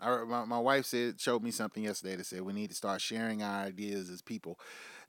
I, 0.00 0.24
my, 0.24 0.44
my 0.44 0.58
wife 0.58 0.86
said 0.86 1.20
showed 1.20 1.42
me 1.42 1.50
something 1.50 1.82
yesterday 1.82 2.16
that 2.16 2.24
said 2.24 2.42
we 2.42 2.52
need 2.52 2.70
to 2.70 2.76
start 2.76 3.00
sharing 3.00 3.42
our 3.42 3.64
ideas 3.64 4.08
as 4.10 4.22
people 4.22 4.58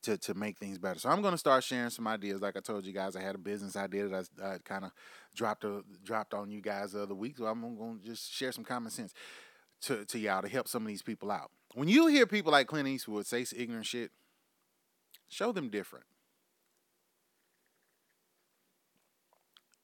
to 0.02 0.18
to 0.18 0.34
make 0.34 0.58
things 0.58 0.78
better. 0.78 1.00
So 1.00 1.10
I'm 1.10 1.22
going 1.22 1.34
to 1.34 1.38
start 1.38 1.64
sharing 1.64 1.90
some 1.90 2.08
ideas. 2.08 2.42
Like 2.42 2.58
I 2.58 2.60
told 2.60 2.86
you 2.86 2.94
guys, 2.94 3.16
I 3.16 3.22
had 3.22 3.36
a 3.36 3.40
business 3.40 3.76
idea 3.76 4.08
that 4.08 4.30
I, 4.42 4.46
I 4.46 4.58
kind 4.60 4.86
of 4.86 4.92
dropped 5.36 5.64
a, 5.64 5.84
dropped 6.04 6.34
on 6.34 6.52
you 6.52 6.62
guys 6.62 6.94
the 6.94 7.04
other 7.04 7.16
week. 7.16 7.38
So 7.38 7.46
I'm 7.46 7.62
going 7.78 8.00
to 8.00 8.06
just 8.06 8.34
share 8.34 8.52
some 8.52 8.64
common 8.64 8.92
sense 8.92 9.14
to 9.82 10.06
to 10.06 10.20
y'all 10.20 10.42
to 10.42 10.50
help 10.50 10.68
some 10.68 10.84
of 10.84 10.88
these 10.88 11.02
people 11.02 11.32
out. 11.32 11.52
When 11.76 11.88
you 11.88 12.08
hear 12.08 12.26
people 12.26 12.52
like 12.52 12.68
Clint 12.68 12.88
Eastwood 12.88 13.28
say 13.28 13.46
ignorant 13.56 13.86
shit, 13.86 14.12
show 15.28 15.52
them 15.52 15.70
different. 15.70 16.06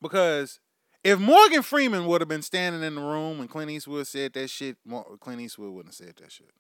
Because 0.06 0.60
if 1.04 1.18
Morgan 1.18 1.64
Freeman 1.64 2.06
would 2.06 2.22
have 2.22 2.28
been 2.28 2.44
standing 2.44 2.84
in 2.84 2.94
the 2.94 3.02
room 3.02 3.40
and 3.40 3.50
Clint 3.50 3.72
Eastwood 3.72 4.06
said 4.06 4.34
that 4.34 4.52
shit, 4.52 4.78
Clint 5.20 5.42
Eastwood 5.42 5.74
wouldn't 5.74 5.96
have 5.96 6.08
said 6.08 6.16
that 6.18 6.32
shit. 6.32 6.52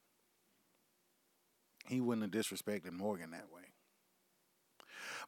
He 1.87 2.01
wouldn't 2.01 2.33
have 2.33 2.43
disrespected 2.43 2.91
Morgan 2.91 3.29
that 3.29 3.51
way. 3.53 3.61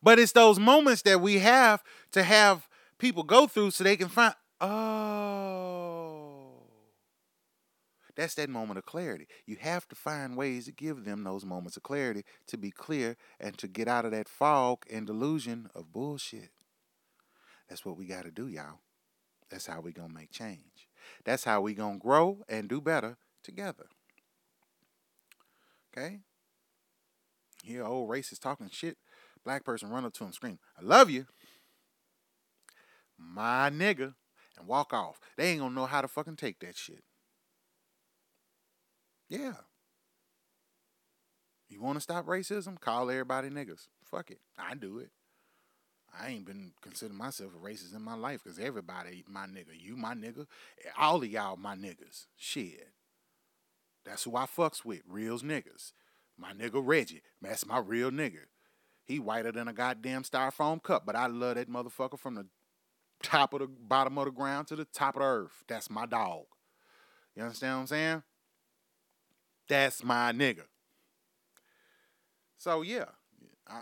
But 0.02 0.18
it's 0.18 0.32
those 0.32 0.58
moments 0.58 1.04
that 1.04 1.22
we 1.22 1.38
have 1.38 1.84
to 2.14 2.24
have 2.24 2.68
people 2.98 3.22
go 3.22 3.46
through 3.46 3.70
so 3.70 3.84
they 3.84 3.98
can 3.98 4.10
find, 4.10 4.34
oh, 4.60 6.64
that's 8.16 8.34
that 8.34 8.50
moment 8.50 8.80
of 8.80 8.86
clarity. 8.88 9.28
You 9.46 9.58
have 9.60 9.88
to 9.90 9.96
find 9.96 10.36
ways 10.36 10.66
to 10.66 10.72
give 10.72 11.06
them 11.06 11.24
those 11.24 11.46
moments 11.46 11.78
of 11.78 11.84
clarity 11.84 12.24
to 12.48 12.58
be 12.58 12.72
clear 12.72 13.16
and 13.40 13.56
to 13.60 13.68
get 13.68 13.88
out 13.88 14.06
of 14.06 14.12
that 14.12 14.28
fog 14.28 14.86
and 14.90 15.06
delusion 15.06 15.70
of 15.76 15.94
bullshit. 15.94 16.50
That's 17.68 17.86
what 17.86 17.98
we 17.98 18.06
got 18.06 18.24
to 18.24 18.32
do, 18.32 18.48
y'all. 18.48 18.80
That's 19.50 19.68
how 19.68 19.82
we 19.82 19.92
going 19.92 20.10
to 20.10 20.14
make 20.14 20.32
change. 20.32 20.88
That's 21.24 21.44
how 21.44 21.62
we 21.62 21.74
going 21.74 22.00
to 22.00 22.04
grow 22.04 22.44
and 22.50 22.68
do 22.68 22.82
better 22.82 23.18
together. 23.44 23.88
Okay? 25.96 26.20
Here, 27.64 27.84
old 27.84 28.10
racist 28.10 28.40
talking 28.40 28.70
shit. 28.72 28.98
Black 29.44 29.64
person 29.64 29.90
run 29.90 30.06
up 30.06 30.14
to 30.14 30.26
him, 30.26 30.34
scream, 30.34 30.60
I 30.78 30.84
love 30.84 31.10
you. 31.10 31.26
My 33.18 33.70
nigga. 33.70 34.14
And 34.58 34.68
walk 34.68 34.92
off. 34.92 35.20
They 35.38 35.50
ain't 35.50 35.60
gonna 35.60 35.76
know 35.76 35.86
how 35.86 36.02
to 36.02 36.08
fucking 36.08 36.36
take 36.36 36.60
that 36.62 36.76
shit. 36.76 37.04
Yeah. 39.30 39.54
You 41.70 41.80
wanna 41.82 42.00
stop 42.00 42.26
racism? 42.26 42.80
Call 42.80 43.12
everybody 43.12 43.50
niggas. 43.50 43.88
Fuck 44.04 44.32
it. 44.32 44.40
I 44.58 44.74
do 44.74 44.98
it. 44.98 45.12
I 46.20 46.30
ain't 46.30 46.46
been 46.46 46.72
considering 46.82 47.18
myself 47.18 47.52
a 47.54 47.66
racist 47.66 47.96
in 47.96 48.02
my 48.02 48.16
life 48.16 48.42
because 48.44 48.60
everybody 48.60 49.24
my 49.28 49.46
nigga. 49.46 49.74
You 49.78 49.96
my 49.96 50.14
nigga. 50.14 50.48
All 50.98 51.18
of 51.18 51.28
y'all 51.28 51.58
my 51.58 51.76
niggas. 51.76 52.26
Shit. 52.36 52.90
That's 54.06 54.24
who 54.24 54.36
I 54.36 54.46
fucks 54.46 54.86
with. 54.86 55.02
Reals 55.08 55.44
niggas. 55.44 55.92
My 56.38 56.54
nigga 56.54 56.82
Reggie. 56.84 57.22
That's 57.42 57.66
my 57.66 57.80
real 57.80 58.12
nigga. 58.12 58.46
He 59.04 59.20
whiter 59.20 59.52
than 59.52 59.68
a 59.68 59.74
goddamn 59.74 60.24
styrofoam 60.24 60.84
cup, 60.84 61.06
but 61.06 61.16
I 61.16 61.28
love 61.28 61.56
that 61.56 61.70
motherfucker 61.70 62.20
from 62.20 62.36
the 62.36 62.46
top 63.24 63.54
of 63.54 63.60
the 63.62 63.68
bottom 63.68 64.18
of 64.18 64.26
the 64.26 64.32
ground 64.32 64.68
to 64.68 64.76
the 64.76 64.86
top 64.86 65.16
of 65.16 65.22
the 65.22 65.26
earth. 65.26 65.64
That's 65.68 65.90
my 65.90 66.06
dog. 66.06 66.46
You 67.36 67.44
understand 67.44 67.76
what 67.76 67.82
I'm 67.82 67.88
saying? 67.88 68.24
That's 69.70 70.04
my 70.04 70.32
nigga. 70.32 70.64
So 72.58 72.82
yeah, 72.82 73.06
I, 73.68 73.82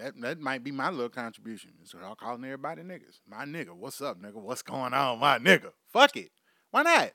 that 0.00 0.20
that 0.20 0.40
might 0.40 0.64
be 0.64 0.70
my 0.70 0.90
little 0.90 1.08
contribution. 1.08 1.70
So 1.84 1.98
I'm 1.98 2.16
calling 2.16 2.44
everybody 2.44 2.82
niggas. 2.82 3.20
My 3.28 3.44
nigga, 3.44 3.70
what's 3.70 4.00
up, 4.00 4.20
nigga? 4.20 4.34
What's 4.34 4.62
going 4.62 4.94
on, 4.94 5.18
my 5.18 5.38
nigga? 5.38 5.72
Fuck 5.92 6.16
it. 6.16 6.30
Why 6.70 6.82
not? 6.82 7.12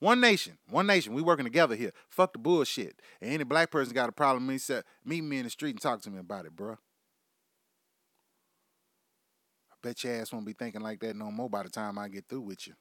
One 0.00 0.20
nation, 0.20 0.58
one 0.68 0.86
nation. 0.86 1.12
We 1.12 1.22
working 1.22 1.44
together 1.44 1.74
here. 1.74 1.92
Fuck 2.08 2.32
the 2.32 2.38
bullshit. 2.38 3.02
And 3.20 3.32
any 3.32 3.44
black 3.44 3.70
person 3.70 3.94
got 3.94 4.08
a 4.08 4.12
problem, 4.12 4.46
me 4.46 4.58
say, 4.58 4.82
meet 5.04 5.22
me 5.22 5.38
in 5.38 5.44
the 5.44 5.50
street 5.50 5.70
and 5.70 5.80
talk 5.80 6.02
to 6.02 6.10
me 6.10 6.18
about 6.18 6.46
it, 6.46 6.54
bro. 6.54 6.72
I 9.72 9.74
bet 9.82 10.04
your 10.04 10.14
ass 10.14 10.32
won't 10.32 10.46
be 10.46 10.52
thinking 10.52 10.82
like 10.82 11.00
that 11.00 11.16
no 11.16 11.32
more 11.32 11.50
by 11.50 11.64
the 11.64 11.68
time 11.68 11.98
I 11.98 12.08
get 12.08 12.26
through 12.28 12.42
with 12.42 12.66
you. 12.66 12.74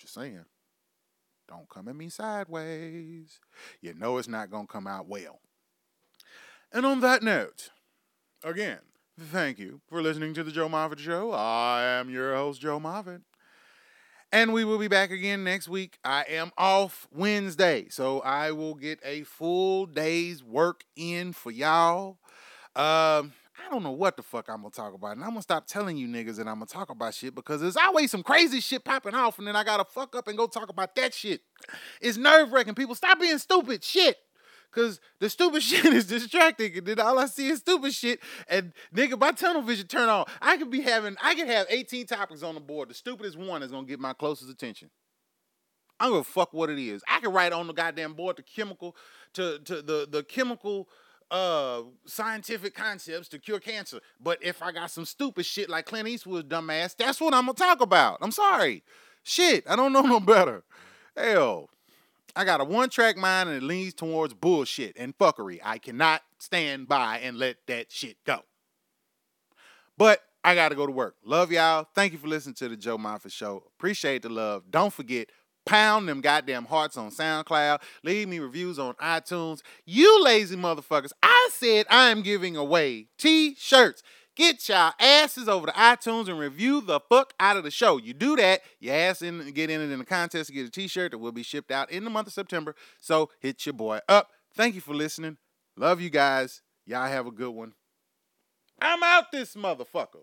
Just 0.00 0.14
saying. 0.14 0.44
Don't 1.48 1.68
come 1.68 1.88
at 1.88 1.96
me 1.96 2.08
sideways. 2.08 3.40
You 3.80 3.94
know 3.94 4.18
it's 4.18 4.28
not 4.28 4.50
gonna 4.50 4.66
come 4.66 4.86
out 4.86 5.08
well. 5.08 5.40
And 6.72 6.86
on 6.86 7.00
that 7.00 7.22
note, 7.22 7.70
Again, 8.42 8.78
thank 9.20 9.58
you 9.58 9.82
for 9.86 10.00
listening 10.00 10.32
to 10.32 10.42
the 10.42 10.50
Joe 10.50 10.66
Moffett 10.66 10.98
Show. 10.98 11.30
I 11.30 11.82
am 11.82 12.08
your 12.08 12.34
host, 12.34 12.58
Joe 12.58 12.80
Moffett. 12.80 13.20
And 14.32 14.54
we 14.54 14.64
will 14.64 14.78
be 14.78 14.88
back 14.88 15.10
again 15.10 15.44
next 15.44 15.68
week. 15.68 15.98
I 16.04 16.24
am 16.26 16.50
off 16.56 17.06
Wednesday, 17.12 17.88
so 17.90 18.20
I 18.20 18.52
will 18.52 18.74
get 18.74 18.98
a 19.04 19.24
full 19.24 19.84
day's 19.84 20.42
work 20.42 20.84
in 20.96 21.34
for 21.34 21.50
y'all. 21.50 22.16
Um, 22.74 23.34
I 23.58 23.70
don't 23.70 23.82
know 23.82 23.90
what 23.90 24.16
the 24.16 24.22
fuck 24.22 24.48
I'm 24.48 24.62
gonna 24.62 24.70
talk 24.70 24.94
about, 24.94 25.16
and 25.16 25.24
I'm 25.24 25.30
gonna 25.30 25.42
stop 25.42 25.66
telling 25.66 25.98
you 25.98 26.08
niggas 26.08 26.36
that 26.36 26.48
I'm 26.48 26.54
gonna 26.54 26.66
talk 26.66 26.88
about 26.88 27.12
shit 27.12 27.34
because 27.34 27.60
there's 27.60 27.76
always 27.76 28.10
some 28.10 28.22
crazy 28.22 28.60
shit 28.60 28.86
popping 28.86 29.14
off, 29.14 29.38
and 29.38 29.46
then 29.46 29.54
I 29.54 29.64
gotta 29.64 29.84
fuck 29.84 30.16
up 30.16 30.28
and 30.28 30.38
go 30.38 30.46
talk 30.46 30.70
about 30.70 30.94
that 30.94 31.12
shit. 31.12 31.42
It's 32.00 32.16
nerve 32.16 32.52
wracking. 32.52 32.74
People 32.74 32.94
stop 32.94 33.20
being 33.20 33.36
stupid. 33.36 33.84
Shit. 33.84 34.16
Cause 34.72 35.00
the 35.18 35.28
stupid 35.28 35.62
shit 35.64 35.86
is 35.86 36.06
distracting, 36.06 36.76
and 36.76 36.86
then 36.86 37.00
all 37.00 37.18
I 37.18 37.26
see 37.26 37.48
is 37.48 37.58
stupid 37.58 37.92
shit. 37.92 38.20
And 38.48 38.72
nigga, 38.94 39.18
my 39.18 39.32
tunnel 39.32 39.62
vision 39.62 39.86
turn 39.86 40.08
on. 40.08 40.26
I 40.40 40.56
could 40.56 40.70
be 40.70 40.80
having, 40.80 41.16
I 41.22 41.34
could 41.34 41.48
have 41.48 41.66
18 41.68 42.06
topics 42.06 42.42
on 42.42 42.54
the 42.54 42.60
board. 42.60 42.90
The 42.90 42.94
stupidest 42.94 43.36
one 43.36 43.62
is 43.62 43.72
gonna 43.72 43.86
get 43.86 44.00
my 44.00 44.12
closest 44.12 44.50
attention. 44.50 44.90
I 45.98 46.06
am 46.06 46.12
gonna 46.12 46.24
fuck 46.24 46.52
what 46.54 46.70
it 46.70 46.78
is. 46.78 47.02
I 47.08 47.20
can 47.20 47.32
write 47.32 47.52
on 47.52 47.66
the 47.66 47.74
goddamn 47.74 48.14
board 48.14 48.36
the 48.36 48.42
chemical, 48.42 48.96
to 49.34 49.58
to 49.60 49.82
the 49.82 50.08
the 50.10 50.22
chemical 50.22 50.88
uh 51.30 51.82
scientific 52.06 52.74
concepts 52.74 53.28
to 53.28 53.38
cure 53.38 53.60
cancer. 53.60 54.00
But 54.18 54.42
if 54.42 54.62
I 54.62 54.72
got 54.72 54.90
some 54.90 55.04
stupid 55.04 55.46
shit 55.46 55.68
like 55.68 55.86
Clint 55.86 56.08
Eastwood's 56.08 56.48
dumbass, 56.48 56.96
that's 56.96 57.20
what 57.20 57.34
I'm 57.34 57.46
gonna 57.46 57.54
talk 57.54 57.80
about. 57.80 58.18
I'm 58.22 58.32
sorry. 58.32 58.82
Shit, 59.22 59.64
I 59.68 59.76
don't 59.76 59.92
know 59.92 60.00
no 60.02 60.20
better. 60.20 60.64
Hell. 61.16 61.68
I 62.36 62.44
got 62.44 62.60
a 62.60 62.64
one 62.64 62.90
track 62.90 63.16
mind 63.16 63.48
and 63.48 63.58
it 63.58 63.64
leans 63.64 63.94
towards 63.94 64.34
bullshit 64.34 64.96
and 64.98 65.16
fuckery. 65.16 65.60
I 65.64 65.78
cannot 65.78 66.22
stand 66.38 66.88
by 66.88 67.18
and 67.18 67.36
let 67.38 67.56
that 67.66 67.90
shit 67.90 68.16
go. 68.24 68.40
But 69.96 70.20
I 70.42 70.54
got 70.54 70.70
to 70.70 70.74
go 70.74 70.86
to 70.86 70.92
work. 70.92 71.16
Love 71.24 71.52
y'all. 71.52 71.86
Thank 71.94 72.12
you 72.12 72.18
for 72.18 72.28
listening 72.28 72.54
to 72.56 72.68
the 72.68 72.76
Joe 72.76 72.96
Moffett 72.96 73.32
Show. 73.32 73.64
Appreciate 73.78 74.22
the 74.22 74.30
love. 74.30 74.64
Don't 74.70 74.92
forget, 74.92 75.28
pound 75.66 76.08
them 76.08 76.20
goddamn 76.20 76.64
hearts 76.64 76.96
on 76.96 77.10
SoundCloud. 77.10 77.82
Leave 78.02 78.28
me 78.28 78.38
reviews 78.38 78.78
on 78.78 78.94
iTunes. 78.94 79.60
You 79.84 80.22
lazy 80.24 80.56
motherfuckers. 80.56 81.12
I 81.22 81.50
said 81.52 81.86
I'm 81.90 82.22
giving 82.22 82.56
away 82.56 83.08
t 83.18 83.54
shirts. 83.56 84.02
Get 84.40 84.70
y'all 84.70 84.94
asses 84.98 85.50
over 85.50 85.66
to 85.66 85.72
iTunes 85.74 86.26
and 86.26 86.38
review 86.38 86.80
the 86.80 86.98
fuck 86.98 87.34
out 87.38 87.58
of 87.58 87.62
the 87.62 87.70
show. 87.70 87.98
You 87.98 88.14
do 88.14 88.36
that, 88.36 88.62
you 88.78 88.90
ass 88.90 89.20
in 89.20 89.50
get 89.50 89.68
in 89.68 89.82
it 89.82 89.90
in 89.90 89.98
the 89.98 90.04
contest 90.06 90.46
to 90.46 90.54
get 90.54 90.66
a 90.66 90.70
t-shirt 90.70 91.10
that 91.10 91.18
will 91.18 91.30
be 91.30 91.42
shipped 91.42 91.70
out 91.70 91.90
in 91.90 92.04
the 92.04 92.10
month 92.10 92.26
of 92.26 92.32
September. 92.32 92.74
So 92.98 93.28
hit 93.38 93.66
your 93.66 93.74
boy 93.74 93.98
up. 94.08 94.30
Thank 94.54 94.74
you 94.74 94.80
for 94.80 94.94
listening. 94.94 95.36
Love 95.76 96.00
you 96.00 96.08
guys. 96.08 96.62
Y'all 96.86 97.06
have 97.06 97.26
a 97.26 97.30
good 97.30 97.50
one. 97.50 97.74
I'm 98.80 99.02
out 99.02 99.30
this 99.30 99.54
motherfucker. 99.54 100.22